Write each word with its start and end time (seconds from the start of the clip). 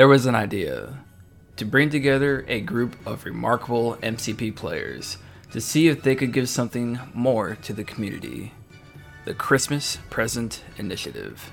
There 0.00 0.08
was 0.08 0.24
an 0.24 0.34
idea 0.34 1.04
to 1.56 1.66
bring 1.66 1.90
together 1.90 2.46
a 2.48 2.62
group 2.62 2.96
of 3.06 3.26
remarkable 3.26 3.96
MCP 3.96 4.56
players 4.56 5.18
to 5.52 5.60
see 5.60 5.88
if 5.88 6.02
they 6.02 6.14
could 6.14 6.32
give 6.32 6.48
something 6.48 6.98
more 7.12 7.56
to 7.56 7.74
the 7.74 7.84
community. 7.84 8.54
The 9.26 9.34
Christmas 9.34 9.98
Present 10.08 10.62
Initiative. 10.78 11.52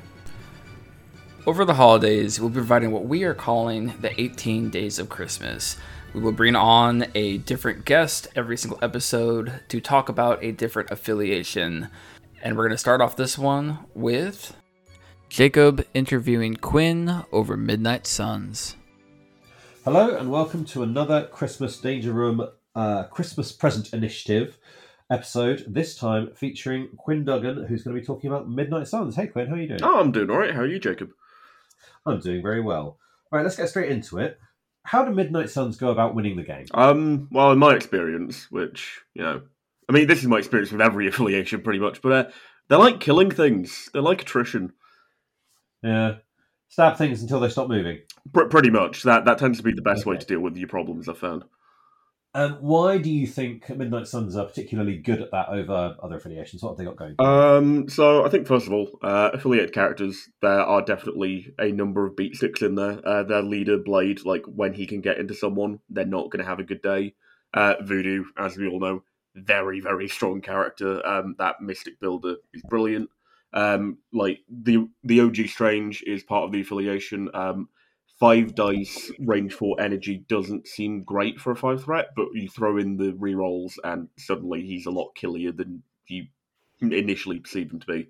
Over 1.46 1.66
the 1.66 1.74
holidays, 1.74 2.40
we'll 2.40 2.48
be 2.48 2.54
providing 2.54 2.92
what 2.92 3.04
we 3.04 3.26
are 3.26 3.34
calling 3.34 3.94
the 4.00 4.18
18 4.18 4.70
Days 4.70 4.98
of 4.98 5.10
Christmas. 5.10 5.76
We 6.14 6.22
will 6.22 6.32
bring 6.32 6.56
on 6.56 7.08
a 7.16 7.40
different 7.40 7.84
guest 7.84 8.30
every 8.34 8.56
single 8.56 8.80
episode 8.82 9.60
to 9.68 9.82
talk 9.82 10.08
about 10.08 10.42
a 10.42 10.54
different 10.54 10.90
affiliation. 10.90 11.90
And 12.42 12.56
we're 12.56 12.64
going 12.64 12.72
to 12.72 12.78
start 12.78 13.02
off 13.02 13.18
this 13.18 13.38
one 13.38 13.80
with 13.94 14.56
Jacob 15.30 15.86
interviewing 15.94 16.56
Quinn 16.56 17.24
over 17.32 17.58
Midnight 17.58 18.08
Suns. 18.08 18.76
Hello, 19.84 20.16
and 20.16 20.32
welcome 20.32 20.66
to 20.66 20.84
another 20.84 21.28
Christmas 21.28 21.80
Danger 21.80 22.12
Room 22.14 22.48
uh, 22.76 23.04
Christmas 23.06 23.52
Present 23.52 23.94
Initiative 23.94 24.58
episode. 25.12 25.66
This 25.68 25.96
time 25.98 26.32
featuring 26.36 26.90
Quinn 26.98 27.26
Duggan, 27.26 27.66
who's 27.66 27.84
going 27.84 27.96
to 27.96 28.02
be 28.02 28.06
talking 28.06 28.30
about 28.30 28.50
Midnight 28.50 28.88
Suns. 28.88 29.16
Hey, 29.16 29.28
Quinn, 29.28 29.48
how 29.48 29.56
are 29.56 29.60
you 29.60 29.68
doing? 29.68 29.84
Oh, 29.84 30.00
I'm 30.00 30.12
doing 30.12 30.30
all 30.30 30.38
right. 30.38 30.54
How 30.54 30.62
are 30.62 30.68
you, 30.68 30.80
Jacob? 30.80 31.12
I'm 32.06 32.20
doing 32.20 32.42
very 32.42 32.62
well. 32.62 32.98
All 33.32 33.38
right, 33.38 33.44
let's 33.44 33.58
get 33.58 33.70
straight 33.70 33.92
into 33.92 34.20
it. 34.20 34.40
How 34.84 35.04
do 35.04 35.14
Midnight 35.14 35.50
Suns 35.50 35.76
go 35.76 35.90
about 35.92 36.16
winning 36.16 36.38
the 36.38 36.44
game? 36.44 36.66
Um, 36.74 37.28
well, 37.32 37.52
in 37.52 37.60
my 37.60 37.76
experience, 37.76 38.50
which 38.50 39.02
you 39.14 39.22
know, 39.22 39.42
I 39.90 39.92
mean, 39.92 40.08
this 40.08 40.20
is 40.20 40.28
my 40.28 40.38
experience 40.38 40.72
with 40.72 40.80
every 40.82 41.08
affiliation, 41.10 41.62
pretty 41.62 41.80
much. 41.80 42.02
But 42.02 42.12
uh, 42.12 42.32
they 42.70 42.78
like 42.78 43.02
killing 43.02 43.30
things. 43.30 43.90
they're 43.92 44.02
like 44.02 44.22
attrition. 44.22 44.72
Yeah, 45.84 46.16
stab 46.70 46.98
things 46.98 47.22
until 47.22 47.40
they 47.40 47.50
stop 47.50 47.70
moving. 47.70 48.00
Pr- 48.34 48.46
pretty 48.46 48.70
much. 48.70 49.04
That 49.04 49.26
that 49.26 49.38
tends 49.38 49.58
to 49.60 49.64
be 49.64 49.74
the 49.74 49.82
best 49.82 50.06
way 50.06 50.18
to 50.18 50.26
deal 50.26 50.40
with 50.40 50.58
your 50.58 50.68
problems. 50.68 51.08
I've 51.08 51.18
found. 51.18 51.44
Um, 52.34 52.58
why 52.62 53.00
do 53.00 53.10
you 53.10 53.26
think 53.26 53.68
Midnight 53.70 54.08
Suns 54.08 54.36
are 54.36 54.46
particularly 54.46 54.98
good 54.98 55.22
at 55.22 55.32
that 55.32 55.50
over 55.50 55.96
other 56.04 56.18
affiliations? 56.18 56.62
What 56.62 56.72
have 56.72 56.78
they 56.78 56.86
got 56.86 56.96
going? 56.96 57.16
Um, 57.18 57.90
so 57.90 58.24
I 58.26 58.30
think 58.30 58.46
first 58.46 58.68
of 58.68 58.74
all, 58.74 59.00
uh, 59.02 59.32
affiliated 59.34 59.74
characters. 59.74 60.30
There 60.42 60.62
are 60.62 60.84
definitely 60.84 61.56
a 61.58 61.72
number 61.72 62.06
of 62.06 62.16
beat 62.16 62.36
sticks 62.36 62.62
in 62.62 62.76
there. 62.76 63.00
Uh, 63.04 63.24
their 63.24 63.42
leader 63.42 63.80
Blade, 63.80 64.24
like 64.24 64.44
when 64.46 64.74
he 64.74 64.86
can 64.86 65.02
get 65.02 65.18
into 65.18 65.34
someone, 65.34 65.80
they're 65.90 66.06
not 66.06 66.30
going 66.30 66.44
to 66.44 66.50
have 66.50 66.60
a 66.60 66.64
good 66.64 66.84
day. 66.84 67.16
Uh, 67.56 67.76
Voodoo, 67.82 68.26
as 68.38 68.56
we 68.56 68.68
all 68.68 68.80
know, 68.80 69.04
very 69.34 69.80
very 69.80 70.08
strong 70.08 70.42
character. 70.42 71.04
Um, 71.08 71.36
that 71.40 71.62
Mystic 71.62 72.00
builder 72.00 72.36
is 72.54 72.62
brilliant. 72.70 73.10
Um, 73.54 74.00
like 74.14 74.40
the 74.50 74.88
the 75.04 75.22
OG 75.22 75.48
Strange 75.48 76.04
is 76.04 76.24
part 76.24 76.44
of 76.44 76.52
the 76.52 76.62
affiliation. 76.62 77.30
Um, 77.34 77.70
five 78.20 78.56
dice 78.56 79.12
range 79.20 79.54
four 79.54 79.80
energy 79.80 80.26
doesn't 80.28 80.68
seem 80.68 81.04
great 81.04 81.40
for 81.40 81.52
a 81.52 81.56
five 81.56 81.84
threat, 81.84 82.10
but 82.16 82.28
you 82.34 82.50
throw 82.50 82.78
in 82.78 82.98
the 82.98 83.14
rerolls 83.14 83.74
and 83.84 84.10
suddenly 84.18 84.62
he's 84.62 84.86
a 84.86 84.92
lot 84.92 85.16
killier 85.16 85.52
than 85.52 85.84
you 86.08 86.28
initially 86.82 87.40
perceived 87.40 87.72
him 87.72 87.80
to 87.80 87.88
be. 87.88 88.08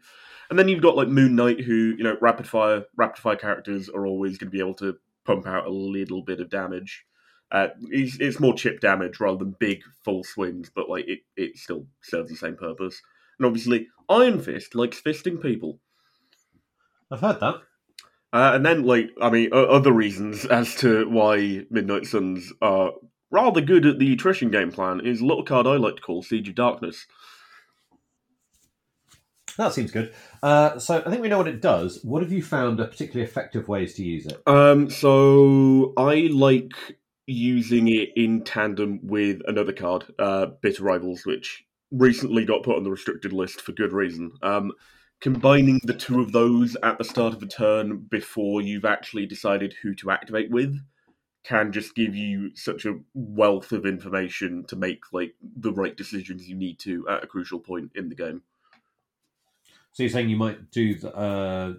And 0.50 0.58
then 0.58 0.68
you've 0.68 0.82
got 0.82 0.96
like 0.96 1.10
Moon 1.10 1.36
Knight, 1.36 1.62
who 1.62 1.96
you 1.98 2.04
know 2.04 2.18
rapid 2.22 2.48
fire 2.48 2.86
rapid 2.96 3.22
fire 3.22 3.36
characters 3.36 3.90
are 3.90 4.06
always 4.06 4.38
going 4.38 4.48
to 4.50 4.56
be 4.56 4.60
able 4.60 4.76
to 4.76 4.98
pump 5.26 5.46
out 5.46 5.68
a 5.68 5.72
little 5.72 6.22
bit 6.22 6.40
of 6.40 6.50
damage. 6.50 7.06
Uh, 7.52 7.70
it's, 7.90 8.17
it's 8.20 8.40
more 8.40 8.54
chip 8.54 8.80
damage 8.82 9.20
rather 9.20 9.38
than 9.38 9.56
big 9.60 9.82
full 10.04 10.23
swings, 10.23 10.70
but 10.73 10.90
like 10.90 11.08
it, 11.08 11.20
it 11.36 11.58
still 11.58 11.86
serves 12.02 12.30
the 12.30 12.36
same 12.36 12.56
purpose. 12.56 13.02
And 13.40 13.45
obviously, 13.45 13.88
Iron 14.10 14.40
Fist 14.40 14.76
likes 14.76 15.02
fisting 15.02 15.42
people. 15.42 15.80
I've 17.12 17.22
heard 17.22 17.40
that. 17.40 17.56
Uh, 18.34 18.52
and 18.54 18.66
then, 18.66 18.84
like, 18.84 19.10
I 19.22 19.30
mean, 19.30 19.50
other 19.54 19.92
reasons 19.92 20.45
as 20.60 20.76
to 20.76 21.10
why 21.10 21.66
Midnight 21.70 22.06
Suns 22.06 22.52
are 22.62 22.92
rather 23.32 23.62
good 23.62 23.86
at 23.86 24.00
the 24.00 24.14
attrition 24.14 24.52
game 24.52 24.72
plan 24.72 25.02
is 25.06 25.22
a 25.22 25.26
little 25.26 25.44
card 25.44 25.67
I 25.67 25.76
like 25.76 25.98
to 25.98 26.02
call 26.02 26.23
Siege 26.23 26.50
of 26.50 26.56
Darkness. 26.56 27.06
That 29.58 29.73
seems 29.73 29.92
good. 29.92 30.14
Uh, 30.44 30.78
so 30.78 31.02
I 31.04 31.10
think 31.10 31.22
we 31.22 31.30
know 31.30 31.40
what 31.40 31.48
it 31.48 31.62
does. 31.62 32.04
What 32.04 32.22
have 32.22 32.32
you 32.32 32.44
found 32.44 32.80
are 32.80 32.88
particularly 32.88 33.28
effective 33.28 33.67
ways 33.67 33.96
to 33.96 34.04
use 34.04 34.28
it? 34.28 34.42
Um, 34.46 34.90
so 34.90 35.94
I 35.98 36.30
like 36.32 36.73
using 37.26 37.88
it 37.88 38.10
in 38.16 38.44
tandem 38.44 39.00
with 39.04 39.42
another 39.48 39.73
card, 39.73 40.06
uh, 40.20 40.48
Bitter 40.62 40.84
Rivals, 40.84 41.26
which 41.26 41.66
recently 41.92 42.45
got 42.45 42.64
put 42.64 42.77
on 42.77 42.83
the 42.83 42.92
restricted 42.92 43.33
list 43.33 43.61
for 43.61 43.71
good 43.71 43.93
reason. 43.93 44.33
Um, 44.42 44.73
combining 45.20 45.80
the 45.83 45.93
two 45.93 46.21
of 46.21 46.31
those 46.31 46.75
at 46.83 46.98
the 46.98 47.03
start 47.03 47.33
of 47.33 47.42
a 47.42 47.48
turn 47.48 47.98
before 48.09 48.61
you've 48.61 48.86
actually 48.86 49.25
decided 49.25 49.73
who 49.81 49.95
to 49.95 50.11
activate 50.11 50.52
with 50.52 50.80
can 51.43 51.71
just 51.71 51.95
give 51.95 52.14
you 52.14 52.53
such 52.55 52.86
a 52.86 52.99
wealth 53.14 53.71
of 53.71 53.86
information 53.86 54.65
to 54.65 54.75
make 54.75 55.02
like 55.14 55.33
the 55.42 55.71
right 55.71 55.95
decisions 55.95 56.48
you 56.48 56.55
need 56.55 56.77
to 56.77 57.08
at 57.08 57.23
a 57.23 57.27
crucial 57.27 57.59
point 57.59 57.89
in 57.95 58.09
the 58.09 58.15
game. 58.15 58.42
So 59.93 60.04
you're 60.04 60.09
saying 60.11 60.30
you 60.30 60.36
might 60.36 60.71
do 60.71 60.93
the, 60.95 61.15
uh, 61.15 61.73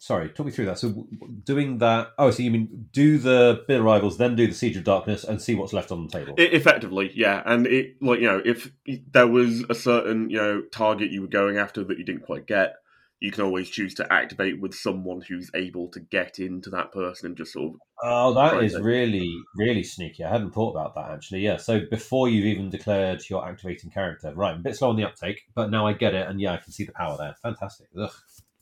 sorry, 0.00 0.30
talk 0.30 0.46
me 0.46 0.52
through 0.52 0.64
that. 0.64 0.78
So 0.78 1.06
doing 1.44 1.78
that. 1.78 2.08
Oh, 2.18 2.30
so 2.32 2.42
you 2.42 2.50
mean 2.50 2.88
do 2.92 3.18
the 3.18 3.62
bitter 3.68 3.82
rivals, 3.82 4.18
then 4.18 4.34
do 4.34 4.46
the 4.46 4.54
siege 4.54 4.76
of 4.76 4.82
darkness, 4.82 5.22
and 5.22 5.40
see 5.40 5.54
what's 5.54 5.72
left 5.72 5.92
on 5.92 6.06
the 6.06 6.10
table. 6.10 6.34
It, 6.36 6.52
effectively, 6.52 7.12
yeah. 7.14 7.42
And 7.46 7.66
it 7.66 8.02
like 8.02 8.18
you 8.18 8.26
know, 8.26 8.42
if 8.44 8.72
there 9.12 9.28
was 9.28 9.64
a 9.70 9.74
certain 9.74 10.28
you 10.30 10.38
know 10.38 10.62
target 10.72 11.12
you 11.12 11.20
were 11.20 11.28
going 11.28 11.58
after 11.58 11.84
that 11.84 11.98
you 11.98 12.04
didn't 12.04 12.22
quite 12.22 12.46
get, 12.46 12.76
you 13.20 13.30
can 13.30 13.44
always 13.44 13.68
choose 13.68 13.94
to 13.94 14.12
activate 14.12 14.58
with 14.58 14.74
someone 14.74 15.20
who's 15.20 15.50
able 15.54 15.88
to 15.88 16.00
get 16.00 16.38
into 16.38 16.70
that 16.70 16.92
person 16.92 17.26
and 17.26 17.36
just 17.36 17.52
sort 17.52 17.74
of. 17.74 17.80
Oh, 18.02 18.32
that 18.32 18.64
is 18.64 18.80
really 18.80 19.30
really 19.54 19.82
sneaky. 19.82 20.24
I 20.24 20.30
hadn't 20.30 20.52
thought 20.52 20.70
about 20.70 20.94
that 20.94 21.10
actually. 21.10 21.40
Yeah. 21.40 21.58
So 21.58 21.82
before 21.90 22.30
you've 22.30 22.46
even 22.46 22.70
declared 22.70 23.22
your 23.28 23.46
activating 23.46 23.90
character, 23.90 24.32
right? 24.34 24.54
I'm 24.54 24.60
a 24.60 24.62
bit 24.62 24.76
slow 24.76 24.88
on 24.88 24.96
the 24.96 25.04
uptake, 25.04 25.42
but 25.54 25.70
now 25.70 25.86
I 25.86 25.92
get 25.92 26.14
it, 26.14 26.26
and 26.26 26.40
yeah, 26.40 26.54
I 26.54 26.56
can 26.56 26.72
see 26.72 26.84
the 26.84 26.92
power 26.92 27.18
there. 27.18 27.36
Fantastic. 27.42 27.88
Ugh, 27.98 28.10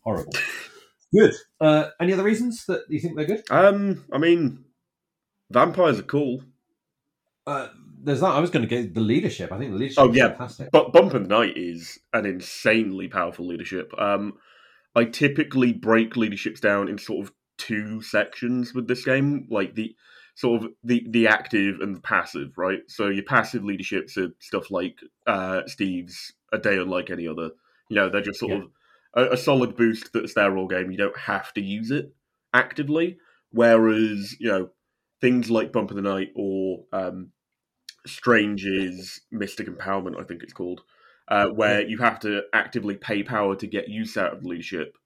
horrible. 0.03 0.33
Good. 1.15 1.35
Uh, 1.61 1.91
any 2.01 2.13
other 2.13 2.23
reasons 2.23 2.67
that 2.67 2.85
you 2.89 3.01
think 3.01 3.17
they're 3.17 3.25
good? 3.27 3.43
Um, 3.51 4.05
I 4.13 4.19
mean, 4.19 4.65
vampires 5.51 5.99
are 5.99 6.03
cool. 6.05 6.43
Uh, 7.47 7.69
there's 8.03 8.21
that. 8.21 8.27
I 8.33 8.41
was 8.41 8.51
going 8.51 8.67
to 8.67 8.69
get 8.69 8.95
the 8.95 9.01
leadership. 9.01 9.51
I 9.53 9.59
think 9.59 9.73
the 9.73 9.79
leadership. 9.79 10.03
Oh 10.03 10.13
yeah, 10.13 10.29
fantastic. 10.29 10.71
But 10.71 10.93
Bump 10.93 11.15
of 11.15 11.23
the 11.23 11.29
Night 11.29 11.57
is 11.57 11.99
an 12.13 12.27
insanely 12.27 13.09
powerful 13.09 13.47
leadership. 13.47 13.93
Um, 13.99 14.35
I 14.95 15.05
typically 15.05 15.73
break 15.73 16.17
leaderships 16.17 16.61
down 16.61 16.89
in 16.89 16.99
sort 16.99 17.27
of 17.27 17.33
two 17.57 18.03
sections 18.03 18.75
with 18.75 18.87
this 18.87 19.05
game, 19.05 19.47
like 19.51 19.75
the 19.75 19.95
sort 20.35 20.63
of 20.63 20.71
the 20.85 21.05
the 21.09 21.27
active 21.27 21.81
and 21.81 21.97
the 21.97 22.01
passive, 22.01 22.53
right? 22.57 22.81
So 22.89 23.09
your 23.09 23.25
passive 23.25 23.65
leaderships 23.65 24.17
are 24.19 24.29
stuff 24.41 24.71
like 24.71 24.99
uh, 25.27 25.63
Steve's 25.67 26.33
A 26.53 26.59
Day 26.59 26.77
Unlike 26.77 27.11
Any 27.11 27.27
Other. 27.27 27.51
You 27.89 27.97
know, 27.97 28.11
they're 28.11 28.21
just 28.21 28.41
sort 28.41 28.53
Yeah. 28.53 28.59
of 28.59 28.71
a, 29.15 29.31
a 29.31 29.37
solid 29.37 29.77
boost 29.77 30.13
that's 30.13 30.35
there 30.35 30.57
all 30.57 30.69
game. 30.69 30.91
You 30.91 30.99
don't 30.99 31.19
have 31.19 31.53
to 31.55 31.61
use 31.61 31.91
it 31.91 32.15
actively. 32.53 33.19
Whereas, 33.51 34.37
you 34.39 34.49
know, 34.49 34.71
things 35.21 35.51
like 35.51 35.73
Bump 35.73 35.91
of 35.91 35.97
the 35.97 36.03
Night 36.03 36.29
or 36.37 36.85
um, 36.93 37.33
Strange's 38.07 39.21
Mystic 39.31 39.69
Empowerment, 39.69 40.21
I 40.21 40.25
think 40.25 40.43
it's 40.43 40.53
called, 40.53 40.83
uh, 41.29 41.47
where 41.49 41.87
you 41.87 41.99
have 41.99 42.21
to 42.21 42.43
actively 42.53 42.97
pay 42.97 43.23
power 43.23 43.57
to 43.57 43.67
get 43.67 43.89
use 43.89 44.17
out 44.17 44.33
of 44.33 44.43
the 44.43 44.49
leadership. 44.49 44.97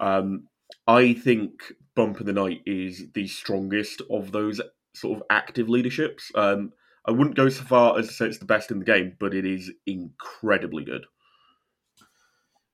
Um, 0.00 0.48
I 0.86 1.14
think 1.14 1.52
Bump 1.94 2.20
of 2.20 2.26
the 2.26 2.32
Night 2.32 2.60
is 2.66 3.04
the 3.14 3.26
strongest 3.26 4.02
of 4.10 4.32
those 4.32 4.60
sort 4.94 5.18
of 5.18 5.22
active 5.30 5.68
leaderships. 5.68 6.30
Um, 6.34 6.72
I 7.06 7.10
wouldn't 7.10 7.36
go 7.36 7.48
so 7.48 7.64
far 7.64 7.98
as 7.98 8.08
to 8.08 8.12
say 8.12 8.26
it's 8.26 8.38
the 8.38 8.44
best 8.44 8.70
in 8.70 8.80
the 8.80 8.84
game, 8.84 9.16
but 9.18 9.34
it 9.34 9.46
is 9.46 9.72
incredibly 9.86 10.84
good. 10.84 11.06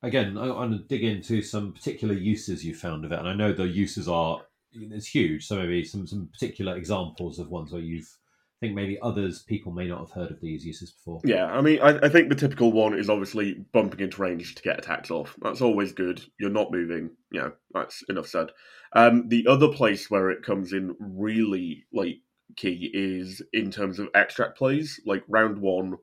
Again, 0.05 0.37
I 0.37 0.49
want 0.49 0.73
to 0.73 0.79
dig 0.79 1.05
into 1.05 1.43
some 1.43 1.73
particular 1.73 2.15
uses 2.15 2.65
you 2.65 2.75
found 2.75 3.05
of 3.05 3.13
it, 3.13 3.19
and 3.19 3.29
I 3.29 3.35
know 3.35 3.53
the 3.53 3.67
uses 3.67 4.09
are 4.09 4.43
it's 4.73 5.07
huge. 5.07 5.47
So 5.47 5.57
maybe 5.57 5.85
some 5.85 6.07
some 6.07 6.29
particular 6.33 6.77
examples 6.77 7.39
of 7.39 7.51
ones 7.51 7.73
where 7.73 7.81
you've 7.81 8.19
I 8.57 8.67
think 8.67 8.77
maybe 8.77 8.99
others 9.03 9.43
people 9.43 9.73
may 9.73 9.89
not 9.89 10.01
have 10.01 10.11
heard 10.13 10.31
of 10.31 10.41
these 10.41 10.65
uses 10.65 10.93
before. 10.93 11.21
Yeah, 11.25 11.47
I 11.47 11.61
mean, 11.61 11.81
I, 11.81 11.99
I 11.99 12.09
think 12.09 12.29
the 12.29 12.35
typical 12.35 12.73
one 12.73 12.99
is 12.99 13.11
obviously 13.11 13.65
bumping 13.73 14.01
into 14.01 14.23
range 14.23 14.55
to 14.55 14.63
get 14.63 14.79
attacks 14.79 15.11
off. 15.11 15.35
That's 15.43 15.61
always 15.61 15.93
good. 15.93 16.23
You're 16.39 16.51
not 16.51 16.71
moving. 16.71 17.11
You 17.33 17.41
know, 17.41 17.53
that's 17.73 18.03
enough 18.09 18.29
said. 18.29 18.51
Um, 18.95 19.29
the 19.29 19.47
other 19.49 19.69
place 19.69 20.11
where 20.11 20.31
it 20.31 20.45
comes 20.45 20.73
in 20.73 20.95
really 21.01 21.85
like 21.93 22.19
key 22.57 22.91
is 22.95 23.43
in 23.53 23.71
terms 23.71 23.99
of 23.99 24.09
extract 24.15 24.57
plays, 24.57 25.01
like 25.05 25.25
round 25.29 25.59
one, 25.59 25.97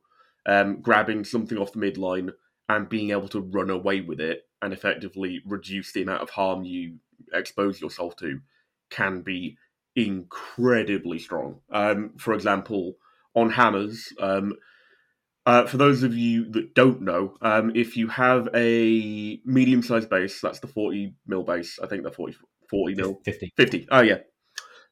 um, 0.46 0.80
grabbing 0.82 1.24
something 1.24 1.56
off 1.56 1.72
the 1.72 1.80
midline 1.80 2.30
and 2.68 2.88
being 2.88 3.10
able 3.10 3.28
to 3.28 3.40
run 3.40 3.70
away 3.70 4.00
with 4.00 4.20
it 4.20 4.42
and 4.60 4.72
effectively 4.72 5.42
reduce 5.44 5.92
the 5.92 6.02
amount 6.02 6.22
of 6.22 6.30
harm 6.30 6.64
you 6.64 6.98
expose 7.32 7.80
yourself 7.80 8.16
to 8.16 8.40
can 8.90 9.22
be 9.22 9.56
incredibly 9.96 11.18
strong. 11.18 11.60
Um, 11.72 12.12
for 12.18 12.34
example, 12.34 12.94
on 13.34 13.50
hammers, 13.50 14.12
um, 14.20 14.54
uh, 15.44 15.66
for 15.66 15.76
those 15.76 16.02
of 16.02 16.14
you 16.14 16.48
that 16.52 16.74
don't 16.74 17.02
know, 17.02 17.36
um, 17.42 17.72
if 17.74 17.96
you 17.96 18.08
have 18.08 18.48
a 18.54 19.40
medium 19.44 19.82
sized 19.82 20.08
base, 20.08 20.40
that's 20.40 20.60
the 20.60 20.68
40 20.68 21.14
mil 21.26 21.42
base, 21.42 21.78
I 21.82 21.86
think 21.86 22.02
they're 22.02 22.12
40, 22.12 22.36
40 22.70 22.94
mil. 22.94 23.20
50. 23.24 23.52
50. 23.56 23.88
Oh, 23.90 24.02
yeah. 24.02 24.18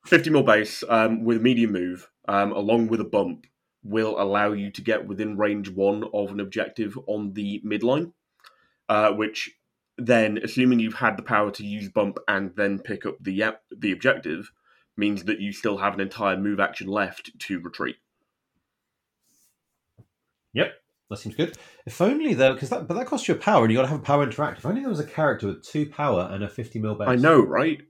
50 0.06 0.30
mil 0.30 0.42
base 0.42 0.82
um, 0.88 1.24
with 1.24 1.40
medium 1.40 1.72
move, 1.72 2.08
um, 2.26 2.52
along 2.52 2.88
with 2.88 3.00
a 3.00 3.04
bump, 3.04 3.46
will 3.82 4.20
allow 4.20 4.52
you 4.52 4.70
to 4.70 4.82
get 4.82 5.06
within 5.06 5.36
range 5.36 5.70
one 5.70 6.04
of 6.12 6.30
an 6.30 6.40
objective 6.40 6.98
on 7.06 7.32
the 7.32 7.62
midline, 7.64 8.12
uh, 8.88 9.12
which 9.12 9.50
then, 9.96 10.38
assuming 10.42 10.80
you've 10.80 10.94
had 10.94 11.16
the 11.16 11.22
power 11.22 11.50
to 11.50 11.66
use 11.66 11.88
bump 11.88 12.18
and 12.26 12.52
then 12.56 12.78
pick 12.78 13.04
up 13.04 13.16
the 13.20 13.54
the 13.76 13.92
objective, 13.92 14.50
means 14.96 15.24
that 15.24 15.40
you 15.40 15.52
still 15.52 15.78
have 15.78 15.94
an 15.94 16.00
entire 16.00 16.36
move 16.36 16.60
action 16.60 16.88
left 16.88 17.38
to 17.38 17.60
retreat. 17.60 17.96
Yep, 20.52 20.72
that 21.10 21.18
seems 21.18 21.34
good. 21.34 21.56
If 21.86 22.00
only 22.00 22.34
though, 22.34 22.54
because 22.54 22.70
that 22.70 22.88
but 22.88 22.94
that 22.94 23.06
costs 23.06 23.28
you 23.28 23.34
a 23.34 23.38
power, 23.38 23.62
and 23.62 23.70
you 23.70 23.78
got 23.78 23.82
to 23.82 23.88
have 23.88 24.00
a 24.00 24.02
power 24.02 24.22
interact. 24.22 24.58
If 24.58 24.66
only 24.66 24.80
there 24.80 24.90
was 24.90 25.00
a 25.00 25.06
character 25.06 25.48
with 25.48 25.64
two 25.64 25.86
power 25.86 26.28
and 26.32 26.42
a 26.42 26.48
fifty 26.48 26.78
mil 26.78 26.94
base. 26.94 27.08
I 27.08 27.16
know, 27.16 27.40
right? 27.40 27.80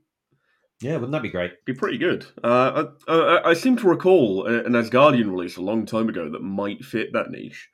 Yeah, 0.81 0.93
wouldn't 0.93 1.11
that 1.11 1.21
be 1.21 1.29
great? 1.29 1.63
Be 1.65 1.73
pretty 1.73 1.97
good. 1.97 2.25
Uh, 2.43 2.87
I, 3.07 3.13
I, 3.13 3.49
I, 3.49 3.53
seem 3.53 3.77
to 3.77 3.87
recall 3.87 4.47
an 4.47 4.73
Asgardian 4.73 5.29
release 5.29 5.57
a 5.57 5.61
long 5.61 5.85
time 5.85 6.09
ago 6.09 6.29
that 6.29 6.41
might 6.41 6.83
fit 6.83 7.13
that 7.13 7.29
niche. 7.29 7.69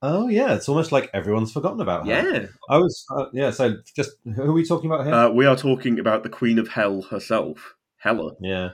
Oh 0.00 0.28
yeah, 0.28 0.54
it's 0.54 0.68
almost 0.68 0.92
like 0.92 1.10
everyone's 1.12 1.52
forgotten 1.52 1.80
about 1.80 2.06
her. 2.06 2.12
Yeah, 2.12 2.46
I 2.70 2.78
was. 2.78 3.04
Uh, 3.10 3.26
yeah, 3.32 3.50
so 3.50 3.78
just 3.96 4.12
who 4.24 4.42
are 4.42 4.52
we 4.52 4.64
talking 4.64 4.88
about 4.88 5.04
here? 5.04 5.14
Uh, 5.14 5.30
we 5.30 5.46
are 5.46 5.56
talking 5.56 5.98
about 5.98 6.22
the 6.22 6.28
Queen 6.28 6.60
of 6.60 6.68
Hell 6.68 7.02
herself, 7.02 7.74
Hela. 7.96 8.34
Yeah, 8.40 8.70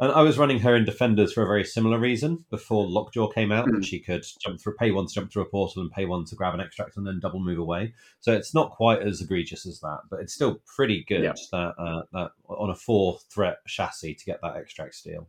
and 0.00 0.10
I 0.12 0.22
was 0.22 0.38
running 0.38 0.58
her 0.60 0.74
in 0.74 0.84
Defenders 0.84 1.32
for 1.32 1.42
a 1.42 1.46
very 1.46 1.64
similar 1.64 1.98
reason. 1.98 2.44
Before 2.50 2.86
Lockjaw 2.86 3.28
came 3.28 3.52
out, 3.52 3.66
mm. 3.66 3.76
that 3.76 3.84
she 3.84 4.00
could 4.00 4.24
jump 4.40 4.60
through, 4.60 4.74
pay 4.76 4.90
one 4.90 5.06
to 5.06 5.14
jump 5.14 5.32
through 5.32 5.42
a 5.42 5.46
portal, 5.46 5.82
and 5.82 5.90
pay 5.90 6.04
one 6.04 6.24
to 6.26 6.34
grab 6.34 6.54
an 6.54 6.60
extract, 6.60 6.96
and 6.96 7.06
then 7.06 7.20
double 7.20 7.40
move 7.40 7.58
away. 7.58 7.94
So 8.20 8.32
it's 8.32 8.54
not 8.54 8.72
quite 8.72 9.02
as 9.02 9.20
egregious 9.20 9.66
as 9.66 9.80
that, 9.80 10.00
but 10.10 10.20
it's 10.20 10.34
still 10.34 10.60
pretty 10.76 11.04
good. 11.06 11.22
That 11.52 11.74
uh, 11.78 12.02
that 12.12 12.30
on 12.48 12.70
a 12.70 12.74
four 12.74 13.18
threat 13.30 13.58
chassis 13.66 14.14
to 14.14 14.24
get 14.24 14.40
that 14.42 14.56
extract 14.56 14.94
steal. 14.94 15.28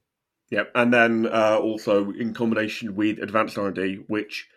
Yep, 0.49 0.71
and 0.75 0.93
then 0.93 1.27
uh, 1.31 1.57
also 1.57 2.11
in 2.11 2.33
combination 2.33 2.95
with 2.95 3.19
Advanced 3.19 3.57
R 3.57 3.67
and 3.67 3.75
D, 3.75 4.03
which 4.07 4.47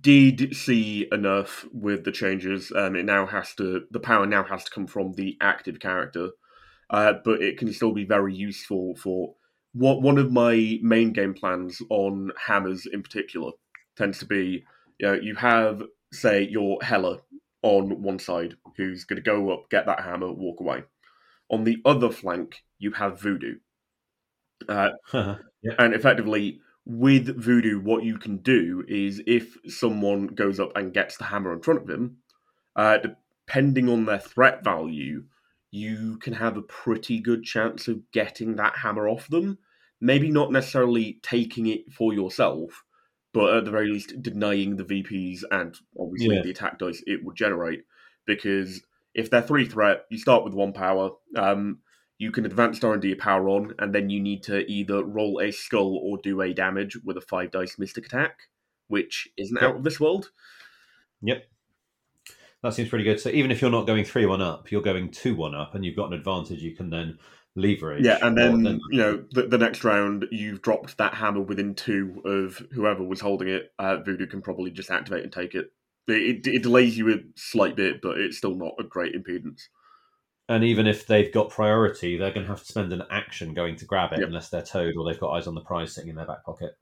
did 0.00 0.54
see 0.54 1.08
enough 1.10 1.66
with 1.72 2.04
the 2.04 2.12
changes. 2.12 2.72
Um, 2.74 2.94
it 2.96 3.04
now 3.04 3.26
has 3.26 3.54
to 3.56 3.84
the 3.90 4.00
power 4.00 4.26
now 4.26 4.44
has 4.44 4.64
to 4.64 4.70
come 4.70 4.86
from 4.86 5.12
the 5.12 5.36
active 5.40 5.80
character, 5.80 6.30
uh, 6.90 7.14
but 7.24 7.42
it 7.42 7.58
can 7.58 7.72
still 7.72 7.92
be 7.92 8.04
very 8.04 8.34
useful 8.34 8.94
for 8.96 9.34
what 9.72 10.02
one 10.02 10.18
of 10.18 10.32
my 10.32 10.78
main 10.82 11.12
game 11.12 11.34
plans 11.34 11.80
on 11.88 12.32
hammers 12.46 12.86
in 12.86 13.02
particular 13.02 13.52
tends 13.96 14.18
to 14.18 14.26
be. 14.26 14.64
You 14.98 15.08
know, 15.08 15.14
you 15.14 15.34
have 15.36 15.82
say 16.12 16.46
your 16.48 16.78
Hela 16.82 17.18
on 17.62 18.02
one 18.02 18.18
side 18.18 18.54
who's 18.76 19.04
going 19.04 19.16
to 19.16 19.22
go 19.22 19.50
up, 19.52 19.70
get 19.70 19.86
that 19.86 20.00
hammer, 20.00 20.32
walk 20.32 20.60
away. 20.60 20.82
On 21.50 21.64
the 21.64 21.78
other 21.84 22.10
flank, 22.10 22.62
you 22.78 22.92
have 22.92 23.20
Voodoo, 23.20 23.56
uh, 24.68 24.90
yeah. 25.12 25.36
and 25.78 25.94
effectively 25.94 26.60
with 26.84 27.40
voodoo, 27.40 27.80
what 27.80 28.04
you 28.04 28.18
can 28.18 28.38
do 28.38 28.84
is 28.88 29.22
if 29.26 29.56
someone 29.66 30.28
goes 30.28 30.58
up 30.58 30.72
and 30.76 30.92
gets 30.92 31.16
the 31.16 31.24
hammer 31.24 31.52
in 31.52 31.62
front 31.62 31.82
of 31.82 31.88
him, 31.88 32.18
uh, 32.74 32.98
depending 32.98 33.88
on 33.88 34.04
their 34.04 34.18
threat 34.18 34.64
value, 34.64 35.24
you 35.72 36.18
can 36.18 36.34
have 36.34 36.56
a 36.56 36.62
pretty 36.62 37.18
good 37.18 37.42
chance 37.42 37.88
of 37.88 37.98
getting 38.12 38.56
that 38.56 38.76
hammer 38.76 39.08
off 39.08 39.26
them. 39.28 39.58
Maybe 40.00 40.30
not 40.30 40.52
necessarily 40.52 41.18
taking 41.22 41.66
it 41.66 41.90
for 41.90 42.12
yourself, 42.12 42.84
but 43.32 43.56
at 43.56 43.64
the 43.64 43.70
very 43.70 43.88
least 43.88 44.20
denying 44.20 44.76
the 44.76 44.84
VPs 44.84 45.42
and 45.50 45.74
obviously 45.98 46.36
yeah. 46.36 46.42
the 46.42 46.50
attack 46.50 46.78
dice 46.78 47.02
it 47.06 47.24
would 47.24 47.36
generate. 47.36 47.84
Because 48.26 48.82
if 49.14 49.30
they're 49.30 49.40
three 49.40 49.66
threat, 49.66 50.04
you 50.10 50.18
start 50.18 50.44
with 50.44 50.52
one 50.52 50.74
power. 50.74 51.12
Um, 51.36 51.78
you 52.18 52.30
can 52.30 52.44
advance 52.44 52.84
R&D 52.84 53.14
power 53.14 53.48
on, 53.48 53.74
and 53.78 53.94
then 53.94 54.10
you 54.10 54.20
need 54.20 54.42
to 54.44 54.70
either 54.70 55.02
roll 55.02 55.40
a 55.40 55.50
skull 55.50 55.96
or 55.96 56.18
do 56.22 56.42
a 56.42 56.52
damage 56.52 56.98
with 57.02 57.16
a 57.16 57.22
five 57.22 57.50
dice 57.50 57.78
mystic 57.78 58.06
attack, 58.06 58.40
which 58.88 59.26
isn't 59.38 59.56
yep. 59.60 59.70
out 59.70 59.76
of 59.76 59.84
this 59.84 59.98
world. 59.98 60.30
Yep. 61.22 61.46
That 62.62 62.74
seems 62.74 62.88
pretty 62.88 63.04
good. 63.04 63.20
So 63.20 63.28
even 63.30 63.50
if 63.50 63.60
you're 63.60 63.70
not 63.70 63.86
going 63.86 64.04
three 64.04 64.26
one 64.26 64.40
up, 64.40 64.70
you're 64.70 64.82
going 64.82 65.10
two 65.10 65.34
one 65.34 65.54
up, 65.54 65.74
and 65.74 65.84
you've 65.84 65.96
got 65.96 66.08
an 66.08 66.14
advantage. 66.14 66.62
You 66.62 66.76
can 66.76 66.90
then 66.90 67.18
leverage. 67.56 68.04
Yeah, 68.04 68.18
and 68.22 68.36
then, 68.36 68.62
then... 68.62 68.80
you 68.90 68.98
know 68.98 69.24
the, 69.32 69.42
the, 69.42 69.58
next 69.58 69.84
round 69.84 70.26
you've 70.30 70.62
dropped 70.62 70.96
that 70.98 71.14
hammer 71.14 71.40
within 71.40 71.74
two 71.74 72.22
of 72.24 72.62
whoever 72.72 73.02
was 73.02 73.20
holding 73.20 73.48
it. 73.48 73.72
Uh, 73.78 73.96
Voodoo 73.96 74.26
can 74.26 74.42
probably 74.42 74.70
just 74.70 74.90
activate 74.90 75.24
and 75.24 75.32
take 75.32 75.54
it. 75.54 75.72
It, 76.08 76.46
it. 76.46 76.54
it 76.54 76.62
delays 76.62 76.96
you 76.96 77.12
a 77.12 77.16
slight 77.34 77.76
bit, 77.76 78.00
but 78.00 78.18
it's 78.18 78.38
still 78.38 78.54
not 78.54 78.74
a 78.78 78.84
great 78.84 79.14
impedance. 79.14 79.62
And 80.48 80.64
even 80.64 80.86
if 80.86 81.06
they've 81.06 81.32
got 81.32 81.50
priority, 81.50 82.16
they're 82.16 82.32
going 82.32 82.44
to 82.46 82.52
have 82.52 82.60
to 82.60 82.66
spend 82.66 82.92
an 82.92 83.04
action 83.10 83.54
going 83.54 83.76
to 83.76 83.86
grab 83.86 84.12
it 84.12 84.18
yep. 84.18 84.28
unless 84.28 84.50
they're 84.50 84.62
towed 84.62 84.94
or 84.96 85.04
they've 85.04 85.20
got 85.20 85.30
eyes 85.30 85.46
on 85.46 85.54
the 85.54 85.60
prize 85.60 85.94
sitting 85.94 86.10
in 86.10 86.16
their 86.16 86.26
back 86.26 86.44
pocket. 86.44 86.72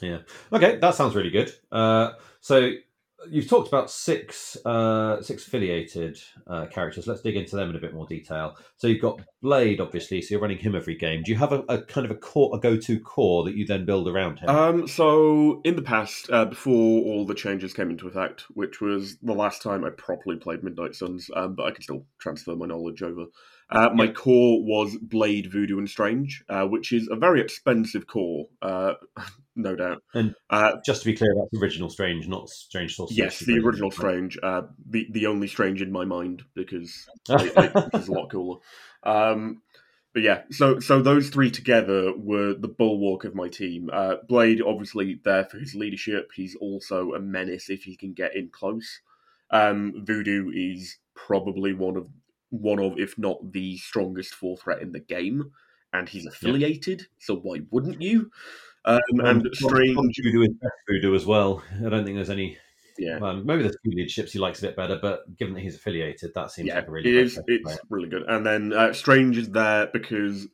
Yeah. 0.00 0.18
Okay, 0.52 0.76
that 0.78 0.94
sounds 0.94 1.14
really 1.14 1.30
good. 1.30 1.52
Uh, 1.70 2.12
so 2.40 2.72
you've 3.30 3.48
talked 3.48 3.68
about 3.68 3.90
six 3.90 4.56
uh, 4.64 5.22
six 5.22 5.46
affiliated 5.46 6.18
uh, 6.46 6.66
characters. 6.66 7.06
Let's 7.06 7.22
dig 7.22 7.36
into 7.36 7.56
them 7.56 7.70
in 7.70 7.76
a 7.76 7.80
bit 7.80 7.94
more 7.94 8.06
detail. 8.06 8.56
So 8.76 8.86
you've 8.86 9.02
got 9.02 9.20
Blade, 9.42 9.80
obviously. 9.80 10.22
So 10.22 10.34
you're 10.34 10.40
running 10.40 10.58
him 10.58 10.74
every 10.74 10.96
game. 10.96 11.22
Do 11.22 11.32
you 11.32 11.38
have 11.38 11.52
a, 11.52 11.60
a 11.68 11.82
kind 11.82 12.04
of 12.04 12.10
a 12.10 12.16
core, 12.16 12.50
a 12.54 12.58
go 12.58 12.76
to 12.76 13.00
core 13.00 13.44
that 13.44 13.56
you 13.56 13.66
then 13.66 13.84
build 13.84 14.08
around 14.08 14.38
him? 14.38 14.48
Um, 14.48 14.88
so 14.88 15.60
in 15.64 15.76
the 15.76 15.82
past, 15.82 16.30
uh, 16.30 16.44
before 16.44 17.02
all 17.04 17.26
the 17.26 17.34
changes 17.34 17.72
came 17.72 17.90
into 17.90 18.08
effect, 18.08 18.44
which 18.50 18.80
was 18.80 19.16
the 19.22 19.34
last 19.34 19.62
time 19.62 19.84
I 19.84 19.90
properly 19.90 20.36
played 20.36 20.62
Midnight 20.62 20.94
Suns, 20.94 21.30
um, 21.34 21.54
but 21.54 21.66
I 21.66 21.70
can 21.70 21.82
still 21.82 22.06
transfer 22.18 22.54
my 22.54 22.66
knowledge 22.66 23.02
over. 23.02 23.26
Uh, 23.70 23.90
my 23.94 24.04
yep. 24.04 24.14
core 24.14 24.62
was 24.62 24.96
Blade, 25.00 25.50
Voodoo, 25.50 25.78
and 25.78 25.88
Strange, 25.88 26.44
uh, 26.48 26.64
which 26.64 26.92
is 26.92 27.08
a 27.10 27.16
very 27.16 27.40
expensive 27.40 28.06
core, 28.06 28.46
uh, 28.62 28.94
no 29.56 29.76
doubt. 29.76 30.02
And 30.14 30.34
uh, 30.50 30.76
just 30.84 31.02
to 31.02 31.06
be 31.06 31.16
clear, 31.16 31.34
that's 31.36 31.62
original 31.62 31.90
Strange, 31.90 32.26
not 32.28 32.48
Strange 32.48 32.96
Source. 32.96 33.12
Yes, 33.12 33.38
the 33.38 33.58
original 33.58 33.90
Strange, 33.90 34.38
uh, 34.42 34.62
the 34.88 35.06
the 35.10 35.26
only 35.26 35.48
Strange 35.48 35.82
in 35.82 35.92
my 35.92 36.04
mind 36.04 36.42
because 36.54 37.06
it's 37.28 38.08
a 38.08 38.12
lot 38.12 38.30
cooler. 38.30 38.58
Um, 39.02 39.62
but 40.14 40.22
yeah, 40.22 40.42
so 40.50 40.78
so 40.78 41.02
those 41.02 41.28
three 41.28 41.50
together 41.50 42.12
were 42.16 42.54
the 42.54 42.68
bulwark 42.68 43.24
of 43.24 43.34
my 43.34 43.48
team. 43.48 43.90
Uh, 43.92 44.16
Blade, 44.28 44.62
obviously, 44.62 45.20
there 45.24 45.44
for 45.44 45.58
his 45.58 45.74
leadership. 45.74 46.30
He's 46.34 46.54
also 46.54 47.14
a 47.14 47.20
menace 47.20 47.68
if 47.68 47.82
he 47.82 47.96
can 47.96 48.12
get 48.12 48.36
in 48.36 48.48
close. 48.48 49.00
Um, 49.50 50.04
Voodoo 50.04 50.50
is 50.54 50.98
probably 51.14 51.74
one 51.74 51.96
of 51.96 52.08
one 52.50 52.78
of, 52.78 52.98
if 52.98 53.18
not 53.18 53.52
the 53.52 53.76
strongest 53.78 54.34
four 54.34 54.56
threat 54.56 54.80
in 54.80 54.92
the 54.92 55.00
game, 55.00 55.50
and 55.92 56.08
he's 56.08 56.26
affiliated. 56.26 57.00
Yep. 57.00 57.08
So 57.18 57.36
why 57.36 57.60
wouldn't 57.70 58.00
you? 58.00 58.30
Um, 58.84 59.00
and 59.20 59.48
strange 59.52 60.16
voodoo 60.22 60.42
is 60.42 60.50
voodoo 60.88 61.14
as 61.14 61.24
well. 61.24 61.62
I 61.84 61.88
don't 61.88 62.04
think 62.04 62.16
there's 62.16 62.30
any. 62.30 62.58
Yeah, 62.96 63.18
um, 63.18 63.44
maybe 63.44 63.62
there's 63.62 63.76
few 63.82 63.92
leaderships 63.92 64.32
he 64.32 64.38
likes 64.38 64.60
a 64.60 64.66
bit 64.66 64.76
better, 64.76 64.98
but 65.00 65.36
given 65.36 65.54
that 65.54 65.60
he's 65.60 65.74
affiliated, 65.74 66.32
that 66.34 66.52
seems 66.52 66.68
yeah, 66.68 66.76
like 66.76 66.88
a 66.88 66.90
really. 66.90 67.10
It 67.10 67.16
is. 67.16 67.40
It's 67.46 67.64
player. 67.64 67.78
really 67.88 68.08
good. 68.08 68.22
And 68.28 68.46
then 68.46 68.72
uh, 68.72 68.92
Strange 68.92 69.36
is 69.36 69.50
there 69.50 69.88
because 69.92 70.46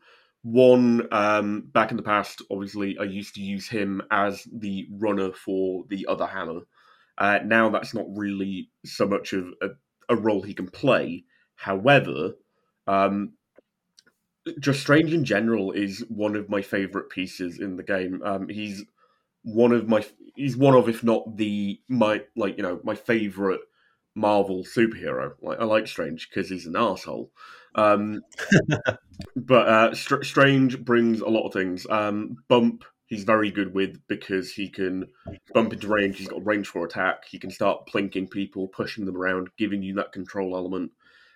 one 0.43 1.07
um, 1.13 1.69
back 1.73 1.91
in 1.91 1.97
the 1.97 2.03
past, 2.03 2.43
obviously, 2.51 2.97
I 2.99 3.05
used 3.05 3.35
to 3.35 3.43
use 3.43 3.69
him 3.69 4.03
as 4.11 4.47
the 4.51 4.89
runner 4.91 5.33
for 5.33 5.85
the 5.89 6.07
other 6.07 6.27
hammer. 6.27 6.61
Uh, 7.19 7.41
now 7.45 7.69
that's 7.69 7.93
not 7.93 8.07
really 8.09 8.71
so 8.85 9.07
much 9.07 9.35
of 9.35 9.53
a, 9.61 9.69
a 10.09 10.17
role 10.17 10.43
he 10.43 10.55
can 10.55 10.69
play. 10.69 11.25
However, 11.57 12.37
um, 12.87 13.35
just 14.59 14.81
Strange 14.81 15.13
in 15.13 15.25
general 15.25 15.73
is 15.73 16.05
one 16.09 16.37
of 16.37 16.49
my 16.49 16.63
favorite 16.63 17.11
pieces 17.11 17.59
in 17.59 17.77
the 17.77 17.83
game. 17.83 18.23
Um, 18.25 18.49
he's 18.49 18.85
one 19.43 19.73
of 19.73 19.89
my 19.89 20.05
he's 20.37 20.57
one 20.57 20.75
of 20.75 20.89
if 20.89 21.03
not 21.03 21.37
the 21.37 21.81
my 21.89 22.23
like 22.37 22.57
you 22.57 22.63
know 22.63 22.81
my 22.85 22.95
favorite 22.95 23.61
Marvel 24.15 24.65
superhero. 24.65 25.33
Like 25.41 25.61
I 25.61 25.65
like 25.65 25.87
Strange 25.87 26.29
because 26.29 26.49
he's 26.49 26.67
an 26.67 26.77
asshole. 26.77 27.31
Um, 27.75 28.23
but 29.37 29.69
uh, 29.69 29.95
Str- 29.95 30.23
Strange 30.23 30.85
brings 30.85 31.21
a 31.21 31.29
lot 31.29 31.47
of 31.47 31.53
things. 31.53 31.87
Um, 31.89 32.37
bump 32.49 32.85
he's 33.11 33.25
very 33.25 33.51
good 33.51 33.75
with 33.75 34.01
because 34.09 34.53
he 34.53 34.69
can 34.69 35.07
bump 35.53 35.73
into 35.73 35.89
range. 35.89 36.17
He's 36.19 36.29
got 36.29 36.47
range 36.47 36.69
for 36.69 36.85
attack. 36.87 37.25
He 37.29 37.39
can 37.39 37.51
start 37.51 37.87
plinking 37.93 38.31
people, 38.31 38.69
pushing 38.69 39.05
them 39.05 39.17
around, 39.17 39.51
giving 39.59 39.83
you 39.83 39.95
that 39.95 40.13
control 40.13 40.57
element. 40.57 40.93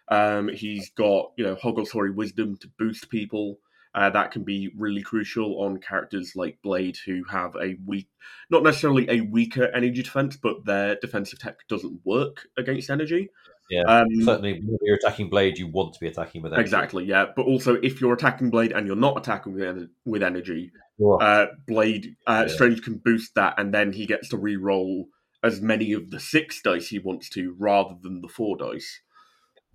Um, 0.09 0.49
he's 0.49 0.91
got 0.91 1.33
you 1.37 1.45
know 1.45 1.57
Hoggleshory 1.57 2.15
wisdom 2.15 2.57
to 2.59 2.69
boost 2.79 3.11
people. 3.11 3.59
Uh, 3.95 4.11
that 4.11 4.33
can 4.33 4.43
be 4.43 4.73
really 4.77 5.03
crucial 5.03 5.63
on 5.63 5.79
characters 5.79 6.33
like 6.35 6.59
Blade, 6.65 6.99
who 7.07 7.23
have 7.31 7.55
a 7.55 7.77
weak, 7.87 8.09
not 8.51 8.65
necessarily 8.65 9.09
a 9.09 9.21
weaker 9.21 9.67
energy 9.67 10.03
defense, 10.03 10.37
but 10.37 10.65
their 10.65 10.97
defensive 10.97 11.39
tech 11.39 11.59
doesn't 11.69 12.01
work 12.05 12.49
against 12.59 12.91
energy. 12.91 13.31
Yeah, 13.71 13.83
um, 13.83 14.09
certainly. 14.23 14.61
When 14.61 14.79
you're 14.83 14.97
attacking 14.97 15.31
Blade, 15.31 15.59
you 15.59 15.69
want 15.69 15.95
to 15.95 16.01
be 16.01 16.09
attacking 16.09 16.43
with 16.43 16.53
energy. 16.53 16.63
Exactly. 16.63 17.05
Yeah, 17.05 17.27
but 17.35 17.47
also 17.47 17.75
if 17.77 18.01
you're 18.01 18.13
attacking 18.13 18.51
Blade 18.51 18.73
and 18.73 18.87
you're 18.87 18.97
not 18.97 19.17
attacking 19.17 19.55
with, 19.55 19.89
with 20.05 20.23
energy, 20.23 20.73
uh, 21.21 21.47
Blade 21.67 22.17
uh, 22.27 22.47
yeah. 22.47 22.53
Strange 22.53 22.83
can 22.83 22.99
boost 22.99 23.37
that, 23.37 23.55
and 23.59 23.73
then 23.73 23.93
he 23.93 24.07
gets 24.07 24.29
to 24.31 24.37
re-roll 24.37 25.07
as 25.43 25.61
many 25.61 25.93
of 25.93 26.11
the 26.11 26.19
six 26.19 26.61
dice 26.63 26.89
he 26.89 26.99
wants 26.99 27.29
to, 27.31 27.55
rather 27.59 27.95
than 28.03 28.23
the 28.23 28.29
four 28.29 28.57
dice. 28.57 29.01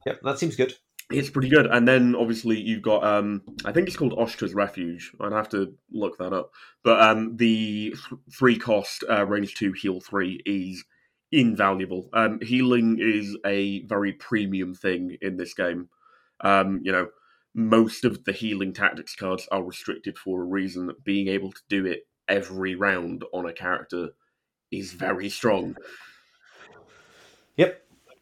Yep, 0.06 0.22
that 0.24 0.40
seems 0.40 0.56
good. 0.56 0.74
It's 1.12 1.30
pretty 1.30 1.50
good. 1.50 1.66
And 1.66 1.88
then 1.88 2.16
obviously 2.16 2.60
you've 2.60 2.84
got 2.84 3.04
um 3.04 3.42
I 3.66 3.72
think 3.72 3.88
it's 3.88 3.98
called 3.98 4.14
Oshka's 4.14 4.54
Refuge. 4.54 5.12
I'd 5.20 5.32
have 5.32 5.50
to 5.50 5.74
look 5.92 6.18
that 6.20 6.34
up. 6.34 6.52
But 6.84 7.02
um 7.02 7.38
the 7.38 7.96
th- 7.96 8.22
three 8.32 8.58
cost 8.58 9.04
uh, 9.10 9.26
range 9.26 9.56
two 9.56 9.74
heal 9.74 10.02
three 10.02 10.42
is 10.46 10.86
invaluable. 11.32 12.10
Um 12.14 12.40
healing 12.42 13.00
is 13.02 13.36
a 13.46 13.82
very 13.88 14.14
premium 14.14 14.76
thing 14.76 15.18
in 15.22 15.38
this 15.38 15.54
game. 15.54 15.90
Um, 16.42 16.82
you 16.84 16.92
know, 16.92 17.10
most 17.54 18.06
of 18.06 18.24
the 18.24 18.32
healing 18.32 18.74
tactics 18.74 19.16
cards 19.16 19.48
are 19.52 19.64
restricted 19.64 20.18
for 20.18 20.42
a 20.42 20.46
reason. 20.46 20.92
Being 21.04 21.28
able 21.28 21.52
to 21.52 21.62
do 21.68 21.86
it 21.86 22.08
every 22.28 22.76
round 22.76 23.26
on 23.34 23.46
a 23.48 23.54
character 23.54 24.10
is 24.72 24.94
very 24.94 25.30
strong. 25.30 25.76
Yep. 27.58 27.82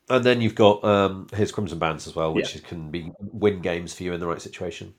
And 0.10 0.24
then 0.24 0.40
you've 0.42 0.56
got 0.56 0.84
um, 0.84 1.28
his 1.34 1.52
Crimson 1.52 1.80
Bands 1.80 2.08
as 2.08 2.16
well, 2.16 2.34
which 2.34 2.56
yeah. 2.56 2.62
can 2.62 2.92
be 2.92 3.12
win 3.20 3.62
games 3.62 3.94
for 3.94 4.04
you 4.04 4.14
in 4.14 4.20
the 4.20 4.28
right 4.28 4.42
situation. 4.42 4.94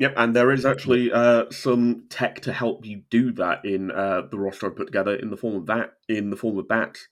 Yep, 0.00 0.14
and 0.16 0.34
there 0.34 0.50
is 0.50 0.66
actually 0.66 1.12
uh, 1.12 1.44
some 1.50 2.04
tech 2.08 2.40
to 2.42 2.52
help 2.52 2.84
you 2.84 3.02
do 3.10 3.30
that 3.32 3.64
in 3.64 3.92
uh, 3.92 4.22
the 4.28 4.38
roster 4.38 4.66
I've 4.66 4.76
put 4.76 4.86
together 4.86 5.14
in 5.14 5.30
the 5.30 5.36
form 5.36 5.54
of 5.54 5.66
that 5.66 5.92
in 6.08 6.30
the 6.30 6.36
form 6.36 6.58
of 6.58 6.66
bats. 6.66 7.06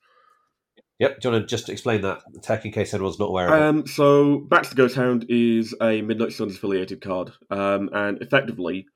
Yep. 0.99 1.21
Do 1.21 1.29
you 1.29 1.33
want 1.33 1.43
to 1.43 1.49
just 1.49 1.69
explain 1.69 2.03
that 2.03 2.21
tech 2.43 2.65
in 2.65 2.73
case 2.73 2.95
anyone's 2.95 3.19
not 3.19 3.27
aware 3.27 3.53
of 3.53 3.61
um, 3.61 3.79
it? 3.81 3.89
So, 3.89 4.39
Bats 4.39 4.69
the 4.69 4.75
Ghost 4.75 4.95
Hound 4.95 5.27
is 5.29 5.75
a 5.81 6.03
Midnight 6.03 6.33
Suns 6.33 6.57
affiliated 6.57 7.01
card, 7.01 7.33
um, 7.51 7.89
and 7.93 8.21
effectively, 8.21 8.87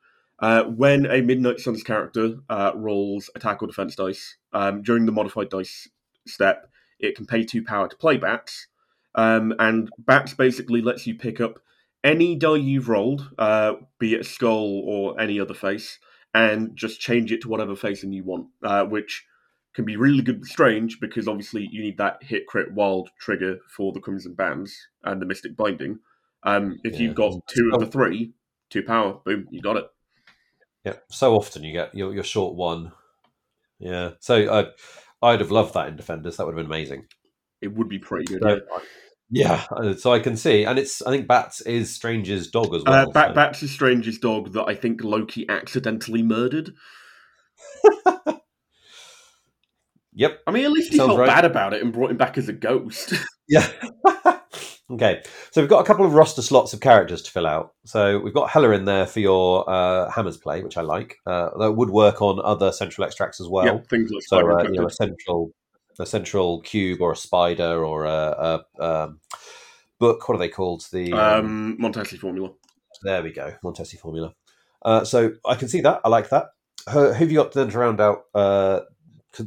uh, 0.40 0.64
when 0.64 1.06
a 1.06 1.20
Midnight 1.20 1.60
Suns 1.60 1.82
character 1.82 2.36
uh, 2.48 2.72
rolls 2.74 3.30
attack 3.34 3.62
or 3.62 3.66
defense 3.66 3.96
dice 3.96 4.36
um, 4.52 4.82
during 4.82 5.06
the 5.06 5.12
modified 5.12 5.48
dice 5.48 5.88
step, 6.26 6.68
it 6.98 7.16
can 7.16 7.26
pay 7.26 7.44
two 7.44 7.62
power 7.62 7.88
to 7.88 7.96
play 7.96 8.16
bats, 8.16 8.68
um, 9.14 9.54
and 9.58 9.90
bats 9.98 10.34
basically 10.34 10.82
lets 10.82 11.06
you 11.06 11.14
pick 11.14 11.40
up 11.40 11.60
any 12.04 12.36
die 12.36 12.56
you've 12.56 12.88
rolled, 12.88 13.30
uh, 13.38 13.74
be 13.98 14.14
it 14.14 14.20
a 14.20 14.24
skull 14.24 14.82
or 14.84 15.20
any 15.20 15.40
other 15.40 15.54
face, 15.54 15.98
and 16.34 16.76
just 16.76 17.00
change 17.00 17.32
it 17.32 17.40
to 17.42 17.48
whatever 17.48 17.74
facing 17.74 18.12
you 18.12 18.22
want, 18.22 18.46
uh, 18.62 18.84
which 18.84 19.26
can 19.74 19.84
be 19.84 19.96
really 19.96 20.22
good 20.22 20.44
strange 20.46 21.00
because 21.00 21.28
obviously 21.28 21.68
you 21.70 21.82
need 21.82 21.98
that 21.98 22.22
hit 22.22 22.46
crit 22.46 22.72
wild 22.72 23.10
trigger 23.18 23.58
for 23.68 23.92
the 23.92 24.00
Crimson 24.00 24.34
Bands 24.34 24.88
and 25.04 25.20
the 25.20 25.26
Mystic 25.26 25.54
Binding. 25.56 25.98
Um, 26.44 26.78
if 26.82 26.94
yeah. 26.94 27.00
you've 27.00 27.14
got 27.14 27.34
two 27.48 27.70
of 27.74 27.80
the 27.80 27.86
three, 27.86 28.32
two 28.70 28.82
power, 28.82 29.18
boom, 29.24 29.46
you 29.50 29.60
got 29.60 29.76
it. 29.76 29.86
Yeah, 30.84 30.94
so 31.10 31.34
often 31.34 31.64
you 31.64 31.72
get 31.72 31.94
your, 31.94 32.14
your 32.14 32.24
short 32.24 32.54
one. 32.54 32.92
Yeah, 33.78 34.12
so 34.20 34.44
uh, 34.46 34.70
I'd 35.22 35.40
have 35.40 35.50
loved 35.50 35.74
that 35.74 35.88
in 35.88 35.96
Defenders. 35.96 36.36
That 36.36 36.46
would 36.46 36.56
have 36.56 36.66
been 36.66 36.74
amazing. 36.74 37.06
It 37.60 37.74
would 37.74 37.88
be 37.88 37.98
pretty 37.98 38.26
good. 38.26 38.42
So, 38.42 38.60
yeah. 39.30 39.64
uh, 39.70 39.94
so 39.94 40.12
I 40.12 40.20
can 40.20 40.36
see, 40.36 40.64
and 40.64 40.78
it's 40.78 41.02
I 41.02 41.10
think 41.10 41.26
Bats 41.26 41.60
is 41.62 41.94
Strange's 41.94 42.50
dog 42.50 42.74
as 42.74 42.84
well. 42.84 43.08
Uh, 43.08 43.12
Bat- 43.12 43.30
so. 43.30 43.34
Bats 43.34 43.62
is 43.62 43.70
Strange's 43.70 44.18
dog 44.18 44.52
that 44.52 44.64
I 44.64 44.74
think 44.74 45.02
Loki 45.02 45.48
accidentally 45.48 46.22
murdered. 46.22 46.74
yep. 50.12 50.40
I 50.46 50.50
mean, 50.50 50.64
at 50.64 50.72
least 50.72 50.92
he 50.92 50.98
Sounds 50.98 51.08
felt 51.08 51.20
right. 51.20 51.28
bad 51.28 51.44
about 51.44 51.72
it 51.72 51.82
and 51.82 51.92
brought 51.92 52.10
him 52.10 52.16
back 52.16 52.38
as 52.38 52.48
a 52.48 52.52
ghost. 52.52 53.14
yeah. 53.48 53.68
Okay, 54.88 55.20
so 55.50 55.60
we've 55.60 55.70
got 55.70 55.80
a 55.80 55.84
couple 55.84 56.06
of 56.06 56.14
roster 56.14 56.42
slots 56.42 56.72
of 56.72 56.80
characters 56.80 57.20
to 57.22 57.30
fill 57.30 57.46
out. 57.46 57.74
So 57.84 58.20
we've 58.20 58.34
got 58.34 58.50
Hela 58.50 58.70
in 58.70 58.84
there 58.84 59.04
for 59.04 59.18
your 59.18 59.68
uh, 59.68 60.08
hammers 60.10 60.36
play, 60.36 60.62
which 60.62 60.76
I 60.76 60.82
like. 60.82 61.16
Uh, 61.26 61.50
that 61.58 61.72
would 61.72 61.90
work 61.90 62.22
on 62.22 62.40
other 62.44 62.70
central 62.70 63.04
extracts 63.04 63.40
as 63.40 63.48
well. 63.48 63.66
Yeah, 63.66 63.78
things 63.90 64.12
like 64.12 64.22
so 64.22 64.38
uh, 64.38 64.62
you 64.62 64.78
know, 64.80 64.86
a 64.86 64.90
central, 64.90 65.50
a 65.98 66.06
central 66.06 66.60
cube 66.60 67.00
or 67.00 67.10
a 67.10 67.16
spider 67.16 67.84
or 67.84 68.04
a, 68.04 68.62
a 68.78 68.84
um, 68.84 69.20
book. 69.98 70.28
What 70.28 70.36
are 70.36 70.38
they 70.38 70.48
called? 70.48 70.86
The 70.92 71.12
um, 71.14 71.76
Montesi 71.80 72.16
formula. 72.16 72.52
There 73.02 73.24
we 73.24 73.32
go, 73.32 73.54
Montesi 73.64 73.98
formula. 73.98 74.34
Uh, 74.82 75.04
so 75.04 75.32
I 75.44 75.56
can 75.56 75.66
see 75.66 75.80
that. 75.80 76.00
I 76.04 76.08
like 76.08 76.28
that. 76.28 76.50
Who, 76.92 77.06
who 77.06 77.12
have 77.12 77.32
you 77.32 77.38
got 77.38 77.52
then 77.52 77.70
to 77.70 77.78
round 77.78 78.00
out 78.00 78.26
uh, 78.36 78.82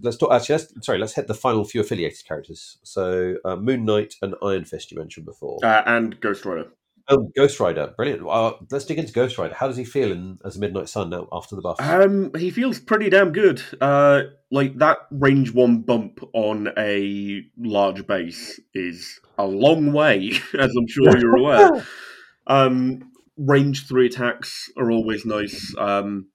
let's 0.01 0.17
talk. 0.17 0.31
Actually, 0.31 0.55
let's, 0.55 0.86
sorry. 0.86 1.00
Let's 1.00 1.15
hit 1.15 1.27
the 1.27 1.34
final 1.34 1.63
few 1.63 1.81
affiliated 1.81 2.25
characters. 2.25 2.77
So, 2.84 3.36
uh, 3.46 3.55
Moon 3.55 3.86
Knight 3.86 4.15
and 4.22 4.36
Iron 4.41 4.65
Fist 4.65 4.91
you 4.91 4.98
mentioned 4.98 5.25
before, 5.25 5.60
uh, 5.63 5.84
and 5.86 6.19
Ghost 6.19 6.46
Rider. 6.46 6.69
Oh, 7.12 7.31
Ghost 7.36 7.60
Rider, 7.60 7.91
brilliant. 7.98 8.27
Uh, 8.27 8.53
let's 8.69 8.86
dig 8.86 9.00
into 9.00 9.12
Ghost 9.12 9.39
Rider. 9.39 9.55
How 9.55 9.67
does 9.67 9.77
he 9.77 9.84
feel 9.84 10.12
in, 10.12 10.38
as 10.46 10.58
a 10.58 10.60
Midnight 10.60 10.89
Sun 10.89 11.10
now 11.10 11.27
after 11.31 11.55
the 11.55 11.62
buff? 11.62 11.77
Um, 11.79 12.31
he 12.38 12.51
feels 12.51 12.79
pretty 12.79 13.10
damn 13.10 13.31
good. 13.31 13.63
Uh, 13.81 14.24
like 14.51 14.77
that 14.77 15.00
range 15.10 15.51
one 15.51 15.81
bump 15.81 16.19
on 16.34 16.69
a 16.77 17.41
large 17.58 18.05
base 18.05 18.60
is 18.75 19.19
a 19.39 19.46
long 19.48 19.91
way, 19.91 20.34
as 20.60 20.72
I'm 20.75 20.88
sure 20.88 21.17
you're 21.17 21.38
aware. 21.38 21.88
um, 22.48 23.12
range 23.38 23.88
three 23.88 24.05
attacks 24.05 24.72
are 24.77 24.91
always 24.91 25.25
nice. 25.25 25.74
Um, 25.79 26.27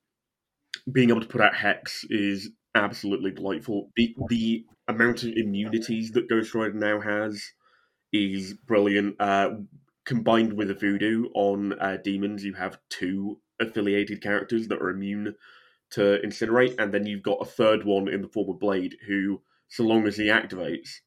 being 0.91 1.11
able 1.11 1.21
to 1.21 1.29
put 1.29 1.41
out 1.41 1.55
hex 1.55 2.05
is 2.11 2.51
absolutely 2.75 3.31
delightful. 3.31 3.91
The, 3.97 4.15
the 4.29 4.65
amount 4.89 5.23
of 5.23 5.33
immunities 5.37 6.13
that 6.13 6.29
Ghost 6.29 6.55
Rider 6.55 6.75
now 6.75 7.01
has 7.01 7.53
is 8.13 8.55
brilliant. 8.55 9.17
Uh, 9.21 9.51
combined 10.05 10.53
with 10.53 10.71
a 10.71 10.75
voodoo 10.75 11.27
on 11.35 11.73
uh, 11.75 11.99
demons, 12.03 12.45
you 12.45 12.55
have 12.55 12.79
two 12.91 13.41
affiliated 13.61 14.23
characters 14.23 14.69
that 14.69 14.81
are 14.81 14.91
immune 14.91 15.35
to 15.91 16.19
incinerate, 16.25 16.75
and 16.79 16.93
then 16.93 17.07
you've 17.07 17.23
got 17.23 17.41
a 17.41 17.47
third 17.47 17.85
one 17.85 18.09
in 18.09 18.23
the 18.23 18.29
form 18.29 18.51
of 18.51 18.61
Blade, 18.61 18.97
who, 19.07 19.41
so 19.69 19.85
long 19.85 20.07
as 20.07 20.17
he 20.17 20.25
activates, 20.25 21.01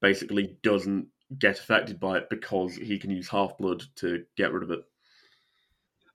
basically 0.00 0.56
doesn't 0.62 1.08
get 1.38 1.58
affected 1.58 2.00
by 2.00 2.18
it 2.18 2.30
because 2.30 2.74
he 2.74 2.98
can 2.98 3.10
use 3.10 3.28
half 3.28 3.56
blood 3.58 3.82
to 3.96 4.24
get 4.36 4.52
rid 4.52 4.62
of 4.62 4.70
it. 4.70 4.80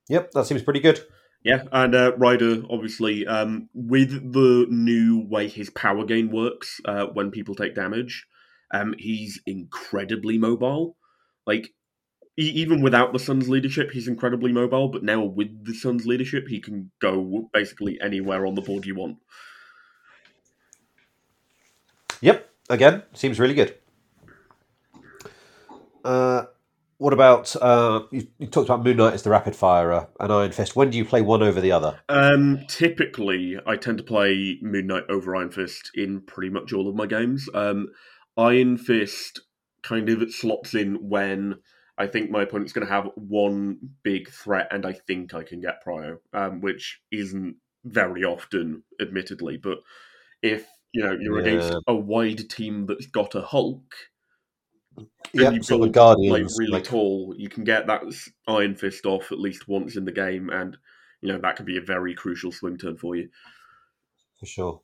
Yep, 0.08 0.32
that 0.32 0.46
seems 0.46 0.62
pretty 0.62 0.80
good. 0.80 1.00
Yeah, 1.46 1.62
and 1.70 1.94
uh, 1.94 2.16
Rider, 2.16 2.64
obviously, 2.68 3.24
um, 3.24 3.68
with 3.72 4.32
the 4.32 4.66
new 4.68 5.20
way 5.28 5.46
his 5.46 5.70
power 5.70 6.04
gain 6.04 6.32
works 6.32 6.80
uh, 6.84 7.06
when 7.06 7.30
people 7.30 7.54
take 7.54 7.76
damage, 7.76 8.26
um, 8.72 8.96
he's 8.98 9.40
incredibly 9.46 10.38
mobile. 10.38 10.96
Like, 11.46 11.72
he, 12.34 12.48
even 12.48 12.82
without 12.82 13.12
the 13.12 13.20
Sun's 13.20 13.48
leadership, 13.48 13.92
he's 13.92 14.08
incredibly 14.08 14.50
mobile, 14.50 14.88
but 14.88 15.04
now 15.04 15.22
with 15.22 15.64
the 15.64 15.74
Sun's 15.74 16.04
leadership, 16.04 16.48
he 16.48 16.58
can 16.58 16.90
go 17.00 17.48
basically 17.52 18.00
anywhere 18.00 18.44
on 18.44 18.56
the 18.56 18.60
board 18.60 18.84
you 18.84 18.96
want. 18.96 19.18
Yep, 22.22 22.50
again, 22.68 23.04
seems 23.14 23.38
really 23.38 23.54
good. 23.54 23.78
Uh, 26.04 26.46
what 26.98 27.12
about 27.12 27.54
uh, 27.56 28.02
you, 28.10 28.26
you, 28.38 28.46
talked 28.46 28.68
about 28.68 28.84
Moon 28.84 28.96
Knight 28.96 29.14
as 29.14 29.22
the 29.22 29.30
rapid 29.30 29.54
firer 29.54 30.08
and 30.18 30.32
Iron 30.32 30.52
Fist? 30.52 30.76
When 30.76 30.90
do 30.90 30.98
you 30.98 31.04
play 31.04 31.20
one 31.20 31.42
over 31.42 31.60
the 31.60 31.72
other? 31.72 32.00
Um, 32.08 32.64
typically, 32.68 33.58
I 33.66 33.76
tend 33.76 33.98
to 33.98 34.04
play 34.04 34.58
Moon 34.62 34.86
Knight 34.86 35.04
over 35.08 35.36
Iron 35.36 35.50
Fist 35.50 35.90
in 35.94 36.22
pretty 36.22 36.50
much 36.50 36.72
all 36.72 36.88
of 36.88 36.94
my 36.94 37.06
games. 37.06 37.48
Um, 37.54 37.88
Iron 38.36 38.78
Fist 38.78 39.40
kind 39.82 40.08
of 40.08 40.32
slots 40.32 40.74
in 40.74 40.96
when 41.08 41.56
I 41.98 42.06
think 42.06 42.30
my 42.30 42.42
opponent's 42.42 42.72
going 42.72 42.86
to 42.86 42.92
have 42.92 43.10
one 43.14 43.78
big 44.02 44.30
threat, 44.30 44.68
and 44.70 44.86
I 44.86 44.92
think 44.92 45.34
I 45.34 45.42
can 45.42 45.60
get 45.60 45.84
Prio, 45.86 46.18
um, 46.32 46.60
which 46.60 47.00
isn't 47.12 47.56
very 47.84 48.24
often, 48.24 48.82
admittedly. 49.00 49.58
But 49.58 49.78
if 50.42 50.66
you 50.92 51.02
know 51.02 51.16
you're 51.18 51.40
yeah. 51.40 51.52
against 51.52 51.84
a 51.86 51.94
wide 51.94 52.48
team 52.48 52.86
that's 52.86 53.06
got 53.06 53.34
a 53.34 53.42
Hulk 53.42 53.94
yeah, 55.32 55.50
you 55.50 55.62
so 55.62 55.78
the 55.78 55.88
Guardians 55.88 56.30
like 56.30 56.58
really 56.58 56.72
like... 56.72 56.84
tall, 56.84 57.34
you 57.36 57.48
can 57.48 57.64
get 57.64 57.86
that 57.86 58.02
Iron 58.46 58.74
Fist 58.74 59.06
off 59.06 59.32
at 59.32 59.38
least 59.38 59.68
once 59.68 59.96
in 59.96 60.04
the 60.04 60.12
game, 60.12 60.50
and 60.50 60.76
you 61.20 61.32
know 61.32 61.38
that 61.38 61.56
can 61.56 61.64
be 61.64 61.78
a 61.78 61.82
very 61.82 62.14
crucial 62.14 62.52
swing 62.52 62.78
turn 62.78 62.96
for 62.96 63.16
you. 63.16 63.28
For 64.38 64.46
sure. 64.46 64.80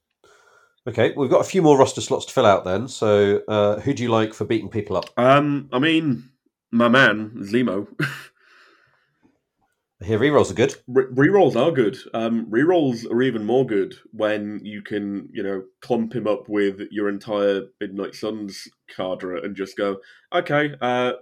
Okay, 0.86 1.12
we've 1.16 1.30
got 1.30 1.40
a 1.40 1.48
few 1.48 1.62
more 1.62 1.78
roster 1.78 2.00
slots 2.00 2.26
to 2.26 2.32
fill 2.32 2.46
out 2.46 2.64
then. 2.64 2.88
So, 2.88 3.40
uh, 3.46 3.78
who 3.80 3.94
do 3.94 4.02
you 4.02 4.08
like 4.08 4.34
for 4.34 4.44
beating 4.44 4.68
people 4.68 4.96
up? 4.96 5.10
Um, 5.16 5.68
I 5.72 5.78
mean, 5.78 6.30
my 6.72 6.88
man 6.88 7.30
Zemo. 7.42 7.86
Here, 10.04 10.18
rerolls 10.18 10.50
are 10.50 10.54
good. 10.54 10.74
Re- 10.88 11.28
rerolls 11.28 11.54
are 11.54 11.70
good. 11.70 11.96
Um, 12.14 12.46
rerolls 12.50 13.08
are 13.10 13.22
even 13.22 13.44
more 13.44 13.64
good 13.64 13.94
when 14.12 14.60
you 14.64 14.82
can, 14.82 15.28
you 15.32 15.42
know, 15.42 15.64
clump 15.80 16.14
him 16.14 16.26
up 16.26 16.48
with 16.48 16.80
your 16.90 17.08
entire 17.08 17.62
Midnight 17.80 18.14
Suns 18.14 18.68
cadre 18.88 19.42
and 19.44 19.54
just 19.54 19.76
go, 19.76 19.98
okay, 20.32 20.74
uh, 20.80 21.12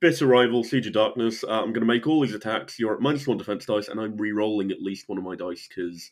bitter 0.00 0.26
rival, 0.26 0.64
Siege 0.64 0.88
of 0.88 0.92
Darkness. 0.92 1.44
Uh, 1.44 1.62
I'm 1.62 1.72
going 1.72 1.80
to 1.80 1.86
make 1.86 2.06
all 2.06 2.22
these 2.22 2.34
attacks. 2.34 2.78
You're 2.78 2.94
at 2.94 3.00
minus 3.00 3.26
one 3.26 3.38
defense 3.38 3.66
dice, 3.66 3.88
and 3.88 4.00
I'm 4.00 4.16
re-rolling 4.16 4.70
at 4.70 4.82
least 4.82 5.08
one 5.08 5.18
of 5.18 5.24
my 5.24 5.36
dice 5.36 5.68
because 5.68 6.10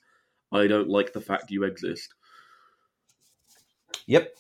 I 0.53 0.67
don't 0.67 0.89
like 0.89 1.13
the 1.13 1.21
fact 1.21 1.51
you 1.51 1.65
exist. 1.65 2.15
Yep, 4.07 4.37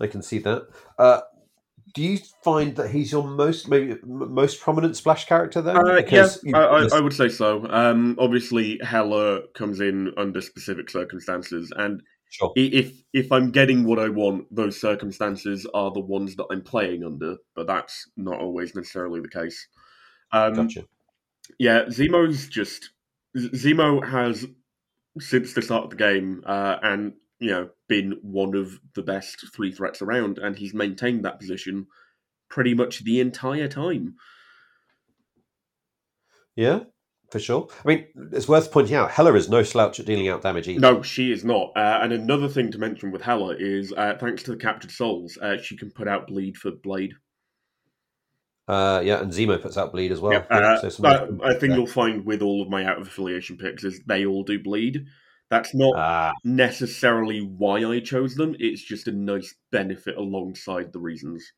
I 0.00 0.06
can 0.06 0.22
see 0.22 0.38
that. 0.40 0.68
Uh, 0.98 1.20
do 1.96 2.02
you 2.02 2.18
find 2.44 2.76
that 2.76 2.90
he's 2.90 3.10
your 3.10 3.26
most 3.26 3.68
maybe 3.68 3.96
most 4.04 4.60
prominent 4.60 4.94
splash 4.96 5.24
character 5.24 5.62
then? 5.62 5.78
Uh, 5.78 6.02
yeah, 6.06 6.28
I, 6.54 6.58
I, 6.58 6.88
I, 6.92 7.00
would 7.00 7.14
say 7.14 7.30
so. 7.30 7.66
Um, 7.70 8.16
obviously, 8.18 8.78
Hela 8.82 9.48
comes 9.54 9.80
in 9.80 10.12
under 10.18 10.42
specific 10.42 10.90
circumstances, 10.90 11.72
and 11.74 12.02
Sure. 12.28 12.52
If 12.56 12.92
if 13.12 13.30
I'm 13.30 13.50
getting 13.50 13.84
what 13.84 13.98
I 14.00 14.08
want, 14.08 14.54
those 14.54 14.78
circumstances 14.80 15.64
are 15.72 15.92
the 15.92 16.00
ones 16.00 16.34
that 16.36 16.46
I'm 16.50 16.60
playing 16.60 17.04
under, 17.04 17.36
but 17.54 17.68
that's 17.68 18.10
not 18.16 18.40
always 18.40 18.74
necessarily 18.74 19.20
the 19.20 19.28
case. 19.28 19.68
Um, 20.32 20.54
Gotcha. 20.54 20.84
yeah, 21.58 21.84
Zemo's 21.84 22.48
just 22.48 22.90
Zemo 23.36 24.04
has 24.04 24.44
since 25.20 25.54
the 25.54 25.62
start 25.62 25.84
of 25.84 25.90
the 25.90 25.96
game, 25.96 26.42
uh, 26.44 26.76
and 26.82 27.12
you 27.38 27.50
know, 27.50 27.68
been 27.88 28.18
one 28.22 28.54
of 28.54 28.78
the 28.94 29.02
best 29.02 29.44
three 29.54 29.72
threats 29.72 30.02
around, 30.02 30.38
and 30.38 30.56
he's 30.56 30.74
maintained 30.74 31.24
that 31.24 31.38
position 31.38 31.86
pretty 32.48 32.74
much 32.74 33.04
the 33.04 33.20
entire 33.20 33.68
time. 33.68 34.16
Yeah, 36.54 36.80
for 37.30 37.38
sure. 37.38 37.68
I 37.84 37.88
mean, 37.88 38.06
it's 38.32 38.48
worth 38.48 38.72
pointing 38.72 38.96
out 38.96 39.10
Hela 39.10 39.34
is 39.34 39.48
no 39.48 39.62
slouch 39.62 40.00
at 40.00 40.06
dealing 40.06 40.28
out 40.28 40.42
damage 40.42 40.68
either. 40.68 40.80
No, 40.80 41.02
she 41.02 41.32
is 41.32 41.44
not. 41.44 41.72
Uh, 41.76 42.00
and 42.02 42.12
another 42.12 42.48
thing 42.48 42.70
to 42.72 42.78
mention 42.78 43.10
with 43.10 43.22
Hela 43.22 43.56
is, 43.58 43.92
uh, 43.92 44.16
thanks 44.18 44.42
to 44.44 44.52
the 44.52 44.56
captured 44.56 44.90
souls, 44.90 45.36
uh, 45.42 45.58
she 45.58 45.76
can 45.76 45.90
put 45.90 46.08
out 46.08 46.28
bleed 46.28 46.56
for 46.56 46.70
Blade. 46.70 47.14
Uh, 48.68 49.00
yeah, 49.04 49.20
and 49.20 49.32
Zemo 49.32 49.60
puts 49.60 49.76
out 49.76 49.92
bleed 49.92 50.10
as 50.10 50.20
well. 50.20 50.32
Yeah, 50.32 50.44
Yeah, 50.50 50.56
uh, 50.56 50.90
so 50.90 51.40
I 51.44 51.54
think 51.54 51.70
yeah. 51.70 51.76
you'll 51.76 51.86
find 51.86 52.24
with 52.24 52.42
all 52.42 52.62
of 52.62 52.68
my 52.68 52.84
out 52.84 53.00
of 53.00 53.06
affiliation 53.06 53.56
picks 53.56 53.84
is 53.84 54.00
they 54.06 54.26
all 54.26 54.42
do 54.42 54.60
bleed. 54.60 55.06
That's 55.50 55.74
not 55.74 55.94
Ah, 55.96 56.32
necessarily 56.44 57.40
why 57.40 57.84
I 57.84 58.00
chose 58.00 58.34
them. 58.34 58.56
It's 58.58 58.82
just 58.82 59.06
a 59.08 59.12
nice 59.12 59.54
benefit 59.70 60.16
alongside 60.16 60.92
the 60.92 60.98
reasons. 61.00 61.52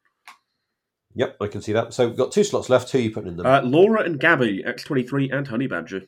yep, 1.15 1.37
I 1.41 1.47
can 1.49 1.63
see 1.63 1.73
that. 1.73 1.95
So 1.95 2.07
we've 2.09 2.17
got 2.17 2.33
two 2.33 2.45
slots 2.45 2.69
left. 2.69 2.91
Who 2.93 2.99
are 2.99 3.01
you 3.01 3.11
putting 3.11 3.31
in 3.31 3.37
them? 3.39 3.47
Uh, 3.47 3.63
Laura 3.63 4.03
and 4.03 4.21
Gabby, 4.21 4.63
X23 4.67 5.33
and 5.35 5.49
Honey 5.49 5.67
Badger. 5.67 6.03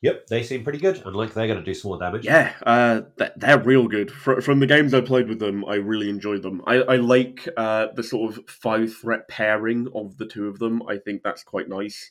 yep, 0.00 0.26
they 0.28 0.42
seem 0.42 0.64
pretty 0.64 0.78
good, 0.78 1.02
and 1.04 1.14
like 1.14 1.34
they're 1.34 1.46
going 1.46 1.58
to 1.58 1.64
do 1.64 1.74
some 1.74 1.90
more 1.90 1.98
damage. 1.98 2.24
Yeah, 2.24 2.52
uh, 2.66 3.02
they're 3.36 3.58
real 3.60 3.86
good. 3.86 4.10
From 4.10 4.58
the 4.58 4.66
games 4.66 4.94
I 4.94 5.02
played 5.02 5.28
with 5.28 5.38
them, 5.40 5.64
I 5.66 5.74
really 5.74 6.08
enjoyed 6.08 6.42
them. 6.42 6.62
I, 6.66 6.76
I 6.76 6.96
like 6.96 7.46
uh, 7.56 7.88
the 7.94 8.02
sort 8.02 8.32
of 8.36 8.48
five 8.48 8.92
threat 8.94 9.28
pairing 9.28 9.88
of 9.94 10.16
the 10.16 10.26
two 10.26 10.48
of 10.48 10.58
them. 10.58 10.82
I 10.88 10.96
think 10.96 11.22
that's 11.22 11.44
quite 11.44 11.68
nice. 11.68 12.10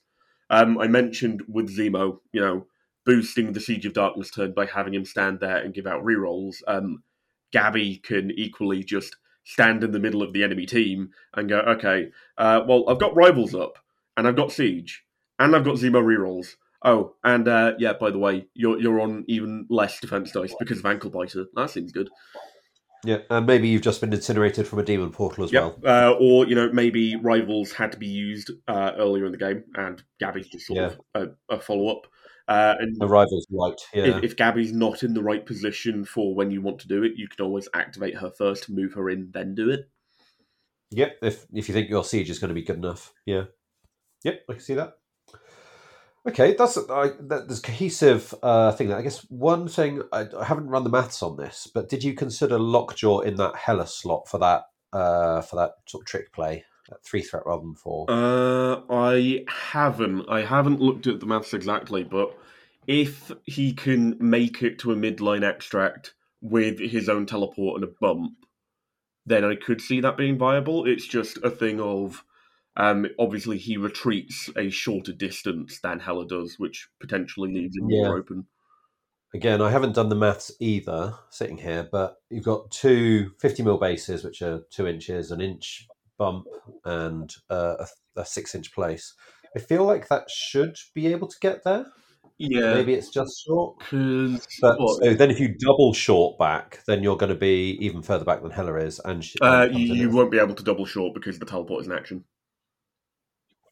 Um, 0.51 0.77
I 0.77 0.87
mentioned 0.87 1.41
with 1.47 1.75
Zemo, 1.75 2.19
you 2.31 2.41
know, 2.41 2.67
boosting 3.05 3.53
the 3.53 3.59
Siege 3.59 3.85
of 3.85 3.93
Darkness 3.93 4.31
turn 4.31 4.53
by 4.53 4.65
having 4.65 4.93
him 4.93 5.05
stand 5.05 5.39
there 5.39 5.57
and 5.57 5.73
give 5.73 5.87
out 5.87 6.03
rerolls. 6.03 6.57
Um, 6.67 7.03
Gabby 7.51 7.97
can 7.97 8.31
equally 8.31 8.83
just 8.83 9.15
stand 9.43 9.83
in 9.83 9.91
the 9.91 9.99
middle 9.99 10.21
of 10.21 10.33
the 10.33 10.43
enemy 10.43 10.65
team 10.65 11.09
and 11.33 11.49
go, 11.49 11.59
okay, 11.59 12.09
uh, 12.37 12.61
well, 12.67 12.87
I've 12.87 12.99
got 12.99 13.15
rivals 13.15 13.55
up, 13.55 13.79
and 14.15 14.27
I've 14.27 14.35
got 14.35 14.51
Siege, 14.51 15.03
and 15.39 15.55
I've 15.55 15.65
got 15.65 15.75
Zemo 15.75 16.03
rerolls. 16.03 16.55
Oh, 16.83 17.15
and 17.23 17.47
uh, 17.47 17.73
yeah, 17.77 17.93
by 17.93 18.09
the 18.09 18.17
way, 18.17 18.47
you're 18.55 18.79
you're 18.79 19.01
on 19.01 19.23
even 19.27 19.67
less 19.69 19.99
defense 19.99 20.31
dice 20.31 20.55
because 20.59 20.79
of 20.79 20.85
ankle 20.85 21.11
biter. 21.11 21.45
That 21.53 21.69
seems 21.69 21.91
good. 21.91 22.09
yeah, 23.03 23.19
and 23.29 23.45
maybe 23.45 23.67
you've 23.67 23.83
just 23.83 24.01
been 24.01 24.13
incinerated 24.13 24.67
from 24.67 24.79
a 24.79 24.83
demon 24.83 25.11
portal 25.11 25.43
as 25.43 25.53
well. 25.53 25.77
Yep. 25.83 25.85
Uh, 25.85 26.15
or 26.19 26.47
you 26.47 26.55
know 26.55 26.71
maybe 26.71 27.15
rivals 27.17 27.71
had 27.71 27.91
to 27.91 27.99
be 27.99 28.07
used 28.07 28.51
uh, 28.67 28.93
earlier 28.97 29.25
in 29.25 29.31
the 29.31 29.37
game, 29.37 29.63
and 29.75 30.01
Gabby's 30.19 30.47
just 30.47 30.67
sort 30.67 30.79
of 30.79 31.01
a, 31.13 31.55
a 31.55 31.59
follow 31.59 31.89
up. 31.89 32.07
Uh, 32.51 32.75
and 32.79 32.99
The 32.99 33.07
rivals 33.07 33.47
right. 33.49 33.79
Yeah, 33.93 34.17
if, 34.17 34.23
if 34.25 34.35
Gabby's 34.35 34.73
not 34.73 35.03
in 35.03 35.13
the 35.13 35.23
right 35.23 35.45
position 35.45 36.03
for 36.03 36.35
when 36.35 36.51
you 36.51 36.61
want 36.61 36.79
to 36.79 36.87
do 36.87 37.01
it, 37.01 37.13
you 37.15 37.29
can 37.29 37.45
always 37.45 37.69
activate 37.73 38.17
her 38.17 38.29
first, 38.29 38.69
move 38.69 38.93
her 38.93 39.09
in, 39.09 39.31
then 39.31 39.55
do 39.55 39.69
it. 39.69 39.89
Yep, 40.89 41.19
if 41.21 41.45
if 41.53 41.69
you 41.69 41.73
think 41.73 41.89
your 41.89 42.03
siege 42.03 42.29
is 42.29 42.39
going 42.39 42.49
to 42.49 42.55
be 42.55 42.61
good 42.61 42.75
enough, 42.75 43.13
yeah, 43.25 43.45
yep, 44.25 44.41
I 44.49 44.53
can 44.53 44.61
see 44.61 44.73
that. 44.73 44.97
Okay, 46.27 46.53
that's 46.53 46.77
I, 46.77 47.11
that, 47.21 47.47
there's 47.47 47.61
cohesive 47.61 48.35
uh, 48.43 48.73
thing. 48.73 48.89
There. 48.89 48.97
I 48.97 49.01
guess 49.01 49.19
one 49.29 49.69
thing 49.69 50.01
I, 50.11 50.27
I 50.37 50.43
haven't 50.43 50.67
run 50.67 50.83
the 50.83 50.89
maths 50.89 51.23
on 51.23 51.37
this, 51.37 51.69
but 51.73 51.87
did 51.87 52.03
you 52.03 52.13
consider 52.13 52.59
Lockjaw 52.59 53.19
in 53.19 53.37
that 53.37 53.55
Hela 53.55 53.87
slot 53.87 54.27
for 54.27 54.39
that 54.39 54.63
uh, 54.91 55.39
for 55.39 55.55
that 55.55 55.75
sort 55.87 56.03
of 56.03 56.07
trick 56.07 56.33
play, 56.33 56.65
that 56.89 57.01
three 57.05 57.21
threat 57.21 57.43
rather 57.45 57.61
than 57.61 57.75
four? 57.75 58.07
Uh, 58.09 58.81
I 58.89 59.45
haven't. 59.47 60.25
I 60.27 60.41
haven't 60.41 60.81
looked 60.81 61.07
at 61.07 61.21
the 61.21 61.25
maths 61.25 61.53
exactly, 61.53 62.03
but 62.03 62.37
if 62.91 63.31
he 63.45 63.71
can 63.71 64.17
make 64.19 64.61
it 64.61 64.77
to 64.79 64.91
a 64.91 64.95
midline 64.97 65.43
extract 65.45 66.13
with 66.41 66.77
his 66.77 67.07
own 67.07 67.25
teleport 67.25 67.81
and 67.81 67.89
a 67.89 67.93
bump, 68.01 68.33
then 69.25 69.45
I 69.45 69.55
could 69.55 69.79
see 69.79 70.01
that 70.01 70.17
being 70.17 70.37
viable. 70.37 70.85
It's 70.85 71.07
just 71.07 71.37
a 71.37 71.49
thing 71.49 71.79
of, 71.79 72.25
um, 72.75 73.05
obviously 73.17 73.57
he 73.57 73.77
retreats 73.77 74.49
a 74.57 74.69
shorter 74.69 75.13
distance 75.13 75.79
than 75.79 76.01
Hela 76.01 76.27
does, 76.27 76.55
which 76.59 76.89
potentially 76.99 77.53
leaves 77.53 77.77
him 77.77 77.87
Yeah. 77.89 78.07
more 78.09 78.17
open. 78.17 78.47
Again, 79.33 79.61
I 79.61 79.71
haven't 79.71 79.95
done 79.95 80.09
the 80.09 80.15
maths 80.15 80.51
either, 80.59 81.13
sitting 81.29 81.59
here, 81.59 81.87
but 81.89 82.17
you've 82.29 82.43
got 82.43 82.71
two 82.71 83.31
50 83.39 83.63
mil 83.63 83.77
bases, 83.77 84.25
which 84.25 84.41
are 84.41 84.63
two 84.69 84.85
inches, 84.85 85.31
an 85.31 85.39
inch 85.39 85.87
bump, 86.17 86.45
and 86.83 87.33
uh, 87.49 87.85
a, 88.17 88.19
a 88.19 88.25
six 88.25 88.53
inch 88.53 88.73
place. 88.73 89.13
I 89.55 89.59
feel 89.59 89.85
like 89.85 90.09
that 90.09 90.29
should 90.29 90.75
be 90.93 91.07
able 91.07 91.29
to 91.29 91.37
get 91.39 91.63
there. 91.63 91.85
Yeah, 92.49 92.73
Maybe 92.73 92.93
it's 92.93 93.09
just 93.09 93.43
short. 93.45 93.77
But 94.61 94.77
so 94.77 95.13
then, 95.13 95.31
if 95.31 95.39
you 95.39 95.55
double 95.57 95.93
short 95.93 96.37
back, 96.39 96.79
then 96.87 97.03
you're 97.03 97.17
going 97.17 97.29
to 97.29 97.35
be 97.35 97.77
even 97.81 98.01
further 98.01 98.25
back 98.25 98.41
than 98.41 98.51
Hela 98.51 98.75
is, 98.77 98.99
and 98.99 99.23
she, 99.23 99.39
uh, 99.39 99.65
you, 99.65 100.09
won't 100.09 100.31
be 100.31 100.39
able 100.39 100.55
to 100.55 100.63
double 100.63 100.85
short 100.85 101.13
because 101.13 101.39
the 101.39 101.45
teleport 101.45 101.81
is 101.81 101.87
in 101.87 101.93
action. 101.93 102.23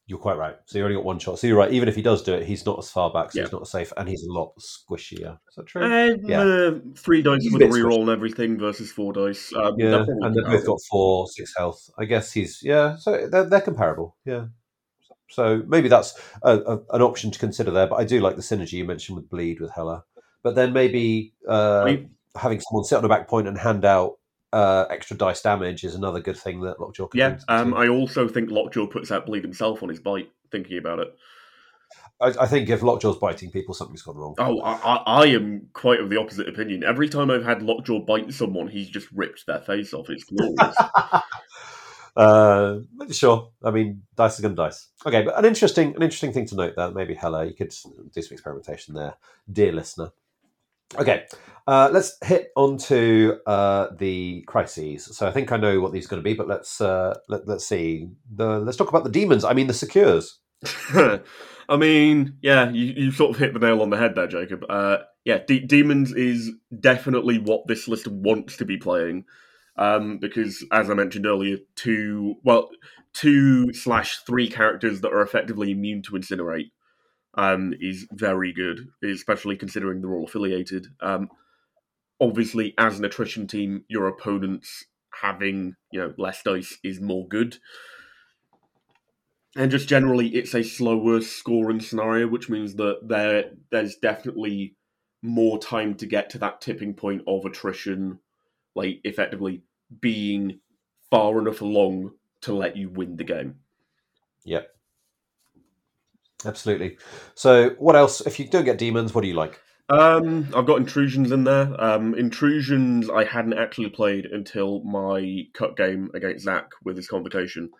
You're 0.09 0.17
quite 0.17 0.37
right. 0.37 0.55
So 0.65 0.79
you 0.79 0.83
only 0.83 0.95
got 0.95 1.05
one 1.05 1.19
shot. 1.19 1.37
So 1.37 1.45
you're 1.45 1.55
right. 1.55 1.71
Even 1.71 1.87
if 1.87 1.95
he 1.95 2.01
does 2.01 2.23
do 2.23 2.33
it, 2.33 2.43
he's 2.43 2.65
not 2.65 2.79
as 2.79 2.89
far 2.89 3.13
back, 3.13 3.31
so 3.31 3.39
Yeah. 3.39 3.45
he's 3.45 3.51
not 3.51 3.61
as 3.61 3.69
safe, 3.69 3.93
and 3.95 4.09
he's 4.09 4.23
a 4.23 4.31
lot 4.31 4.53
squishier. 4.59 5.37
Is 5.49 5.55
that 5.55 5.67
true? 5.67 5.83
Uh, 5.83 6.15
Yeah. 6.23 6.41
uh, 6.41 6.79
three 6.95 7.21
dice 7.21 7.43
He's 7.43 7.53
with 7.53 7.61
a 7.61 7.65
reroll 7.65 8.01
and 8.01 8.09
everything 8.09 8.57
versus 8.57 8.91
four 8.91 9.13
dice. 9.13 9.53
Um, 9.53 9.75
yeah, 9.77 10.03
and 10.07 10.35
they've 10.35 10.45
both 10.45 10.65
got 10.65 10.79
four, 10.89 11.27
six 11.27 11.53
health. 11.55 11.91
I 11.99 12.05
guess 12.05 12.31
he's 12.31 12.59
yeah. 12.63 12.95
So 12.95 13.27
they're, 13.27 13.43
they're 13.43 13.61
comparable. 13.61 14.17
Yeah. 14.25 14.47
So 15.29 15.63
maybe 15.67 15.87
that's 15.89 16.19
a, 16.43 16.57
a, 16.57 16.79
an 16.95 17.01
option 17.01 17.31
to 17.31 17.39
consider 17.39 17.71
there. 17.71 17.87
But 17.87 17.95
I 17.95 18.03
do 18.05 18.19
like 18.19 18.35
the 18.35 18.41
synergy 18.41 18.73
you 18.73 18.85
mentioned 18.85 19.15
with 19.15 19.29
bleed 19.29 19.59
with 19.59 19.71
Hela. 19.71 20.03
But 20.43 20.55
then 20.55 20.73
maybe 20.73 21.33
uh, 21.47 21.83
I- 21.87 22.05
having 22.35 22.59
someone 22.61 22.83
sit 22.83 22.97
on 22.97 23.05
a 23.05 23.09
back 23.09 23.27
point 23.27 23.47
and 23.47 23.57
hand 23.57 23.85
out 23.85 24.13
uh, 24.51 24.85
extra 24.89 25.15
dice 25.15 25.41
damage 25.41 25.83
is 25.83 25.95
another 25.95 26.19
good 26.19 26.37
thing 26.37 26.61
that 26.61 26.79
Lockjaw 26.79 27.07
can 27.07 27.17
do. 27.17 27.19
Yeah, 27.19 27.29
bring 27.47 27.73
um. 27.73 27.73
I 27.75 27.87
also 27.87 28.27
think 28.27 28.49
Lockjaw 28.49 28.87
puts 28.87 29.11
out 29.11 29.25
bleed 29.25 29.43
himself 29.43 29.83
on 29.83 29.89
his 29.89 29.99
bite. 29.99 30.31
Thinking 30.51 30.79
about 30.79 30.97
it, 30.97 31.15
I, 32.21 32.33
I 32.41 32.47
think 32.47 32.69
if 32.69 32.81
Lockjaw's 32.81 33.17
biting 33.17 33.51
people, 33.51 33.73
something's 33.73 34.01
gone 34.01 34.17
wrong. 34.17 34.35
oh, 34.39 34.59
I, 34.61 34.73
I, 34.73 34.95
I 34.95 35.25
am 35.27 35.67
quite 35.73 35.99
of 35.99 36.09
the 36.09 36.19
opposite 36.19 36.49
opinion. 36.49 36.83
Every 36.83 37.07
time 37.07 37.29
I've 37.31 37.45
had 37.45 37.61
Lockjaw 37.61 37.99
bite 37.99 38.33
someone, 38.33 38.67
he's 38.67 38.89
just 38.89 39.07
ripped 39.13 39.45
their 39.45 39.59
face 39.59 39.93
off. 39.93 40.09
It's 40.09 40.23
glorious. 40.23 40.75
uh, 42.19 42.79
sure. 43.11 43.49
I 43.63 43.71
mean, 43.71 44.03
dice 44.17 44.35
is 44.35 44.41
going 44.41 44.55
to 44.55 44.61
dice. 44.61 44.89
Okay, 45.05 45.21
but 45.23 45.37
an 45.37 45.45
interesting, 45.45 45.95
an 45.95 46.03
interesting 46.03 46.33
thing 46.33 46.45
to 46.47 46.55
note 46.55 46.73
there. 46.75 46.91
Maybe 46.91 47.15
Hela, 47.15 47.45
you 47.45 47.53
could 47.53 47.69
do 47.69 48.21
some 48.21 48.33
experimentation 48.33 48.93
there, 48.93 49.15
dear 49.49 49.71
listener. 49.71 50.11
Okay, 50.97 51.27
uh, 51.65 51.89
let's 51.93 52.17
hit 52.21 52.51
onto 52.57 53.37
uh, 53.45 53.87
the 53.97 54.43
crises. 54.47 55.05
So 55.15 55.27
I 55.27 55.31
think 55.31 55.53
I 55.53 55.57
know 55.57 55.79
what 55.79 55.93
these 55.93 56.07
are 56.07 56.09
going 56.09 56.21
to 56.21 56.29
be, 56.29 56.33
but 56.33 56.49
let's 56.49 56.81
uh, 56.81 57.17
let, 57.29 57.47
let's 57.47 57.65
see. 57.65 58.09
The, 58.35 58.59
let's 58.59 58.77
talk 58.77 58.89
about 58.89 59.05
the 59.05 59.11
demons. 59.11 59.45
I 59.45 59.53
mean, 59.53 59.67
the 59.67 59.73
secures. 59.73 60.39
I 60.89 61.77
mean, 61.77 62.37
yeah, 62.41 62.69
you, 62.69 62.85
you 62.97 63.11
sort 63.11 63.31
of 63.31 63.37
hit 63.37 63.53
the 63.53 63.59
nail 63.59 63.81
on 63.81 63.91
the 63.91 63.97
head 63.97 64.15
there, 64.15 64.27
Jacob. 64.27 64.65
Uh, 64.67 64.97
yeah, 65.23 65.37
De- 65.47 65.65
Demons 65.65 66.11
is 66.11 66.51
definitely 66.77 67.37
what 67.37 67.67
this 67.67 67.87
list 67.87 68.07
wants 68.07 68.57
to 68.57 68.65
be 68.65 68.75
playing. 68.75 69.23
Um, 69.77 70.17
because, 70.17 70.65
as 70.71 70.89
I 70.89 70.93
mentioned 70.93 71.25
earlier, 71.25 71.57
two, 71.75 72.35
well, 72.43 72.69
two 73.13 73.73
slash 73.73 74.17
three 74.25 74.49
characters 74.49 75.01
that 75.01 75.13
are 75.13 75.21
effectively 75.21 75.71
immune 75.71 76.01
to 76.03 76.11
Incinerate 76.11 76.71
um, 77.35 77.73
is 77.79 78.07
very 78.11 78.51
good, 78.51 78.89
especially 79.03 79.55
considering 79.55 80.01
they're 80.01 80.13
all 80.13 80.25
affiliated. 80.25 80.87
Um, 81.01 81.29
obviously, 82.19 82.73
as 82.77 82.99
an 82.99 83.05
attrition 83.05 83.47
team, 83.47 83.85
your 83.87 84.07
opponents 84.07 84.85
having, 85.21 85.75
you 85.91 85.99
know, 85.99 86.13
less 86.17 86.43
dice 86.43 86.77
is 86.83 86.99
more 86.99 87.27
good. 87.27 87.57
And 89.55 89.71
just 89.71 89.89
generally, 89.89 90.29
it's 90.29 90.53
a 90.53 90.63
slower 90.63 91.21
scoring 91.21 91.79
scenario, 91.79 92.27
which 92.27 92.49
means 92.49 92.75
that 92.75 93.07
there 93.07 93.51
there's 93.71 93.95
definitely 93.95 94.75
more 95.21 95.59
time 95.59 95.95
to 95.95 96.05
get 96.05 96.29
to 96.29 96.37
that 96.39 96.61
tipping 96.61 96.93
point 96.93 97.23
of 97.27 97.45
attrition, 97.45 98.19
like 98.75 99.01
effectively 99.03 99.61
being 99.99 100.59
far 101.09 101.39
enough 101.39 101.61
along 101.61 102.11
to 102.41 102.53
let 102.53 102.77
you 102.77 102.89
win 102.89 103.17
the 103.17 103.23
game. 103.23 103.55
Yep. 104.45 104.69
Absolutely. 106.45 106.97
So, 107.35 107.71
what 107.79 107.95
else? 107.95 108.21
If 108.21 108.39
you 108.39 108.47
don't 108.47 108.65
get 108.65 108.77
demons, 108.77 109.13
what 109.13 109.21
do 109.21 109.27
you 109.27 109.33
like? 109.33 109.59
Um, 109.89 110.47
I've 110.55 110.67
got 110.67 110.77
intrusions 110.77 111.31
in 111.31 111.43
there. 111.43 111.75
Um, 111.81 112.13
intrusions 112.13 113.09
I 113.09 113.23
hadn't 113.23 113.57
actually 113.57 113.89
played 113.89 114.25
until 114.25 114.83
my 114.83 115.47
cut 115.53 115.75
game 115.75 116.11
against 116.13 116.45
Zach 116.45 116.69
with 116.83 116.95
his 116.95 117.07
convocation. 117.07 117.71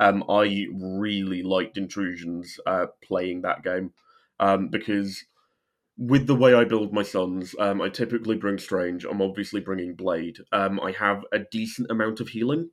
Um, 0.00 0.24
I 0.28 0.66
really 0.72 1.42
liked 1.42 1.76
intrusions 1.76 2.58
uh, 2.64 2.86
playing 3.02 3.42
that 3.42 3.62
game 3.62 3.92
um, 4.40 4.68
because 4.68 5.24
with 6.00 6.26
the 6.26 6.34
way 6.34 6.54
I 6.54 6.64
build 6.64 6.94
my 6.94 7.02
Suns, 7.02 7.54
um, 7.58 7.82
I 7.82 7.90
typically 7.90 8.36
bring 8.36 8.56
Strange. 8.56 9.04
I'm 9.04 9.20
obviously 9.20 9.60
bringing 9.60 9.94
Blade. 9.94 10.38
Um, 10.50 10.80
I 10.80 10.92
have 10.92 11.26
a 11.30 11.40
decent 11.40 11.90
amount 11.90 12.20
of 12.20 12.28
healing. 12.30 12.70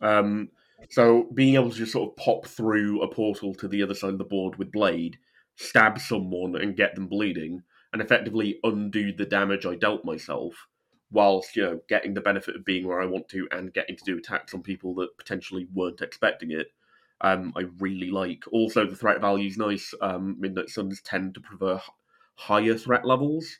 Um, 0.00 0.50
so 0.88 1.28
being 1.34 1.56
able 1.56 1.70
to 1.70 1.76
just 1.76 1.92
sort 1.92 2.10
of 2.10 2.16
pop 2.16 2.46
through 2.46 3.02
a 3.02 3.12
portal 3.12 3.54
to 3.56 3.66
the 3.66 3.82
other 3.82 3.94
side 3.94 4.12
of 4.12 4.18
the 4.18 4.24
board 4.24 4.56
with 4.56 4.70
Blade, 4.70 5.18
stab 5.56 5.98
someone 5.98 6.54
and 6.54 6.76
get 6.76 6.94
them 6.94 7.08
bleeding, 7.08 7.64
and 7.92 8.00
effectively 8.00 8.60
undo 8.62 9.12
the 9.12 9.26
damage 9.26 9.66
I 9.66 9.74
dealt 9.74 10.04
myself, 10.04 10.68
whilst 11.10 11.56
you 11.56 11.64
know 11.64 11.80
getting 11.88 12.14
the 12.14 12.20
benefit 12.20 12.54
of 12.54 12.64
being 12.64 12.86
where 12.86 13.02
I 13.02 13.06
want 13.06 13.28
to 13.30 13.48
and 13.50 13.74
getting 13.74 13.96
to 13.96 14.04
do 14.04 14.16
attacks 14.16 14.54
on 14.54 14.62
people 14.62 14.94
that 14.94 15.18
potentially 15.18 15.66
weren't 15.74 16.02
expecting 16.02 16.52
it. 16.52 16.68
Um, 17.20 17.52
I 17.56 17.64
really 17.80 18.12
like. 18.12 18.44
Also, 18.52 18.86
the 18.86 18.94
threat 18.94 19.20
value 19.20 19.48
is 19.48 19.58
nice. 19.58 19.92
Um, 20.00 20.36
Midnight 20.38 20.70
Suns 20.70 21.02
tend 21.02 21.34
to 21.34 21.40
prefer 21.40 21.80
higher 22.40 22.74
threat 22.74 23.04
levels, 23.04 23.58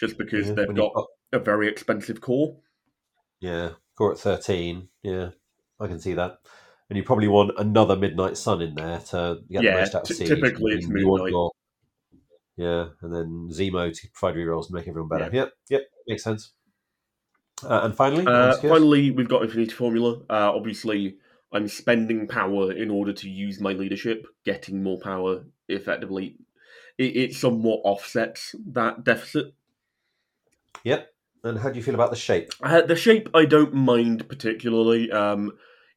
just 0.00 0.16
because 0.18 0.48
Yeah, 0.48 0.54
they've 0.54 0.68
you've 0.68 0.76
got 0.76 0.92
a 1.32 1.38
very 1.38 1.68
expensive 1.68 2.20
core. 2.20 2.56
Yeah, 3.40 3.70
core 3.96 4.12
at 4.12 4.18
13. 4.18 4.88
Yeah, 5.02 5.30
I 5.78 5.86
can 5.86 5.98
see 6.00 6.14
that. 6.14 6.38
And 6.88 6.96
you 6.96 7.02
probably 7.04 7.28
want 7.28 7.52
another 7.58 7.96
Midnight 7.96 8.36
Sun 8.36 8.62
in 8.62 8.74
there 8.74 8.98
to 9.10 9.40
get 9.50 9.62
Yeah, 9.62 9.74
the 9.74 9.80
most 9.80 9.94
out 9.94 10.10
of 10.10 10.16
Siege. 10.16 10.28
typically 10.28 10.72
it's 10.74 10.86
want 10.88 11.30
your- 11.30 11.52
yeah, 12.56 12.88
and 13.00 13.14
then 13.14 13.48
Zemo 13.50 13.92
to 13.92 14.08
provide 14.12 14.36
rerolls 14.36 14.66
and 14.66 14.74
make 14.74 14.86
everyone 14.88 15.08
better. 15.08 15.30
Yep, 15.32 15.52
yep, 15.70 15.82
makes 16.06 16.22
sense. 16.22 16.52
Uh, 17.64 17.80
and 17.84 17.94
finally, 17.96 18.26
Uh, 18.26 18.56
finally, 18.56 19.10
we've 19.10 19.28
got 19.28 19.42
Infinity 19.42 19.72
Formula. 19.72 20.20
Uh, 20.28 20.52
obviously, 20.54 21.16
I'm 21.52 21.68
spending 21.68 22.26
power 22.28 22.72
in 22.72 22.90
order 22.90 23.12
to 23.12 23.30
use 23.30 23.58
my 23.60 23.72
leadership. 23.72 24.26
Getting 24.44 24.82
more 24.82 24.98
power 25.00 25.44
effectively, 25.68 26.36
it, 26.98 27.16
it 27.16 27.34
somewhat 27.34 27.80
offsets 27.84 28.54
that 28.66 29.04
deficit. 29.04 29.54
Yep. 30.84 31.08
And 31.44 31.58
how 31.58 31.70
do 31.70 31.76
you 31.76 31.82
feel 31.82 31.94
about 31.94 32.10
the 32.10 32.16
shape? 32.16 32.52
Uh, 32.62 32.82
the 32.82 32.96
shape 32.96 33.28
I 33.34 33.44
don't 33.44 33.74
mind 33.74 34.28
particularly. 34.28 35.10
Um, 35.10 35.52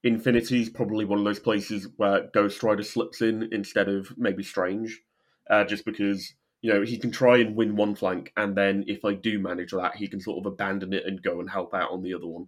is 0.06 0.70
probably 0.70 1.06
one 1.06 1.20
of 1.20 1.26
those 1.26 1.40
places 1.40 1.88
where 1.98 2.30
Ghost 2.34 2.62
Rider 2.62 2.84
slips 2.84 3.22
in 3.22 3.50
instead 3.52 3.90
of 3.90 4.16
maybe 4.18 4.44
Strange, 4.44 5.02
uh, 5.50 5.64
just 5.64 5.84
because 5.86 6.34
you 6.62 6.72
know 6.72 6.84
he 6.84 6.98
can 6.98 7.12
try 7.12 7.38
and 7.38 7.56
win 7.56 7.76
one 7.76 7.96
flank, 7.96 8.32
and 8.38 8.56
then 8.56 8.84
if 8.88 9.04
I 9.04 9.14
do 9.14 9.40
manage 9.40 9.72
that, 9.72 9.96
he 9.96 10.08
can 10.08 10.22
sort 10.22 10.38
of 10.38 10.52
abandon 10.52 10.94
it 10.94 11.06
and 11.06 11.22
go 11.22 11.40
and 11.40 11.50
help 11.50 11.74
out 11.74 11.92
on 11.92 12.04
the 12.04 12.14
other 12.14 12.28
one. 12.28 12.48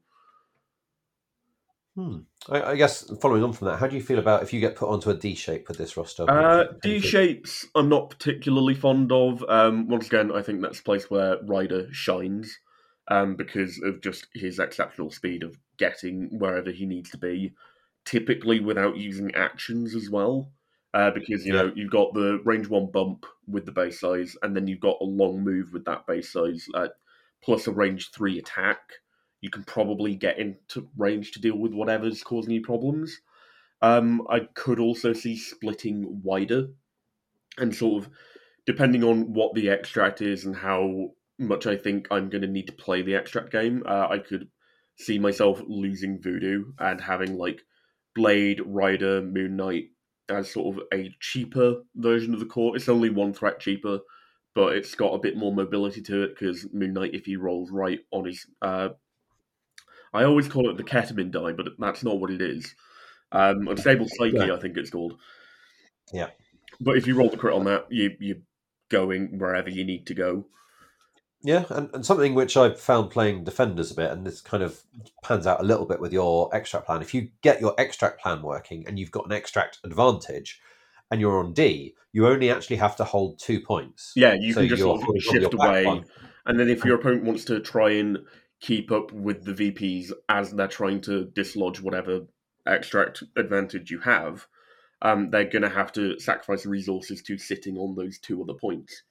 Hmm. 1.98 2.18
I, 2.48 2.62
I 2.62 2.76
guess 2.76 3.12
following 3.22 3.44
on 3.44 3.54
from 3.54 3.70
that, 3.70 3.80
how 3.80 3.88
do 3.88 3.96
you 3.96 4.04
feel 4.04 4.20
about 4.20 4.44
if 4.44 4.54
you 4.54 4.60
get 4.60 4.76
put 4.76 4.88
onto 4.88 5.10
a 5.10 5.16
D 5.16 5.34
shape 5.34 5.68
with 5.68 5.80
this 5.80 5.98
roster? 5.98 6.30
Uh, 6.30 6.66
D 6.84 7.00
shapes 7.00 7.66
I'm 7.74 7.90
not 7.90 8.12
particularly 8.12 8.76
fond 8.76 9.12
of. 9.12 9.44
Um, 9.50 9.88
once 9.88 10.06
again, 10.06 10.32
I 10.32 10.44
think 10.44 10.62
that's 10.62 10.80
a 10.80 10.84
place 10.84 11.10
where 11.10 11.40
Rider 11.44 11.88
shines 11.92 12.60
um, 13.08 13.36
because 13.36 13.82
of 13.82 14.02
just 14.02 14.28
his 14.36 14.60
exceptional 14.60 15.10
speed 15.10 15.42
of 15.42 15.58
getting 15.80 16.30
wherever 16.38 16.70
he 16.70 16.86
needs 16.86 17.10
to 17.10 17.18
be, 17.18 17.54
typically 18.06 18.60
without 18.60 18.98
using 18.98 19.34
actions 19.34 19.96
as 19.96 20.08
well. 20.08 20.52
Uh, 20.94 21.10
because 21.10 21.48
you 21.48 21.52
know 21.52 21.72
you've 21.76 21.92
got 21.92 22.14
the 22.14 22.40
range 22.46 22.68
one 22.68 22.92
bump 22.92 23.26
with 23.48 23.66
the 23.66 23.72
base 23.72 24.00
size, 24.00 24.38
and 24.44 24.56
then 24.56 24.68
you've 24.68 24.80
got 24.80 24.98
a 25.02 25.04
long 25.04 25.44
move 25.44 25.74
with 25.74 25.86
that 25.86 26.06
base 26.06 26.32
size, 26.32 26.68
uh, 26.76 26.90
plus 27.44 27.66
a 27.66 27.72
range 27.72 28.12
three 28.12 28.38
attack. 28.38 28.80
You 29.42 29.50
can 29.50 29.64
probably 29.64 30.16
get 30.16 30.40
into 30.40 30.88
range 30.98 31.32
to 31.32 31.42
deal 31.42 31.58
with 31.58 31.74
whatever's 31.74 32.24
causing 32.24 32.54
you 32.54 32.62
problems. 32.62 33.22
Um, 33.82 34.26
I 34.30 34.42
could 34.56 34.80
also 34.80 35.14
see 35.14 35.38
splitting 35.38 36.22
wider 36.24 36.70
and 37.58 37.76
sort 37.76 38.04
of 38.04 38.12
depending 38.66 39.04
on 39.04 39.34
what 39.34 39.54
the 39.54 39.70
extract 39.70 40.22
is 40.22 40.46
and 40.46 40.56
how 40.56 41.12
much 41.40 41.68
I 41.68 41.78
think 41.78 42.08
I'm 42.12 42.30
going 42.30 42.42
to 42.42 42.48
need 42.48 42.68
to 42.68 42.74
play 42.74 43.02
the 43.02 43.16
extract 43.16 43.52
game, 43.52 43.84
uh, 43.86 44.08
I 44.10 44.20
could 44.20 44.50
see 44.98 45.20
myself 45.20 45.62
losing 45.68 46.22
Voodoo 46.22 46.66
and 46.80 47.00
having 47.00 47.38
like 47.38 47.62
Blade, 48.16 48.62
Rider, 48.66 49.22
Moon 49.22 49.56
Knight 49.56 49.86
as 50.30 50.52
sort 50.52 50.76
of 50.76 50.84
a 50.94 51.16
cheaper 51.20 51.84
version 51.96 52.34
of 52.34 52.40
the 52.40 52.46
core. 52.46 52.76
It's 52.76 52.90
only 52.90 53.10
one 53.10 53.34
threat 53.34 53.60
cheaper, 53.60 54.00
but 54.56 54.76
it's 54.76 54.96
got 54.96 55.14
a 55.14 55.20
bit 55.20 55.38
more 55.38 55.54
mobility 55.54 56.02
to 56.02 56.24
it 56.24 56.32
because 56.38 56.68
Moon 56.74 56.94
Knight, 56.94 57.14
if 57.14 57.26
he 57.26 57.36
rolls 57.36 57.72
right 57.72 58.00
on 58.12 58.26
his. 58.26 58.46
Uh, 58.62 58.90
I 60.14 60.24
always 60.24 60.48
call 60.48 60.70
it 60.70 60.78
the 60.78 60.84
ketamine 60.84 61.32
die, 61.32 61.52
but 61.52 61.68
that's 61.80 62.04
not 62.04 62.20
what 62.20 62.32
it 62.32 62.42
is. 62.42 62.74
Um, 63.32 63.68
Unstable 63.68 64.08
Psyche, 64.08 64.38
Yeah. 64.38 64.54
I 64.54 64.60
think 64.60 64.78
it's 64.78 64.90
called. 64.90 65.18
Yeah. 66.14 66.30
But 66.80 66.98
if 66.98 67.08
you 67.08 67.16
roll 67.16 67.30
the 67.30 67.38
crit 67.38 67.54
on 67.56 67.66
that, 67.66 67.88
you, 67.90 68.12
you're 68.20 68.38
going 68.90 69.38
wherever 69.40 69.70
you 69.70 69.84
need 69.84 70.08
to 70.08 70.14
go. 70.14 70.46
Yeah, 71.44 71.66
and, 71.70 71.90
and 71.94 72.06
something 72.06 72.34
which 72.34 72.58
I've 72.58 72.80
found 72.80 73.12
playing 73.12 73.44
Defenders 73.44 73.92
a 73.92 73.96
bit, 73.96 74.12
and 74.12 74.26
this 74.26 74.42
kind 74.42 74.64
of 74.64 74.82
pans 75.24 75.46
out 75.46 75.60
a 75.62 75.64
little 75.64 75.86
bit 75.86 76.00
with 76.00 76.12
your 76.12 76.54
extract 76.56 76.86
plan. 76.88 77.02
If 77.02 77.14
you 77.14 77.30
get 77.42 77.62
your 77.62 77.76
extract 77.78 78.22
plan 78.22 78.42
working 78.42 78.86
and 78.88 78.98
you've 78.98 79.12
got 79.12 79.26
an 79.26 79.32
extract 79.34 79.80
advantage 79.84 80.60
and 81.12 81.22
you're 81.22 81.38
on 81.40 81.54
D, 81.54 81.96
you 82.12 82.28
only 82.28 82.50
actually 82.50 82.78
have 82.78 82.96
to 82.98 83.04
hold 83.04 83.40
two 83.40 83.60
points. 83.60 84.14
Yeah, 84.16 84.34
you 84.34 84.54
So 84.54 84.62
can 84.62 84.70
just 84.70 84.82
sort 84.82 85.00
of 85.00 85.04
holding 85.06 85.22
on 85.28 85.34
your 85.36 85.42
shift 85.44 85.54
away. 85.54 85.86
one. 85.86 86.06
And 86.48 86.60
then 86.60 86.70
if 86.70 86.84
your 86.84 86.96
opponent 86.96 87.24
wants 87.26 87.46
to 87.46 87.60
try 87.60 87.92
and 87.92 88.18
keep 88.60 88.92
up 88.92 89.12
with 89.12 89.44
the 89.44 89.54
VPs 89.54 90.12
as 90.30 90.52
they're 90.52 90.68
trying 90.68 91.02
to 91.02 91.26
dislodge 91.26 91.80
whatever 91.80 92.22
extract 92.66 93.24
advantage 93.36 93.92
you 93.92 94.00
have, 94.00 94.48
um, 95.02 95.30
they're 95.30 95.46
going 95.46 95.62
to 95.62 95.70
have 95.70 95.92
to 95.94 96.20
sacrifice 96.20 96.66
resources 96.66 97.22
to 97.24 97.38
sitting 97.38 97.78
on 97.78 97.96
those 97.96 98.18
two 98.18 98.42
other 98.42 98.54
points. 98.54 99.04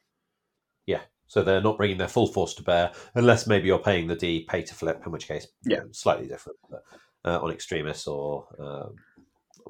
Yeah, 0.85 1.03
so 1.27 1.43
they're 1.43 1.61
not 1.61 1.77
bringing 1.77 1.99
their 1.99 2.09
full 2.09 2.27
force 2.27 2.55
to 2.55 2.63
bear, 2.63 2.93
unless 3.15 3.47
maybe 3.47 3.67
you're 3.69 3.79
paying 3.79 4.07
the 4.09 4.17
D 4.17 4.45
pay 4.49 4.63
to 4.63 4.75
flip, 4.75 5.03
in 5.05 5.13
which 5.13 5.29
case, 5.29 5.47
Yeah. 5.65 5.81
slightly 5.93 6.27
different. 6.27 6.59
But 6.69 6.83
uh, 7.25 7.41
on 7.41 7.51
Extremis 7.51 8.07
or 8.07 8.47
um, 8.59 8.97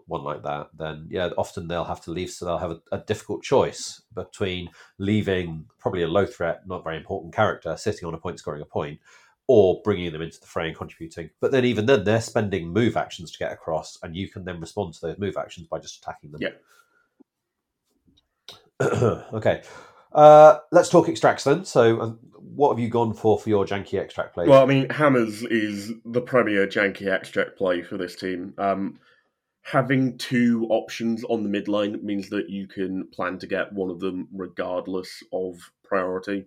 one 0.07 0.23
like 0.23 0.43
that, 0.43 0.69
then 0.77 1.09
yeah, 1.11 1.31
often 1.37 1.69
they'll 1.69 1.85
have 1.85 2.03
to 2.03 2.11
leave, 2.11 2.31
so 2.31 2.45
they'll 2.45 2.59
have 2.59 2.71
a, 2.73 2.81
a 2.93 2.99
difficult 2.99 3.43
choice 3.43 4.03
between 4.15 4.71
leaving 4.99 5.67
probably 5.79 6.03
a 6.03 6.09
low 6.09 6.27
threat, 6.27 6.67
not 6.67 6.85
very 6.85 6.97
important 6.97 7.35
character 7.35 7.77
sitting 7.77 8.07
on 8.07 8.15
a 8.15 8.19
point, 8.19 8.39
scoring 8.39 8.63
a 8.63 8.67
point, 8.67 9.01
or 9.49 9.81
bringing 9.85 10.13
them 10.13 10.23
into 10.23 10.41
the 10.41 10.47
fray 10.47 10.69
and 10.69 10.77
contributing. 10.77 11.31
But 11.41 11.53
then 11.53 11.65
even 11.65 11.87
then, 11.87 12.05
they're 12.05 12.21
spending 12.21 12.69
move 12.69 12.97
actions 12.97 13.31
to 13.33 13.39
get 13.39 13.53
across, 13.53 13.99
and 14.03 14.17
you 14.17 14.29
can 14.29 14.45
then 14.45 14.61
respond 14.61 14.95
to 14.95 15.01
those 15.07 15.19
move 15.19 15.37
actions 15.37 15.69
by 15.69 15.79
just 15.79 15.99
attacking 15.99 16.33
them. 16.33 16.41
Yeah. 16.43 16.51
okay. 19.33 19.63
Uh, 20.13 20.59
let's 20.73 20.89
talk 20.89 21.09
extracts 21.09 21.45
then. 21.45 21.65
So, 21.65 22.01
um, 22.01 22.19
what 22.33 22.71
have 22.71 22.79
you 22.79 22.89
gone 22.89 23.13
for 23.13 23.39
for 23.39 23.49
your 23.49 23.65
janky 23.65 24.01
extract 24.01 24.35
play? 24.35 24.47
Well, 24.49 24.63
I 24.63 24.67
mean, 24.67 24.89
Hammers 24.89 25.43
is 25.43 25.93
the 26.05 26.21
premier 26.21 26.67
janky 26.67 27.07
extract 27.07 27.57
play 27.57 27.83
for 27.83 27.97
this 27.97 28.17
team. 28.17 28.55
Um, 28.59 28.99
having 29.63 30.17
two 30.17 30.67
options 30.71 31.23
on 31.25 31.43
the 31.43 31.49
midline 31.49 32.03
means 32.03 32.31
that 32.31 32.49
you 32.49 32.67
can 32.67 33.09
plan 33.09 33.39
to 33.39 33.47
get 33.47 33.73
one 33.73 33.91
of 33.91 34.01
them 34.01 34.29
regardless 34.33 35.23
of 35.33 35.59
priority, 35.85 36.47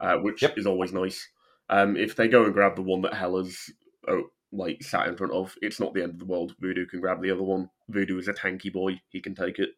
uh, 0.00 0.16
which 0.18 0.42
Yep. 0.42 0.58
is 0.58 0.66
always 0.66 0.92
nice. 0.92 1.28
Um, 1.68 1.96
if 1.96 2.16
they 2.16 2.28
go 2.28 2.44
and 2.44 2.52
grab 2.52 2.76
the 2.76 2.82
one 2.82 3.02
that 3.02 3.14
Hela's 3.14 3.72
oh, 4.08 4.24
like 4.52 4.82
sat 4.82 5.08
in 5.08 5.16
front 5.16 5.32
of, 5.32 5.54
it's 5.62 5.80
not 5.80 5.94
the 5.94 6.02
end 6.02 6.12
of 6.12 6.18
the 6.18 6.26
world. 6.26 6.54
Voodoo 6.60 6.86
can 6.86 7.00
grab 7.00 7.22
the 7.22 7.30
other 7.30 7.42
one. 7.42 7.70
Voodoo 7.88 8.18
is 8.18 8.28
a 8.28 8.34
tanky 8.34 8.72
boy; 8.72 9.00
he 9.08 9.20
can 9.20 9.34
take 9.34 9.58
it. 9.58 9.70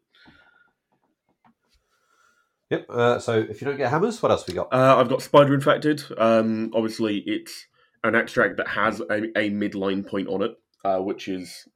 yep. 2.69 2.85
Uh, 2.89 3.19
so, 3.19 3.39
if 3.39 3.61
you 3.61 3.67
don't 3.67 3.77
get 3.77 3.89
hammers, 3.89 4.21
what 4.21 4.31
else 4.31 4.45
we 4.47 4.53
got? 4.53 4.73
Uh, 4.73 4.97
I've 4.97 5.09
got 5.09 5.21
Spider 5.21 5.53
Infected. 5.53 6.03
Um, 6.17 6.71
obviously, 6.73 7.23
it's 7.25 7.67
an 8.03 8.15
extract 8.15 8.57
that 8.57 8.67
has 8.67 8.99
a, 8.99 9.23
a 9.37 9.49
midline 9.49 10.05
point 10.07 10.27
on 10.27 10.41
it, 10.41 10.55
uh, 10.83 10.99
which 10.99 11.27
is 11.27 11.67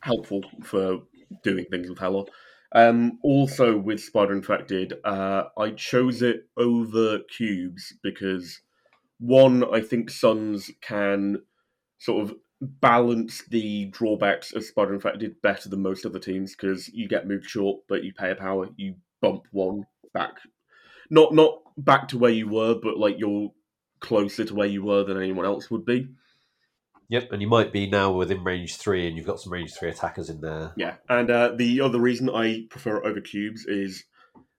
helpful 0.00 0.42
for 0.62 1.00
doing 1.42 1.64
things 1.70 1.88
with 1.88 1.98
Hela. 1.98 2.24
Um, 2.74 3.18
also, 3.22 3.76
with 3.78 4.00
Spider 4.00 4.34
Infected, 4.34 4.94
uh, 5.04 5.44
I 5.56 5.70
chose 5.70 6.22
it 6.22 6.48
over 6.56 7.20
Cubes 7.20 7.94
because, 8.02 8.60
one, 9.18 9.64
I 9.72 9.80
think 9.80 10.10
Suns 10.10 10.70
can 10.80 11.42
sort 11.98 12.24
of 12.24 12.36
balance 12.60 13.44
the 13.48 13.86
drawbacks 13.86 14.52
of 14.52 14.64
Spider 14.64 14.94
In 14.94 15.00
fact, 15.00 15.16
Infected 15.16 15.42
better 15.42 15.68
than 15.68 15.82
most 15.82 16.04
other 16.04 16.18
teams 16.18 16.54
because 16.54 16.88
you 16.88 17.08
get 17.08 17.28
moved 17.28 17.46
short, 17.46 17.80
but 17.88 18.04
you 18.04 18.12
pay 18.12 18.30
a 18.30 18.34
power, 18.34 18.68
you 18.76 18.96
bump 19.20 19.44
one 19.52 19.86
back 20.12 20.38
not 21.10 21.34
not 21.34 21.60
back 21.76 22.08
to 22.08 22.18
where 22.18 22.30
you 22.30 22.48
were, 22.48 22.74
but 22.74 22.98
like 22.98 23.18
you're 23.18 23.52
closer 24.00 24.44
to 24.44 24.54
where 24.54 24.66
you 24.66 24.82
were 24.82 25.04
than 25.04 25.20
anyone 25.20 25.46
else 25.46 25.70
would 25.70 25.84
be. 25.84 26.08
Yep. 27.10 27.32
And 27.32 27.40
you 27.40 27.48
might 27.48 27.72
be 27.72 27.88
now 27.88 28.12
within 28.12 28.44
range 28.44 28.76
three, 28.76 29.06
and 29.06 29.16
you've 29.16 29.26
got 29.26 29.40
some 29.40 29.52
range 29.52 29.72
three 29.72 29.88
attackers 29.88 30.28
in 30.28 30.40
there. 30.40 30.72
Yeah, 30.76 30.96
and 31.08 31.30
uh, 31.30 31.52
the 31.56 31.80
other 31.80 31.98
reason 31.98 32.28
I 32.28 32.66
prefer 32.68 32.98
it 32.98 33.06
over 33.06 33.20
cubes 33.20 33.64
is 33.64 34.04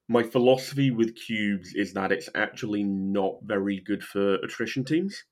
my 0.09 0.23
philosophy 0.23 0.89
with 0.89 1.15
cubes 1.15 1.73
is 1.75 1.93
that 1.93 2.11
it's 2.11 2.29
actually 2.33 2.83
not 2.83 3.35
very 3.43 3.79
good 3.79 4.03
for 4.03 4.35
attrition 4.37 4.83
teams. 4.83 5.23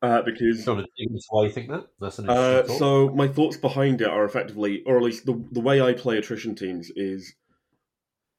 Uh, 0.00 0.22
because 0.22 0.64
Do 0.64 0.70
you 0.70 0.76
want 0.76 0.86
to 0.86 0.92
dig 0.98 1.10
into 1.10 1.22
why 1.30 1.44
you 1.44 1.52
think 1.52 1.68
that? 1.68 1.86
That's 2.00 2.18
an 2.18 2.28
Uh, 2.28 2.66
so 2.66 3.10
my 3.10 3.28
thoughts 3.28 3.56
behind 3.56 4.00
it 4.00 4.08
are 4.08 4.24
effectively, 4.24 4.82
or 4.86 4.96
at 4.96 5.02
least 5.02 5.26
the 5.26 5.44
the 5.52 5.60
way 5.60 5.80
I 5.80 5.92
play 5.92 6.16
attrition 6.16 6.54
teams 6.54 6.90
is, 6.96 7.34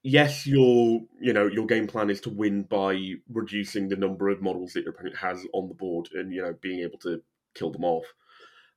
yes, 0.02 0.46
your 0.46 1.02
you 1.22 1.34
know 1.34 1.48
your 1.48 1.68
game 1.68 1.88
plan 1.88 2.10
is 2.10 2.22
to 2.22 2.30
win 2.30 2.64
by 2.64 3.14
reducing 3.32 3.90
the 3.90 3.96
number 3.96 4.30
of 4.30 4.42
models 4.42 4.74
that 4.74 4.84
your 4.84 4.94
opponent 4.94 5.18
has 5.18 5.46
on 5.54 5.70
the 5.70 5.76
board 5.76 6.10
and 6.14 6.34
you 6.34 6.42
know 6.42 6.56
being 6.62 6.80
able 6.80 7.00
to 7.00 7.22
kill 7.56 7.72
them 7.72 7.84
off. 7.86 8.06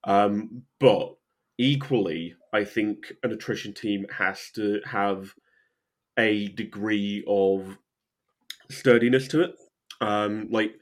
Um, 0.04 0.62
but 0.78 1.16
equally, 1.58 2.36
I 2.52 2.64
think 2.64 3.12
an 3.22 3.32
attrition 3.32 3.72
team 3.72 4.06
has 4.18 4.50
to 4.54 4.80
have 4.84 5.34
a 6.18 6.48
degree 6.48 7.24
of 7.26 7.78
sturdiness 8.70 9.28
to 9.28 9.42
it. 9.42 9.54
Um, 10.00 10.48
like 10.50 10.74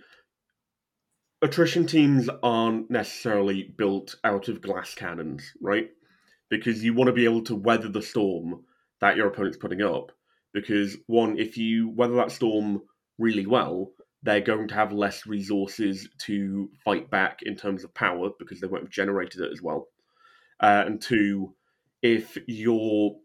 attrition 1.43 1.87
teams 1.87 2.29
aren't 2.43 2.91
necessarily 2.91 3.63
built 3.77 4.17
out 4.25 4.49
of 4.49 4.63
glass 4.63 4.95
cannons, 4.95 5.53
right? 5.61 5.91
Because 6.51 6.83
you 6.83 6.95
want 6.95 7.09
to 7.09 7.13
be 7.13 7.25
able 7.25 7.43
to 7.45 7.55
weather 7.55 7.89
the 7.89 8.03
storm 8.03 8.65
that 9.01 9.17
your 9.17 9.29
opponent's 9.29 9.59
putting 9.59 9.83
up. 9.83 10.13
Because 10.53 10.97
one, 11.07 11.39
if 11.39 11.57
you 11.59 11.91
weather 11.91 12.15
that 12.17 12.31
storm 12.31 12.83
really 13.19 13.47
well, 13.47 13.91
they're 14.23 14.41
going 14.41 14.69
to 14.69 14.75
have 14.75 14.93
less 14.93 15.27
resources 15.27 16.09
to 16.19 16.71
fight 16.85 17.11
back 17.11 17.41
in 17.43 17.57
terms 17.57 17.85
of 17.85 17.93
power 17.93 18.31
because 18.39 18.61
they 18.61 18.67
won't 18.67 18.85
have 18.85 18.91
generated 18.91 19.41
it 19.43 19.53
as 19.53 19.61
well. 19.61 19.89
Uh, 20.61 20.85
and 20.87 21.03
two, 21.03 21.55
if 22.03 22.39
you're 22.47 23.17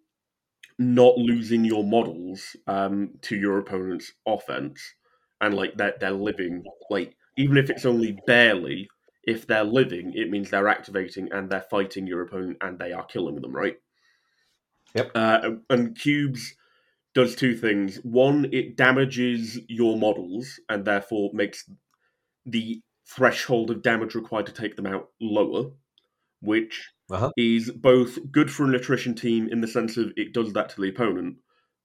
not 0.79 1.17
losing 1.17 1.65
your 1.65 1.83
models 1.83 2.55
um, 2.65 3.11
to 3.21 3.35
your 3.35 3.59
opponent's 3.59 4.13
offense 4.25 4.95
and 5.41 5.53
like 5.53 5.75
they're, 5.75 5.95
they're 5.99 6.11
living 6.11 6.63
like 6.89 7.15
even 7.37 7.57
if 7.57 7.69
it's 7.69 7.85
only 7.85 8.17
barely 8.25 8.89
if 9.25 9.45
they're 9.45 9.63
living 9.65 10.13
it 10.15 10.29
means 10.29 10.49
they're 10.49 10.69
activating 10.69 11.29
and 11.33 11.49
they're 11.49 11.65
fighting 11.69 12.07
your 12.07 12.21
opponent 12.21 12.57
and 12.61 12.79
they 12.79 12.93
are 12.93 13.05
killing 13.05 13.35
them 13.41 13.51
right 13.55 13.77
Yep. 14.95 15.11
uh, 15.13 15.51
and 15.69 15.95
cubes 15.99 16.55
does 17.13 17.35
two 17.35 17.55
things 17.55 17.97
one 17.97 18.47
it 18.53 18.77
damages 18.77 19.59
your 19.67 19.97
models 19.97 20.59
and 20.69 20.85
therefore 20.85 21.29
makes 21.33 21.69
the 22.45 22.81
threshold 23.05 23.69
of 23.69 23.81
damage 23.81 24.15
required 24.15 24.45
to 24.45 24.53
take 24.53 24.77
them 24.77 24.87
out 24.87 25.09
lower 25.19 25.71
which 26.41 26.91
Uh-huh. 27.11 27.31
is 27.37 27.71
both 27.71 28.19
good 28.31 28.51
for 28.51 28.65
an 28.65 28.75
attrition 28.75 29.15
team 29.15 29.49
in 29.51 29.61
the 29.61 29.67
sense 29.67 29.97
of 29.97 30.11
it 30.15 30.31
does 30.31 30.53
that 30.53 30.69
to 30.69 30.81
the 30.81 30.89
opponent, 30.89 31.37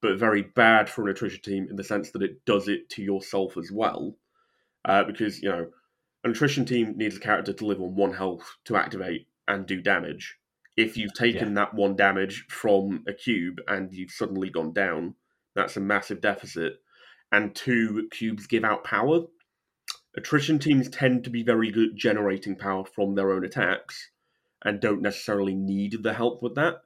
but 0.02 0.18
very 0.18 0.42
bad 0.42 0.88
for 0.88 1.02
an 1.02 1.08
attrition 1.08 1.40
team 1.40 1.66
in 1.70 1.76
the 1.76 1.84
sense 1.84 2.10
that 2.10 2.22
it 2.22 2.44
does 2.44 2.68
it 2.68 2.90
to 2.90 3.02
yourself 3.02 3.56
as 3.56 3.70
well. 3.72 4.16
Uh, 4.84 5.02
because, 5.04 5.40
you 5.40 5.48
know, 5.48 5.66
an 6.24 6.32
attrition 6.32 6.66
team 6.66 6.94
needs 6.96 7.16
a 7.16 7.20
character 7.20 7.54
to 7.54 7.64
live 7.64 7.80
on 7.80 7.94
one 7.94 8.12
health 8.12 8.56
to 8.66 8.76
activate 8.76 9.26
and 9.48 9.66
do 9.66 9.80
damage. 9.80 10.37
If 10.76 10.96
you've 10.96 11.14
taken 11.14 11.54
that 11.54 11.72
one 11.72 11.96
damage 11.96 12.46
from 12.50 13.04
a 13.08 13.12
cube 13.14 13.60
and 13.66 13.92
you've 13.92 14.10
suddenly 14.10 14.50
gone 14.50 14.72
down, 14.72 15.14
that's 15.54 15.76
a 15.76 15.80
massive 15.80 16.20
deficit. 16.20 16.80
And 17.32 17.54
two, 17.54 18.08
cubes 18.10 18.46
give 18.46 18.64
out 18.64 18.84
power. 18.84 19.20
Attrition 20.16 20.58
teams 20.58 20.88
tend 20.90 21.24
to 21.24 21.30
be 21.30 21.42
very 21.42 21.70
good 21.70 21.90
at 21.90 21.94
generating 21.94 22.56
power 22.56 22.84
from 22.84 23.14
their 23.14 23.32
own 23.32 23.44
attacks 23.44 24.10
and 24.64 24.81
don't 24.81 25.03
necessarily 25.03 25.55
need 25.55 26.03
the 26.03 26.14
help 26.14 26.42
with 26.42 26.55
that. 26.55 26.83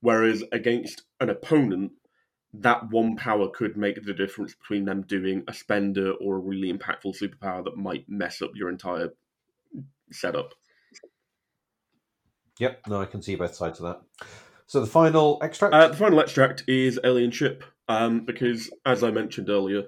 Whereas 0.00 0.42
against 0.52 1.02
an 1.20 1.30
opponent, 1.30 1.92
that 2.54 2.90
one 2.90 3.16
power 3.16 3.48
could 3.48 3.76
make 3.76 4.04
the 4.04 4.12
difference 4.12 4.54
between 4.54 4.84
them 4.84 5.02
doing 5.02 5.42
a 5.48 5.54
spender 5.54 6.12
or 6.12 6.36
a 6.36 6.40
really 6.40 6.72
impactful 6.72 7.16
superpower 7.18 7.64
that 7.64 7.76
might 7.76 8.08
mess 8.08 8.42
up 8.42 8.50
your 8.54 8.68
entire 8.68 9.10
setup. 10.10 10.54
Yep. 12.58 12.80
No, 12.88 13.00
I 13.00 13.06
can 13.06 13.22
see 13.22 13.34
both 13.34 13.54
sides 13.54 13.80
of 13.80 13.86
that. 13.86 14.26
So 14.66 14.80
the 14.80 14.86
final 14.86 15.38
extract. 15.42 15.74
Uh, 15.74 15.88
the 15.88 15.96
final 15.96 16.20
extract 16.20 16.64
is 16.66 16.98
Alien 17.04 17.30
Ship, 17.30 17.64
um, 17.88 18.24
because 18.24 18.70
as 18.86 19.02
I 19.02 19.10
mentioned 19.10 19.48
earlier, 19.48 19.84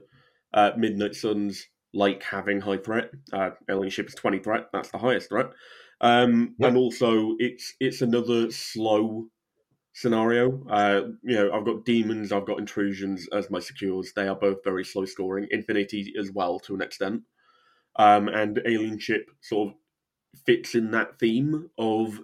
uh, 0.52 0.72
Midnight 0.76 1.14
Suns 1.14 1.68
like 1.92 2.22
having 2.22 2.60
high 2.60 2.78
threat. 2.78 3.10
Uh, 3.32 3.50
Alien 3.70 3.90
Ship 3.90 4.06
is 4.06 4.14
twenty 4.14 4.38
threat; 4.38 4.68
that's 4.72 4.90
the 4.90 4.98
highest 4.98 5.28
threat. 5.28 5.50
Um, 6.00 6.56
Yep. 6.58 6.72
And 6.72 6.76
also, 6.76 7.36
it's 7.38 7.74
it's 7.80 8.02
another 8.02 8.50
slow 8.50 9.28
scenario. 9.94 10.64
Uh, 10.68 11.10
you 11.22 11.36
know, 11.36 11.52
I've 11.52 11.64
got 11.66 11.84
demons, 11.84 12.32
I've 12.32 12.46
got 12.46 12.58
intrusions 12.58 13.28
as 13.32 13.50
my 13.50 13.60
secures. 13.60 14.12
They 14.14 14.28
are 14.28 14.36
both 14.36 14.64
very 14.64 14.84
slow 14.84 15.04
scoring. 15.06 15.48
Infinity 15.50 16.14
as 16.18 16.32
well 16.32 16.60
to 16.60 16.74
an 16.74 16.82
extent. 16.82 17.24
Um, 17.96 18.28
and 18.28 18.60
Alien 18.66 18.98
Ship 18.98 19.30
sort 19.42 19.70
of 19.70 19.76
fits 20.46 20.74
in 20.74 20.90
that 20.92 21.18
theme 21.18 21.70
of 21.78 22.20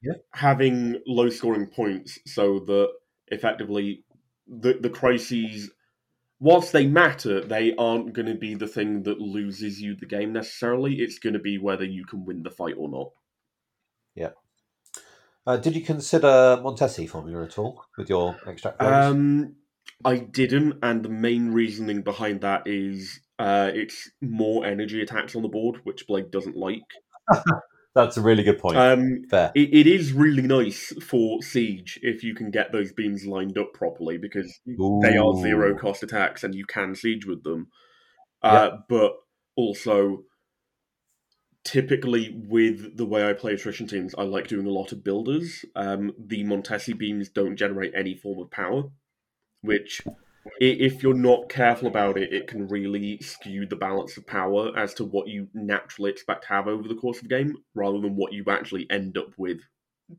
Yeah. 0.00 0.14
having 0.32 1.00
low 1.06 1.28
scoring 1.30 1.66
points 1.66 2.18
so 2.26 2.58
that 2.60 2.92
effectively 3.28 4.04
the 4.46 4.74
the 4.74 4.90
crises 4.90 5.70
whilst 6.40 6.72
they 6.72 6.86
matter 6.86 7.40
they 7.40 7.74
aren't 7.76 8.12
going 8.12 8.26
to 8.26 8.34
be 8.34 8.54
the 8.54 8.66
thing 8.66 9.02
that 9.04 9.20
loses 9.20 9.80
you 9.80 9.94
the 9.96 10.06
game 10.06 10.32
necessarily 10.32 10.96
it's 10.96 11.18
going 11.18 11.32
to 11.32 11.38
be 11.38 11.58
whether 11.58 11.84
you 11.84 12.04
can 12.04 12.24
win 12.24 12.42
the 12.42 12.50
fight 12.50 12.74
or 12.76 12.88
not 12.88 13.10
Yeah. 14.14 14.30
Uh, 15.46 15.58
did 15.58 15.76
you 15.76 15.82
consider 15.82 16.58
Montesi 16.62 17.08
formula 17.08 17.44
at 17.44 17.58
all 17.58 17.84
with 17.98 18.08
your 18.08 18.36
extract? 18.46 18.80
um 18.82 19.54
i 20.04 20.16
didn't 20.16 20.78
and 20.82 21.04
the 21.04 21.08
main 21.08 21.50
reasoning 21.52 22.02
behind 22.02 22.40
that 22.40 22.66
is 22.66 23.20
uh 23.38 23.70
it's 23.72 24.10
more 24.20 24.64
energy 24.66 25.02
attacks 25.02 25.36
on 25.36 25.42
the 25.42 25.48
board 25.48 25.80
which 25.84 26.06
blade 26.06 26.30
doesn't 26.30 26.56
like 26.56 26.82
That's 27.94 28.16
a 28.16 28.20
really 28.22 28.42
good 28.42 28.58
point. 28.58 28.76
um 28.76 29.22
Fair. 29.30 29.52
it, 29.54 29.72
it 29.72 29.86
is 29.86 30.12
really 30.12 30.42
nice 30.42 30.92
for 31.02 31.42
siege 31.42 31.98
if 32.02 32.24
you 32.24 32.34
can 32.34 32.50
get 32.50 32.72
those 32.72 32.92
beams 32.92 33.24
lined 33.24 33.56
up 33.56 33.72
properly 33.72 34.18
because 34.18 34.52
they 34.66 35.16
are 35.16 35.36
zero 35.36 35.76
cost 35.76 36.02
attacks 36.02 36.42
and 36.42 36.54
you 36.54 36.66
can 36.66 36.94
siege 36.94 37.24
with 37.26 37.44
them. 37.44 37.68
Uh, 38.42 38.78
But 38.88 39.12
also, 39.56 40.24
typically 41.64 42.42
with 42.48 42.96
the 42.96 43.06
way 43.06 43.28
I 43.28 43.32
play 43.32 43.54
attrition 43.54 43.86
teams, 43.86 44.14
I 44.18 44.22
like 44.22 44.48
doing 44.48 44.66
a 44.66 44.70
lot 44.70 44.92
of 44.92 45.02
builders. 45.02 45.64
Um, 45.74 46.12
the 46.18 46.44
Montesi 46.44 46.96
beams 46.96 47.28
don't 47.28 47.56
generate 47.56 47.92
any 47.96 48.14
form 48.14 48.40
of 48.40 48.50
power, 48.50 48.90
which, 49.62 50.02
if 50.60 51.02
you're 51.02 51.14
not 51.14 51.48
careful 51.48 51.88
about 51.88 52.18
it, 52.18 52.32
it 52.32 52.46
can 52.46 52.68
really 52.68 53.18
skew 53.18 53.66
the 53.66 53.76
balance 53.76 54.16
of 54.16 54.26
power 54.26 54.76
as 54.78 54.94
to 54.94 55.04
what 55.04 55.28
you 55.28 55.48
naturally 55.54 56.10
expect 56.10 56.42
to 56.42 56.48
have 56.48 56.68
over 56.68 56.86
the 56.86 56.94
course 56.94 57.18
of 57.18 57.24
the 57.24 57.28
game, 57.28 57.56
rather 57.74 58.00
than 58.00 58.16
what 58.16 58.32
you 58.32 58.44
actually 58.48 58.86
end 58.90 59.16
up 59.18 59.32
with 59.36 59.60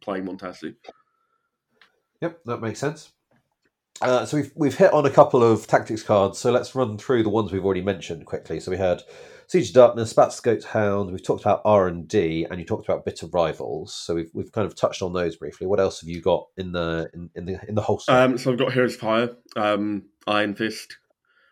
playing 0.01 0.25
Montesi. 0.25 0.75
Yep, 2.21 2.41
that 2.45 2.61
makes 2.61 2.79
sense. 2.79 3.11
Uh, 4.01 4.25
so 4.25 4.37
we've 4.37 4.51
we've 4.55 4.75
hit 4.75 4.91
on 4.93 5.05
a 5.05 5.09
couple 5.09 5.43
of 5.43 5.67
tactics 5.67 6.03
cards. 6.03 6.37
So 6.37 6.51
let's 6.51 6.75
run 6.75 6.97
through 6.97 7.23
the 7.23 7.29
ones 7.29 7.51
we've 7.51 7.63
already 7.63 7.81
mentioned 7.81 8.25
quickly. 8.25 8.59
So 8.59 8.71
we 8.71 8.77
had 8.77 9.03
Siege 9.47 9.69
of 9.69 9.75
Darkness, 9.75 10.11
Bats 10.11 10.39
Ghost 10.41 10.67
Hound. 10.67 11.11
We've 11.11 11.23
talked 11.23 11.43
about 11.43 11.61
R 11.63 11.87
and 11.87 12.07
D, 12.07 12.45
and 12.49 12.59
you 12.59 12.65
talked 12.65 12.89
about 12.89 13.05
Bitter 13.05 13.27
Rivals. 13.27 13.93
So 13.93 14.15
we've 14.15 14.29
we've 14.33 14.51
kind 14.51 14.67
of 14.67 14.75
touched 14.75 15.01
on 15.01 15.13
those 15.13 15.37
briefly. 15.37 15.65
What 15.67 15.79
else 15.79 16.01
have 16.01 16.09
you 16.09 16.21
got 16.21 16.47
in 16.57 16.73
the 16.73 17.09
in, 17.13 17.29
in 17.35 17.45
the 17.45 17.59
in 17.69 17.75
the 17.75 17.81
holster? 17.81 18.11
Um, 18.11 18.37
so 18.37 18.51
I've 18.51 18.57
got 18.57 18.73
Here's 18.73 18.95
Fire, 18.97 19.29
um, 19.55 20.03
Iron 20.27 20.55
Fist. 20.55 20.97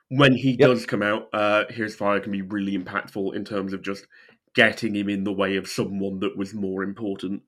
When 0.09 0.35
he 0.35 0.51
Yep. 0.51 0.59
does 0.59 0.85
come 0.85 1.01
out, 1.01 1.29
uh, 1.33 1.65
Here's 1.69 1.95
Fire 1.95 2.19
can 2.19 2.31
be 2.31 2.41
really 2.41 2.77
impactful 2.77 3.35
in 3.35 3.45
terms 3.45 3.73
of 3.73 3.81
just 3.81 4.05
getting 4.53 4.95
him 4.95 5.09
in 5.09 5.23
the 5.23 5.33
way 5.33 5.55
of 5.55 5.67
someone 5.67 6.19
that 6.19 6.37
was 6.37 6.53
more 6.53 6.83
important. 6.83 7.41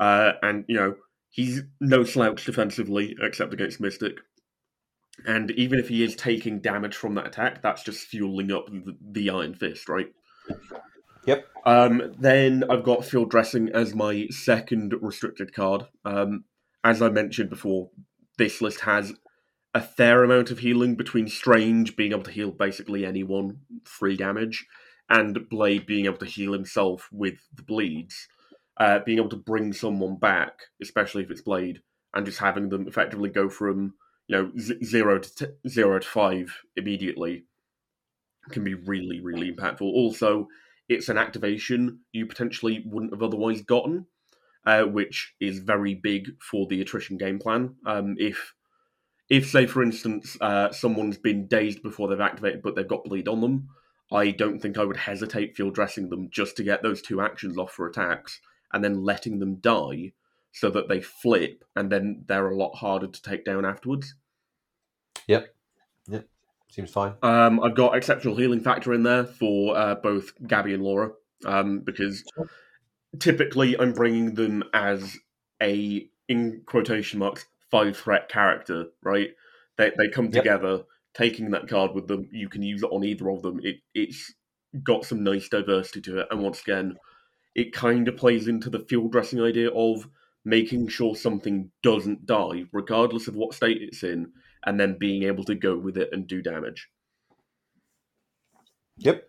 Uh, 0.00 0.32
and, 0.42 0.64
you 0.66 0.74
know, 0.74 0.96
he's 1.30 1.62
no 1.80 2.02
slouch 2.02 2.44
defensively, 2.44 3.16
except 3.20 3.52
against 3.54 3.80
Mystic. 3.80 4.18
And 5.26 5.50
even 5.52 5.78
if 5.78 5.88
he 5.88 6.02
is 6.02 6.16
taking 6.16 6.60
damage 6.60 6.96
from 6.96 7.14
that 7.14 7.26
attack, 7.26 7.62
that's 7.62 7.84
just 7.84 8.06
fueling 8.06 8.50
up 8.50 8.66
the, 8.66 8.96
the 9.00 9.30
Iron 9.30 9.54
Fist, 9.54 9.88
right? 9.88 10.12
Yep. 11.26 11.46
Um, 11.64 12.14
then 12.18 12.64
I've 12.68 12.82
got 12.82 13.04
Field 13.04 13.30
Dressing 13.30 13.68
as 13.68 13.94
my 13.94 14.26
second 14.30 14.94
restricted 15.00 15.54
card. 15.54 15.84
Um, 16.04 16.44
as 16.82 17.00
I 17.00 17.10
mentioned 17.10 17.50
before, 17.50 17.90
this 18.38 18.60
list 18.60 18.80
has 18.80 19.12
a 19.74 19.80
fair 19.80 20.22
amount 20.22 20.50
of 20.50 20.58
healing 20.58 20.96
between 20.96 21.28
Strange 21.28 21.96
being 21.96 22.12
able 22.12 22.22
to 22.24 22.30
heal 22.30 22.50
basically 22.50 23.06
anyone, 23.06 23.60
three 23.86 24.16
damage, 24.16 24.66
and 25.08 25.48
Blade 25.48 25.86
being 25.86 26.04
able 26.04 26.18
to 26.18 26.26
heal 26.26 26.52
himself 26.52 27.08
with 27.10 27.38
the 27.54 27.62
bleeds. 27.62 28.28
Uh, 28.78 29.00
being 29.04 29.18
able 29.18 29.28
to 29.28 29.36
bring 29.36 29.72
someone 29.72 30.16
back, 30.16 30.60
especially 30.80 31.22
if 31.22 31.30
it's 31.30 31.42
Blade, 31.42 31.82
and 32.14 32.26
just 32.26 32.38
having 32.38 32.68
them 32.68 32.88
effectively 32.88 33.28
go 33.28 33.48
from 33.48 33.94
you 34.28 34.36
know 34.36 34.52
z- 34.58 34.82
zero 34.84 35.18
to 35.18 35.34
t- 35.34 35.68
zero 35.68 35.98
to 35.98 36.08
five 36.08 36.62
immediately 36.76 37.44
can 38.50 38.64
be 38.64 38.74
really 38.74 39.20
really 39.20 39.52
impactful. 39.52 39.82
Also, 39.82 40.48
it's 40.88 41.08
an 41.08 41.18
activation 41.18 42.00
you 42.12 42.26
potentially 42.26 42.82
wouldn't 42.86 43.12
have 43.12 43.22
otherwise 43.22 43.60
gotten, 43.60 44.06
uh, 44.66 44.82
which 44.82 45.34
is 45.38 45.58
very 45.58 45.94
big 45.94 46.30
for 46.40 46.66
the 46.66 46.80
attrition 46.80 47.18
game 47.18 47.38
plan. 47.38 47.76
Um, 47.86 48.16
if 48.18 48.54
if 49.32 49.48
say 49.48 49.64
for 49.64 49.82
instance 49.82 50.36
uh, 50.42 50.70
someone's 50.70 51.16
been 51.16 51.46
dazed 51.46 51.82
before 51.82 52.06
they've 52.06 52.20
activated 52.20 52.62
but 52.62 52.76
they've 52.76 52.86
got 52.86 53.02
bleed 53.04 53.26
on 53.26 53.40
them, 53.40 53.70
I 54.12 54.30
don't 54.30 54.60
think 54.60 54.76
I 54.76 54.84
would 54.84 54.98
hesitate 54.98 55.56
field 55.56 55.74
dressing 55.74 56.10
them 56.10 56.28
just 56.30 56.54
to 56.58 56.62
get 56.62 56.82
those 56.82 57.00
two 57.00 57.22
actions 57.22 57.56
off 57.56 57.72
for 57.72 57.86
attacks 57.86 58.40
and 58.74 58.84
then 58.84 59.02
letting 59.02 59.38
them 59.38 59.56
die 59.56 60.12
so 60.52 60.68
that 60.68 60.88
they 60.88 61.00
flip 61.00 61.64
and 61.74 61.90
then 61.90 62.24
they're 62.26 62.50
a 62.50 62.56
lot 62.56 62.74
harder 62.74 63.06
to 63.06 63.22
take 63.22 63.46
down 63.46 63.64
afterwards. 63.64 64.14
Yep. 65.28 65.54
Yep. 66.08 66.28
Seems 66.68 66.90
fine. 66.90 67.14
Um, 67.22 67.58
I've 67.60 67.74
got 67.74 67.96
exceptional 67.96 68.36
healing 68.36 68.60
factor 68.60 68.92
in 68.92 69.02
there 69.02 69.24
for 69.24 69.74
uh, 69.74 69.94
both 69.94 70.32
Gabby 70.46 70.74
and 70.74 70.82
Laura 70.82 71.12
um, 71.46 71.80
because 71.80 72.22
typically 73.18 73.78
I'm 73.78 73.94
bringing 73.94 74.34
them 74.34 74.62
as 74.74 75.16
a 75.62 76.06
in 76.28 76.62
quotation 76.66 77.18
marks 77.18 77.46
five 77.72 77.98
threat 77.98 78.30
character, 78.30 78.88
right? 79.02 79.30
They 79.78 79.92
they 79.98 80.08
come 80.10 80.32
Yep. 80.32 80.32
together, 80.32 80.84
taking 81.14 81.52
that 81.52 81.68
card 81.68 81.94
with 81.94 82.08
them. 82.08 82.28
You 82.32 82.50
can 82.50 82.62
use 82.62 82.84
it 82.84 82.92
on 82.92 83.04
either 83.04 83.30
of 83.30 83.42
them. 83.42 83.60
It 83.64 83.78
it's 83.94 84.34
got 84.84 85.06
some 85.06 85.24
nice 85.24 85.48
diversity 85.50 86.02
to 86.02 86.20
it, 86.20 86.28
and 86.32 86.42
once 86.42 86.62
again, 86.62 86.98
it 87.54 87.72
kind 87.72 88.08
of 88.08 88.16
plays 88.16 88.48
into 88.48 88.70
the 88.70 88.80
field 88.80 89.12
dressing 89.12 89.40
idea 89.42 89.70
of 89.70 90.08
making 90.44 90.88
sure 90.88 91.16
something 91.16 91.72
doesn't 91.82 92.26
die, 92.26 92.64
regardless 92.72 93.28
of 93.28 93.36
what 93.36 93.54
state 93.54 93.82
it's 93.82 94.02
in, 94.04 94.32
and 94.66 94.80
then 94.80 94.98
being 94.98 95.24
able 95.24 95.44
to 95.44 95.54
go 95.56 95.78
with 95.78 95.98
it 95.98 96.10
and 96.12 96.26
do 96.28 96.42
damage. 96.42 96.88
Yep. 98.98 99.28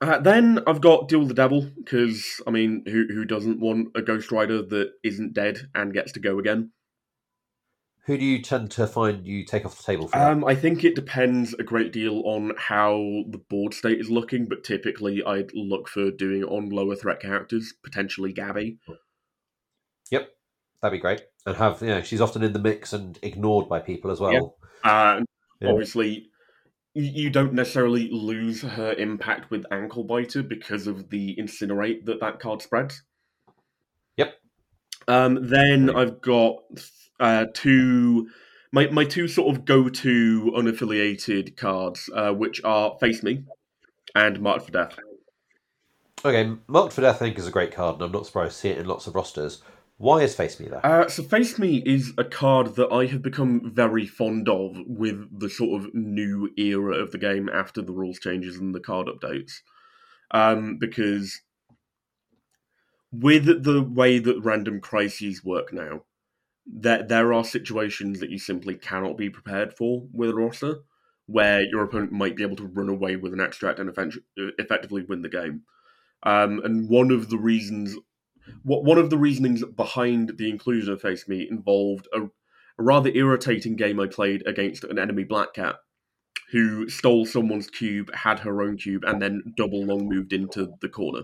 Uh, 0.00 0.18
then 0.18 0.60
I've 0.66 0.80
got 0.80 1.08
Deal 1.08 1.18
with 1.20 1.28
the 1.28 1.34
Devil 1.34 1.62
because 1.76 2.40
I 2.46 2.50
mean, 2.50 2.84
who 2.86 3.06
who 3.08 3.24
doesn't 3.26 3.60
want 3.60 3.88
a 3.94 4.02
Ghost 4.02 4.32
Rider 4.32 4.62
that 4.62 4.92
isn't 5.04 5.34
dead 5.34 5.68
and 5.74 5.92
gets 5.92 6.12
to 6.12 6.20
go 6.20 6.38
again? 6.38 6.72
Who 8.10 8.18
do 8.18 8.24
you 8.24 8.42
tend 8.42 8.72
to 8.72 8.88
find 8.88 9.24
you 9.24 9.44
take 9.44 9.64
off 9.64 9.76
the 9.76 9.84
table 9.84 10.08
for? 10.08 10.18
Um, 10.18 10.44
I 10.44 10.56
think 10.56 10.82
it 10.82 10.96
depends 10.96 11.54
a 11.54 11.62
great 11.62 11.92
deal 11.92 12.22
on 12.24 12.52
how 12.58 12.96
the 13.28 13.38
board 13.38 13.72
state 13.72 14.00
is 14.00 14.10
looking, 14.10 14.46
but 14.46 14.64
typically 14.64 15.22
I'd 15.24 15.54
look 15.54 15.86
for 15.86 16.10
doing 16.10 16.40
it 16.40 16.48
on 16.48 16.70
lower 16.70 16.96
threat 16.96 17.20
characters, 17.20 17.72
potentially 17.84 18.32
Gabby. 18.32 18.78
Yep. 20.10 20.28
That'd 20.82 20.98
be 20.98 21.00
great. 21.00 21.22
And 21.46 21.56
have, 21.56 21.80
you 21.82 21.86
know, 21.86 22.02
she's 22.02 22.20
often 22.20 22.42
in 22.42 22.52
the 22.52 22.58
mix 22.58 22.92
and 22.92 23.16
ignored 23.22 23.68
by 23.68 23.78
people 23.78 24.10
as 24.10 24.18
well. 24.18 24.56
Uh, 24.82 25.20
Yeah. 25.60 25.68
Obviously, 25.68 26.30
you 26.94 27.04
you 27.04 27.30
don't 27.30 27.52
necessarily 27.52 28.08
lose 28.10 28.62
her 28.62 28.92
impact 28.94 29.52
with 29.52 29.66
Ankle 29.70 30.02
Biter 30.02 30.42
because 30.42 30.88
of 30.88 31.10
the 31.10 31.36
Incinerate 31.36 32.06
that 32.06 32.18
that 32.18 32.40
card 32.40 32.60
spreads. 32.60 33.04
Yep. 34.16 34.34
Um, 35.06 35.48
then 35.48 35.94
I've 35.94 36.20
got 36.20 36.56
uh, 37.20 37.46
two, 37.52 38.28
my, 38.72 38.88
my 38.88 39.04
two 39.04 39.28
sort 39.28 39.54
of 39.54 39.64
go 39.64 39.88
to 39.88 40.52
unaffiliated 40.56 41.56
cards, 41.56 42.10
uh, 42.14 42.32
which 42.32 42.60
are 42.64 42.96
Face 42.98 43.22
Me 43.22 43.44
and 44.14 44.40
Marked 44.40 44.66
for 44.66 44.72
Death. 44.72 44.98
Okay, 46.24 46.56
Marked 46.66 46.92
for 46.92 47.02
Death, 47.02 47.16
I 47.16 47.26
think, 47.26 47.38
is 47.38 47.46
a 47.46 47.52
great 47.52 47.72
card, 47.72 47.96
and 47.96 48.04
I'm 48.04 48.12
not 48.12 48.26
surprised 48.26 48.54
to 48.54 48.58
see 48.58 48.68
it 48.70 48.78
in 48.78 48.86
lots 48.86 49.06
of 49.06 49.14
rosters. 49.14 49.62
Why 49.98 50.22
is 50.22 50.34
Face 50.34 50.58
Me 50.58 50.66
there? 50.66 50.84
Uh, 50.84 51.08
so 51.08 51.22
Face 51.22 51.58
Me 51.58 51.82
is 51.84 52.14
a 52.16 52.24
card 52.24 52.76
that 52.76 52.90
I 52.90 53.04
have 53.06 53.20
become 53.20 53.70
very 53.70 54.06
fond 54.06 54.48
of 54.48 54.78
with 54.86 55.38
the 55.38 55.50
sort 55.50 55.80
of 55.82 55.94
new 55.94 56.50
era 56.56 56.96
of 56.96 57.12
the 57.12 57.18
game 57.18 57.50
after 57.52 57.82
the 57.82 57.92
rules 57.92 58.18
changes 58.18 58.56
and 58.56 58.74
the 58.74 58.80
card 58.80 59.08
updates. 59.08 59.60
Um, 60.30 60.78
because 60.78 61.42
with 63.12 63.44
the 63.64 63.82
way 63.82 64.18
that 64.18 64.40
random 64.40 64.80
crises 64.80 65.44
work 65.44 65.72
now, 65.72 66.02
there, 66.66 67.02
there 67.02 67.32
are 67.32 67.44
situations 67.44 68.20
that 68.20 68.30
you 68.30 68.38
simply 68.38 68.74
cannot 68.74 69.16
be 69.16 69.30
prepared 69.30 69.72
for 69.74 70.06
with 70.12 70.30
a 70.30 70.34
roster 70.34 70.80
where 71.26 71.62
your 71.62 71.84
opponent 71.84 72.12
might 72.12 72.36
be 72.36 72.42
able 72.42 72.56
to 72.56 72.66
run 72.66 72.88
away 72.88 73.16
with 73.16 73.32
an 73.32 73.40
extract 73.40 73.78
and 73.78 73.88
effect- 73.88 74.18
effectively 74.36 75.02
win 75.02 75.22
the 75.22 75.28
game. 75.28 75.62
Um, 76.22 76.60
and 76.64 76.88
one 76.88 77.10
of 77.10 77.30
the 77.30 77.38
reasons 77.38 77.96
what 78.62 78.84
one 78.84 78.98
of 78.98 79.10
the 79.10 79.18
reasonings 79.18 79.64
behind 79.64 80.36
the 80.36 80.48
inclusion 80.48 80.92
of 80.92 81.00
Face 81.00 81.28
Me 81.28 81.46
involved 81.48 82.08
a, 82.12 82.22
a 82.22 82.82
rather 82.82 83.10
irritating 83.10 83.76
game 83.76 84.00
I 84.00 84.06
played 84.06 84.46
against 84.46 84.84
an 84.84 84.98
enemy 84.98 85.24
Black 85.24 85.54
Cat, 85.54 85.76
who 86.50 86.88
stole 86.88 87.26
someone's 87.26 87.70
cube, 87.70 88.12
had 88.14 88.40
her 88.40 88.62
own 88.62 88.76
cube, 88.76 89.04
and 89.04 89.20
then 89.20 89.54
double 89.56 89.84
long 89.84 90.08
moved 90.08 90.32
into 90.32 90.72
the 90.80 90.88
corner. 90.88 91.22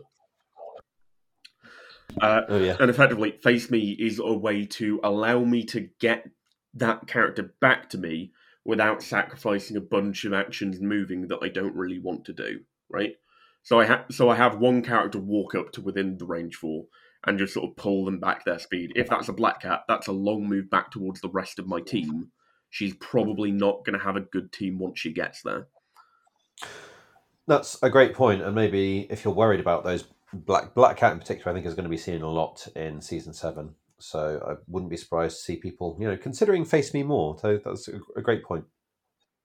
Uh, 2.21 2.43
oh, 2.49 2.59
yeah. 2.59 2.77
and 2.81 2.91
effectively, 2.91 3.33
Face 3.43 3.71
Me 3.71 3.97
is 3.99 4.19
a 4.19 4.33
way 4.33 4.65
to 4.65 5.01
allow 5.05 5.41
me 5.41 5.65
to 5.65 5.89
get 6.01 6.29
that 6.75 7.07
character 7.07 7.55
back 7.61 7.91
to 7.91 7.99
me 7.99 8.33
without 8.65 9.03
sacrificing 9.03 9.77
a 9.77 9.81
bunch 9.81 10.25
of 10.25 10.33
actions 10.33 10.81
moving 10.81 11.29
that 11.29 11.39
I 11.43 11.49
don't 11.49 11.75
really 11.75 11.99
want 11.99 12.25
to 12.27 12.33
do. 12.33 12.61
Right. 12.89 13.15
So 13.63 13.81
I 13.81 13.87
have 13.87 14.05
so 14.11 14.29
I 14.29 14.37
have 14.37 14.59
one 14.59 14.83
character 14.83 15.19
walk 15.19 15.55
up 15.55 15.73
to 15.73 15.81
within 15.81 16.19
the 16.19 16.25
range 16.25 16.55
for 16.55 16.87
and 17.27 17.39
just 17.39 17.55
sort 17.55 17.69
of 17.69 17.77
pull 17.77 18.05
them 18.05 18.21
back 18.21 18.45
their 18.45 18.59
speed. 18.59 18.93
If 18.95 19.09
that's 19.09 19.29
a 19.29 19.33
black 19.33 19.63
cat, 19.63 19.83
that's 19.89 20.07
a 20.07 20.13
long 20.13 20.49
move 20.49 20.71
back 20.71 20.91
towards 20.91 21.21
the 21.21 21.29
rest 21.29 21.59
of 21.59 21.67
my 21.67 21.81
team. 21.81 22.31
She's 22.71 22.95
probably 22.95 23.51
not 23.51 23.85
going 23.85 23.99
to 23.99 24.05
have 24.05 24.17
a 24.17 24.21
good 24.21 24.53
team 24.53 24.79
once 24.79 25.01
she 25.01 25.13
gets 25.13 25.43
there. 25.43 25.67
That's 27.49 27.81
a 27.83 27.91
great 27.91 28.15
point, 28.15 28.43
and 28.43 28.55
maybe 28.55 29.07
if 29.11 29.25
you're 29.25 29.35
worried 29.35 29.61
about 29.61 29.85
those 29.85 30.05
black 30.45 30.75
black 30.75 30.97
cat 30.97 31.13
in 31.13 31.19
particular, 31.19 31.51
I 31.51 31.55
think 31.55 31.67
is 31.67 31.75
going 31.75 31.85
to 31.85 31.91
be 31.91 31.97
seen 31.97 32.23
a 32.23 32.31
lot 32.31 32.67
in 32.77 33.01
season 33.01 33.33
seven. 33.33 33.75
So 33.99 34.43
I 34.47 34.63
wouldn't 34.69 34.91
be 34.91 34.97
surprised 34.97 35.37
to 35.39 35.43
see 35.43 35.57
people, 35.57 35.97
you 35.99 36.07
know, 36.07 36.17
considering 36.17 36.65
face 36.65 36.93
me 36.93 37.03
more. 37.03 37.39
So 37.39 37.59
that's 37.65 37.89
a, 37.89 38.21
great 38.21 38.45
point. 38.45 38.65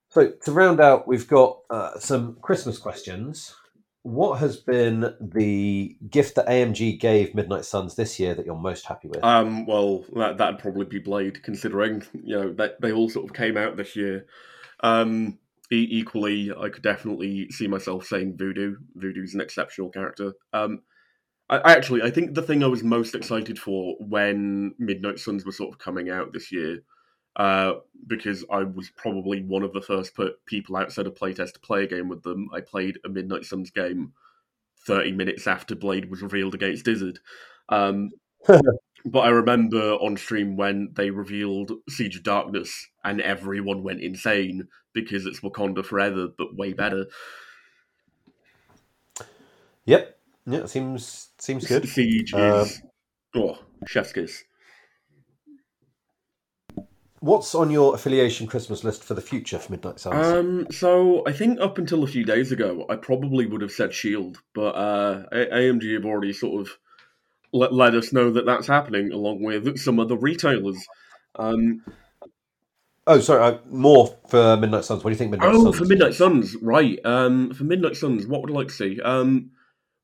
So 0.10 0.32
to 0.44 0.52
round 0.52 0.82
out, 0.82 1.08
we've 1.08 1.28
got 1.28 1.60
uh, 1.70 1.98
some 2.00 2.38
Christmas 2.42 2.78
questions. 2.78 3.56
What 4.04 4.40
has 4.40 4.58
been 4.58 5.16
the 5.22 5.96
gift 6.10 6.36
that 6.36 6.48
AMG 6.48 7.00
gave 7.00 7.36
Midnight 7.36 7.64
Suns 7.64 7.96
this 7.96 8.20
year 8.20 8.34
that 8.34 8.46
you're 8.46 8.56
most 8.56 8.86
happy 8.86 9.08
with? 9.08 9.24
Um, 9.24 9.66
well, 9.66 10.04
that 10.16 10.38
that'd 10.38 10.60
probably 10.60 10.86
be 10.86 11.00
Blade, 11.00 11.44
considering 11.44 12.04
you 12.12 12.36
know 12.36 12.52
that 12.54 12.82
they 12.82 12.92
all 12.92 13.10
sort 13.10 13.30
of 13.30 13.36
came 13.36 13.58
out 13.58 13.78
this 13.78 13.96
year. 13.96 14.26
Um, 14.82 15.38
equally, 15.78 16.52
I 16.52 16.70
could 16.70 16.84
definitely 16.84 17.50
see 17.50 17.68
myself 17.68 18.06
saying 18.06 18.38
Voodoo. 18.38 18.76
Voodoo's 18.96 19.34
an 19.34 19.42
exceptional 19.42 19.90
character. 19.90 20.34
Um, 20.54 20.82
I, 21.50 21.74
actually, 21.76 22.02
I 22.02 22.10
think 22.10 22.34
the 22.34 22.42
thing 22.42 22.64
I 22.64 22.68
was 22.68 22.84
most 22.84 23.14
excited 23.14 23.60
for 23.60 23.96
when 24.00 24.74
Midnight 24.80 25.20
Suns 25.20 25.46
were 25.46 25.52
sort 25.52 25.74
of 25.74 25.80
coming 25.80 26.10
out 26.10 26.32
this 26.32 26.52
year, 26.52 26.80
uh, 27.36 27.74
because 28.08 28.46
I 28.52 28.64
was 28.64 28.90
probably 28.96 29.44
one 29.44 29.64
of 29.64 29.74
the 29.74 29.82
first 29.82 30.14
people 30.46 30.78
outside 30.78 31.08
of 31.08 31.16
playtest 31.16 31.54
to 31.54 31.60
play 31.60 31.84
a 31.84 31.88
game 31.88 32.08
with 32.08 32.24
them. 32.24 32.50
I 32.54 32.62
played 32.62 33.00
a 33.06 33.10
Midnight 33.10 33.46
Suns 33.46 33.70
game 33.70 34.14
thirty 34.88 35.12
minutes 35.12 35.46
after 35.46 35.76
Blade 35.76 36.10
was 36.10 36.22
revealed 36.22 36.56
against 36.56 36.88
Izzard. 36.88 37.20
Um, 37.70 38.12
but 39.06 39.22
I 39.22 39.30
remember 39.30 39.94
on 39.96 40.18
stream 40.18 40.58
when 40.58 40.90
they 40.94 41.10
revealed 41.10 41.72
Siege 41.90 42.18
of 42.18 42.24
Darkness 42.24 42.88
and 43.04 43.22
everyone 43.22 43.84
went 43.84 44.02
insane 44.02 44.68
because 44.94 45.26
it's 45.26 45.40
Wakanda 45.42 45.86
Forever, 45.86 46.28
but 46.38 46.56
way 46.56 46.74
better. 46.74 47.06
Yep. 49.86 50.18
Yeah, 50.48 50.66
seems 50.66 51.30
seems 51.40 51.68
good. 51.68 51.88
Siege 51.88 52.34
Um, 52.34 52.42
is 52.62 52.82
oh 53.36 53.60
chef's 53.88 54.12
kiss. 54.12 54.44
What's 57.20 57.54
on 57.54 57.70
your 57.70 57.94
affiliation 57.94 58.48
Christmas 58.48 58.84
list 58.84 59.04
for 59.04 59.14
the 59.14 59.22
future 59.22 59.60
for 59.60 59.72
Midnight 59.72 60.00
Suns? 60.00 60.26
Um, 60.26 60.66
so 60.72 61.24
I 61.28 61.32
think 61.32 61.60
up 61.60 61.78
until 61.78 62.04
a 62.04 62.08
few 62.08 62.26
days 62.26 62.52
ago, 62.52 62.84
I 62.90 62.96
probably 62.96 63.46
would 63.46 63.62
have 63.62 63.72
said 63.72 63.94
Shield, 63.94 64.40
but 64.56 64.72
uh, 64.72 65.26
AMG 65.32 65.94
have 65.94 66.06
already 66.06 66.34
sort 66.34 66.62
of 66.62 66.80
let, 67.54 67.74
let 67.74 67.96
us 67.96 68.14
know 68.14 68.32
that 68.32 68.46
that's 68.46 68.68
happening, 68.68 69.12
along 69.12 69.44
with 69.44 69.78
some 69.80 70.00
other 70.00 70.16
retailers. 70.16 70.78
Um, 71.38 71.84
oh, 73.08 73.20
sorry, 73.20 73.42
uh, 73.42 73.58
more 73.70 74.18
for 74.28 74.58
Midnight 74.58 74.86
Suns. 74.86 75.04
What 75.04 75.10
do 75.10 75.14
you 75.14 75.18
think 75.18 75.32
Midnight 75.32 75.54
oh, 75.54 75.64
Suns? 75.66 75.78
for 75.78 75.86
Midnight 75.86 76.14
Suns, 76.14 76.56
right? 76.62 77.00
Um, 77.06 77.54
for 77.54 77.64
Midnight 77.64 77.96
Suns, 77.96 78.26
what 78.28 78.42
would 78.42 78.52
I 78.52 78.54
like 78.54 78.68
to 78.68 78.74
see? 78.74 79.02
Um, 79.02 79.52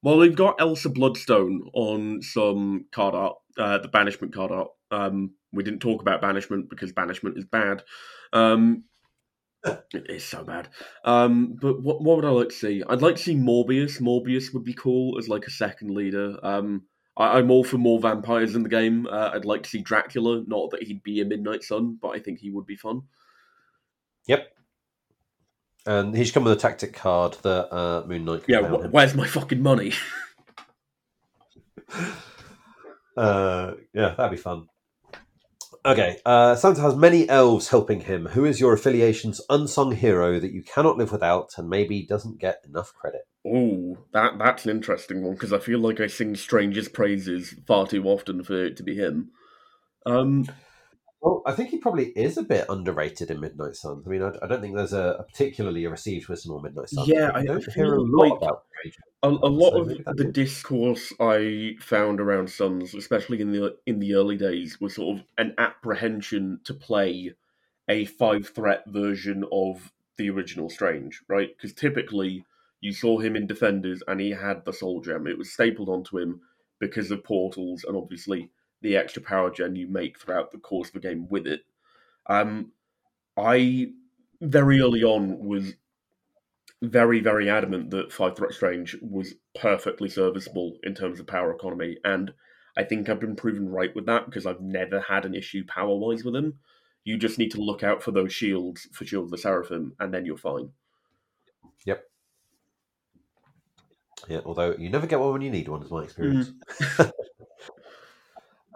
well, 0.04 0.18
we've 0.18 0.36
got 0.36 0.60
Elsa 0.60 0.90
Bloodstone 0.90 1.70
on 1.74 2.22
some 2.22 2.86
card 2.92 3.16
art, 3.16 3.36
uh, 3.58 3.80
the 3.80 3.88
Banishment 3.88 4.34
card 4.34 4.52
art. 4.52 4.70
Um, 4.92 5.32
we 5.52 5.64
didn't 5.64 5.80
talk 5.80 6.02
about 6.02 6.22
Banishment 6.22 6.70
because 6.70 6.92
Banishment 6.92 7.38
is 7.38 7.46
bad. 7.46 7.84
Um, 8.34 8.84
it 9.94 10.10
is 10.10 10.24
so 10.24 10.44
bad. 10.44 10.70
Um, 11.04 11.58
but 11.60 11.82
what 11.82 12.02
what 12.02 12.18
would 12.18 12.26
I 12.26 12.30
like 12.30 12.50
to 12.50 12.56
see? 12.56 12.84
I'd 12.88 13.02
like 13.02 13.16
to 13.16 13.22
see 13.22 13.36
Morbius. 13.36 14.00
Morbius 14.02 14.54
would 14.54 14.64
be 14.64 14.74
cool 14.74 15.18
as 15.18 15.28
like 15.28 15.46
a 15.46 15.52
second 15.52 15.92
leader. 15.92 16.38
Um, 16.44 16.84
I, 17.18 17.38
I'm 17.38 17.52
all 17.52 17.64
for 17.64 17.78
more 17.78 18.00
vampires 18.00 18.56
in 18.56 18.64
the 18.64 18.70
game. 18.70 19.08
Uh, 19.08 19.32
I'd 19.34 19.46
like 19.46 19.64
to 19.64 19.70
see 19.70 19.82
Dracula. 19.82 20.44
Not 20.48 20.72
that 20.72 20.84
he'd 20.84 21.04
be 21.04 21.20
a 21.22 21.26
Midnight 21.26 21.64
Sun, 21.64 21.98
but 22.02 22.10
I 22.10 22.20
think 22.20 22.40
he 22.40 22.52
would 22.52 22.66
be 22.66 22.76
fun. 22.76 23.04
Yep. 24.28 24.48
And 25.86 26.16
he 26.16 26.24
should 26.24 26.34
come 26.34 26.44
with 26.44 26.54
a 26.54 26.58
tactic 26.58 26.94
card 26.94 27.38
that 27.44 27.74
uh, 27.74 28.04
Moon 28.06 28.26
Knight 28.26 28.44
Yeah, 28.48 28.62
wh- 28.62 28.94
where's 28.94 29.16
my 29.16 29.26
fucking 29.26 29.62
money? 29.62 29.94
Uh, 33.18 33.74
yeah, 33.94 34.14
that'd 34.16 34.30
be 34.30 34.38
fun. 34.38 34.68
Okay, 35.84 36.20
uh, 36.26 36.56
Santa 36.56 36.82
has 36.82 36.96
many 36.96 37.28
elves 37.28 37.70
helping 37.70 38.02
him. 38.02 38.28
Who 38.28 38.46
is 38.46 38.60
your 38.60 38.74
affiliation's 38.74 39.42
unsung 39.50 39.94
hero 39.94 40.40
that 40.40 40.52
you 40.52 40.62
cannot 40.62 40.98
live 40.98 41.12
without 41.12 41.50
and 41.58 41.70
maybe 41.70 42.06
doesn't 42.06 42.40
get 42.40 42.62
enough 42.68 42.94
credit? 42.94 43.22
Oh, 43.54 43.98
that 44.14 44.38
that's 44.38 44.66
an 44.66 44.72
interesting 44.72 45.24
one 45.24 45.34
because 45.34 45.54
I 45.54 45.60
feel 45.60 45.80
like 45.80 46.00
I 46.00 46.08
sing 46.08 46.36
Strange's 46.36 46.90
praises 46.90 47.56
far 47.68 47.88
too 47.88 48.04
often 48.06 48.44
for 48.44 48.66
it 48.66 48.78
to 48.78 48.84
be 48.84 48.96
him. 48.96 49.32
Um, 50.06 50.46
Well, 51.22 51.42
I 51.46 51.54
think 51.54 51.70
he 51.70 51.80
probably 51.80 52.08
is 52.10 52.38
a 52.38 52.44
bit 52.44 52.66
underrated 52.70 53.32
in 53.32 53.40
Midnight 53.40 53.76
Sun. 53.76 54.04
I 54.06 54.10
mean, 54.10 54.22
I, 54.22 54.32
I 54.42 54.48
don't 54.48 54.62
think 54.62 54.76
there's 54.76 54.94
a, 54.94 55.18
a 55.20 55.24
particularly 55.24 55.86
received 55.88 56.30
Wisdom 56.30 56.54
or 56.54 56.62
Midnight 56.62 56.90
Sun. 56.90 57.08
Yeah, 57.08 57.32
I 57.34 57.40
I 57.40 57.46
don't 57.46 57.74
hear 57.74 57.96
a 57.96 58.02
lot 58.02 58.30
like 58.30 58.38
about 58.42 58.64
A, 59.24 59.30
a 59.30 59.30
lot 59.30 59.72
So 59.72 59.82
of 60.06 60.18
the 60.18 60.28
is- 60.28 60.34
discourse 60.34 61.14
I 61.20 61.76
found 61.80 62.20
around 62.22 62.50
Suns, 62.52 62.94
especially 62.94 63.42
in 63.42 63.52
the 63.52 63.78
in 63.88 64.00
the 64.00 64.14
early 64.14 64.38
days, 64.38 64.80
was 64.80 64.96
sort 64.96 65.18
of 65.20 65.26
an 65.38 65.56
apprehension 65.58 66.60
to 66.66 66.74
play 66.74 67.34
a 67.90 68.06
five 68.06 68.50
threat 68.50 68.84
version 68.88 69.44
of 69.52 69.92
the 70.18 70.30
original 70.30 70.70
Strange, 70.70 71.24
right? 71.28 71.50
Because 71.56 71.74
typically 71.74 72.46
you 72.82 72.94
saw 72.94 73.20
him 73.20 73.36
in 73.36 73.48
Defenders 73.48 74.04
and 74.08 74.20
he 74.20 74.32
had 74.32 74.64
the 74.66 74.74
Soul 74.74 75.02
Gem. 75.02 75.28
It 75.28 75.38
was 75.38 75.52
stapled 75.52 75.90
onto 75.90 76.18
him 76.18 76.42
because 76.80 77.12
of 77.12 77.24
portals 77.24 77.84
and 77.84 77.98
obviously 77.98 78.52
the 78.82 78.96
extra 78.96 79.22
power 79.22 79.50
gen 79.50 79.76
you 79.76 79.88
make 79.88 80.20
throughout 80.20 80.52
the 80.52 80.60
course 80.60 80.90
of 80.90 80.94
the 80.94 81.00
game 81.00 81.28
with 81.30 81.48
it. 81.48 81.62
Um, 82.28 82.72
I 83.36 83.92
very 84.42 84.80
early 84.82 85.04
on 85.04 85.40
was 85.40 85.74
very, 86.82 87.20
very 87.20 87.50
adamant 87.50 87.90
that 87.92 88.12
Five 88.12 88.36
Threat 88.36 88.54
Strange 88.54 88.96
was 89.02 89.34
perfectly 89.56 90.10
serviceable 90.10 90.78
in 90.84 90.94
terms 90.94 91.20
of 91.20 91.26
power 91.28 91.52
economy, 91.52 91.98
and 92.04 92.32
I 92.76 92.84
think 92.84 93.10
I've 93.10 93.20
been 93.20 93.36
proven 93.36 93.70
right 93.70 93.94
with 93.96 94.06
that 94.06 94.26
because 94.26 94.46
I've 94.46 94.62
never 94.62 95.00
had 95.00 95.26
an 95.26 95.34
issue 95.34 95.66
power 95.66 95.96
wise 95.96 96.24
with 96.24 96.36
him. 96.36 96.60
You 97.04 97.18
just 97.18 97.40
need 97.40 97.52
to 97.52 97.62
look 97.62 97.84
out 97.84 98.04
for 98.04 98.12
those 98.12 98.34
shields 98.34 98.88
for 98.92 99.06
Shield 99.06 99.26
of 99.26 99.32
the 99.32 99.38
Seraphim, 99.38 99.94
and 100.00 100.14
then 100.14 100.26
you're 100.26 100.38
fine. 100.38 100.70
Yeah, 104.28 104.42
although 104.46 104.76
you 104.78 104.90
never 104.90 105.08
get 105.08 105.20
one 105.20 105.34
when 105.34 105.42
you 105.42 105.52
need 105.52 105.68
one, 105.68 105.84
is 105.84 105.92
my 105.92 106.04
experience. 106.04 106.52
Mm-hmm. 106.82 107.10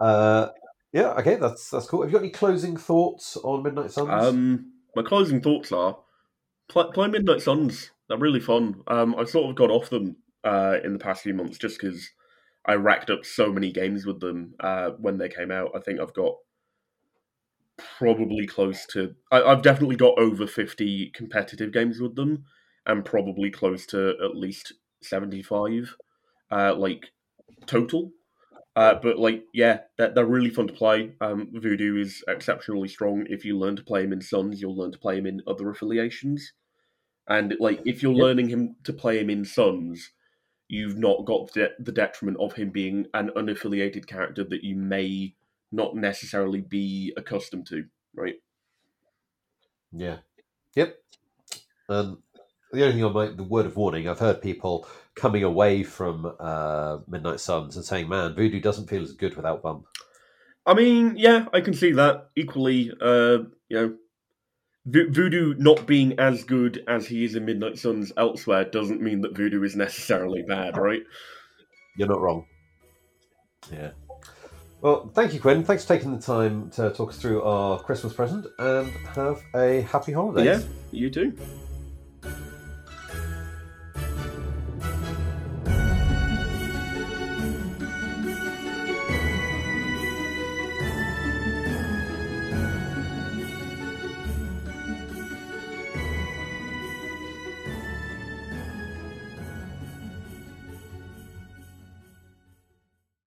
uh, 0.00 0.48
yeah, 0.92 1.12
okay, 1.14 1.36
that's 1.36 1.70
that's 1.70 1.86
cool. 1.86 2.02
Have 2.02 2.10
you 2.10 2.14
got 2.14 2.22
any 2.22 2.32
closing 2.32 2.76
thoughts 2.76 3.36
on 3.38 3.62
Midnight 3.62 3.90
Suns? 3.90 4.10
Um, 4.10 4.72
my 4.94 5.02
closing 5.02 5.40
thoughts 5.40 5.72
are 5.72 5.98
play, 6.68 6.84
play 6.92 7.08
Midnight 7.08 7.42
Suns. 7.42 7.90
They're 8.08 8.18
really 8.18 8.40
fun. 8.40 8.82
Um, 8.86 9.14
I've 9.18 9.30
sort 9.30 9.50
of 9.50 9.56
got 9.56 9.70
off 9.70 9.90
them 9.90 10.16
uh, 10.44 10.76
in 10.84 10.92
the 10.92 10.98
past 10.98 11.22
few 11.22 11.34
months 11.34 11.58
just 11.58 11.80
because 11.80 12.10
I 12.66 12.74
racked 12.74 13.10
up 13.10 13.24
so 13.24 13.52
many 13.52 13.72
games 13.72 14.06
with 14.06 14.20
them 14.20 14.54
uh, 14.60 14.90
when 14.90 15.18
they 15.18 15.28
came 15.28 15.50
out. 15.50 15.72
I 15.74 15.80
think 15.80 15.98
I've 15.98 16.14
got 16.14 16.34
probably 17.98 18.46
close 18.46 18.86
to. 18.86 19.14
I, 19.30 19.42
I've 19.42 19.62
definitely 19.62 19.96
got 19.96 20.18
over 20.18 20.46
fifty 20.46 21.10
competitive 21.10 21.72
games 21.72 22.00
with 22.00 22.16
them, 22.16 22.44
and 22.86 23.04
probably 23.04 23.50
close 23.50 23.86
to 23.86 24.14
at 24.22 24.36
least 24.36 24.74
seventy-five, 25.04 25.96
uh, 26.50 26.74
like 26.74 27.12
total. 27.66 28.12
Uh, 28.74 28.94
but 29.02 29.18
like, 29.18 29.44
yeah, 29.52 29.80
they're, 29.98 30.14
they're 30.14 30.24
really 30.24 30.48
fun 30.48 30.66
to 30.66 30.72
play. 30.72 31.12
Um, 31.20 31.50
Voodoo 31.52 32.00
is 32.00 32.24
exceptionally 32.26 32.88
strong. 32.88 33.26
If 33.28 33.44
you 33.44 33.58
learn 33.58 33.76
to 33.76 33.84
play 33.84 34.02
him 34.04 34.14
in 34.14 34.22
Suns, 34.22 34.62
you'll 34.62 34.76
learn 34.76 34.92
to 34.92 34.98
play 34.98 35.18
him 35.18 35.26
in 35.26 35.42
other 35.46 35.68
affiliations. 35.68 36.54
And 37.28 37.54
like, 37.60 37.82
if 37.84 38.02
you're 38.02 38.14
Yep. 38.14 38.22
learning 38.22 38.48
him 38.48 38.76
to 38.84 38.92
play 38.94 39.18
him 39.18 39.28
in 39.28 39.44
Suns, 39.44 40.12
you've 40.68 40.96
not 40.96 41.26
got 41.26 41.52
the, 41.52 41.72
the 41.78 41.92
detriment 41.92 42.38
of 42.40 42.54
him 42.54 42.70
being 42.70 43.06
an 43.12 43.30
unaffiliated 43.36 44.06
character 44.06 44.42
that 44.42 44.64
you 44.64 44.74
may 44.74 45.34
not 45.70 45.94
necessarily 45.94 46.62
be 46.62 47.12
accustomed 47.16 47.66
to, 47.66 47.84
right? 48.14 48.36
Yeah. 49.92 50.18
Yep. 50.74 50.96
Um, 51.90 52.22
the 52.72 52.82
only 52.82 52.94
thing 52.94 53.04
on 53.04 53.12
my 53.12 53.26
the 53.26 53.44
word 53.44 53.66
of 53.66 53.76
warning, 53.76 54.08
I've 54.08 54.18
heard 54.18 54.40
people 54.40 54.86
coming 55.14 55.42
away 55.42 55.82
from 55.82 56.34
uh, 56.40 56.98
Midnight 57.06 57.40
Suns 57.40 57.76
and 57.76 57.84
saying, 57.84 58.08
"Man, 58.08 58.34
Voodoo 58.34 58.60
doesn't 58.60 58.88
feel 58.88 59.02
as 59.02 59.12
good 59.12 59.36
without 59.36 59.62
Bump." 59.62 59.86
I 60.64 60.74
mean, 60.74 61.14
yeah, 61.16 61.46
I 61.52 61.60
can 61.60 61.74
see 61.74 61.92
that. 61.92 62.30
Equally, 62.34 62.90
uh, 63.00 63.38
you 63.68 63.76
know, 63.76 63.94
Vo- 64.86 65.10
Voodoo 65.10 65.54
not 65.58 65.86
being 65.86 66.18
as 66.18 66.44
good 66.44 66.82
as 66.88 67.06
he 67.06 67.24
is 67.24 67.34
in 67.34 67.44
Midnight 67.44 67.78
Suns 67.78 68.12
elsewhere 68.16 68.64
doesn't 68.64 69.02
mean 69.02 69.20
that 69.20 69.36
Voodoo 69.36 69.62
is 69.62 69.76
necessarily 69.76 70.42
bad, 70.42 70.76
right? 70.76 71.02
You're 71.96 72.08
not 72.08 72.20
wrong. 72.20 72.46
Yeah. 73.70 73.90
Well, 74.80 75.10
thank 75.14 75.34
you, 75.34 75.40
Quinn. 75.40 75.62
Thanks 75.62 75.84
for 75.84 75.94
taking 75.94 76.12
the 76.12 76.22
time 76.22 76.70
to 76.70 76.90
talk 76.90 77.10
us 77.10 77.18
through 77.18 77.42
our 77.42 77.78
Christmas 77.80 78.14
present, 78.14 78.46
and 78.58 78.90
have 79.14 79.42
a 79.54 79.82
happy 79.82 80.12
holiday. 80.12 80.44
Yeah, 80.44 80.60
you 80.90 81.10
too. 81.10 81.36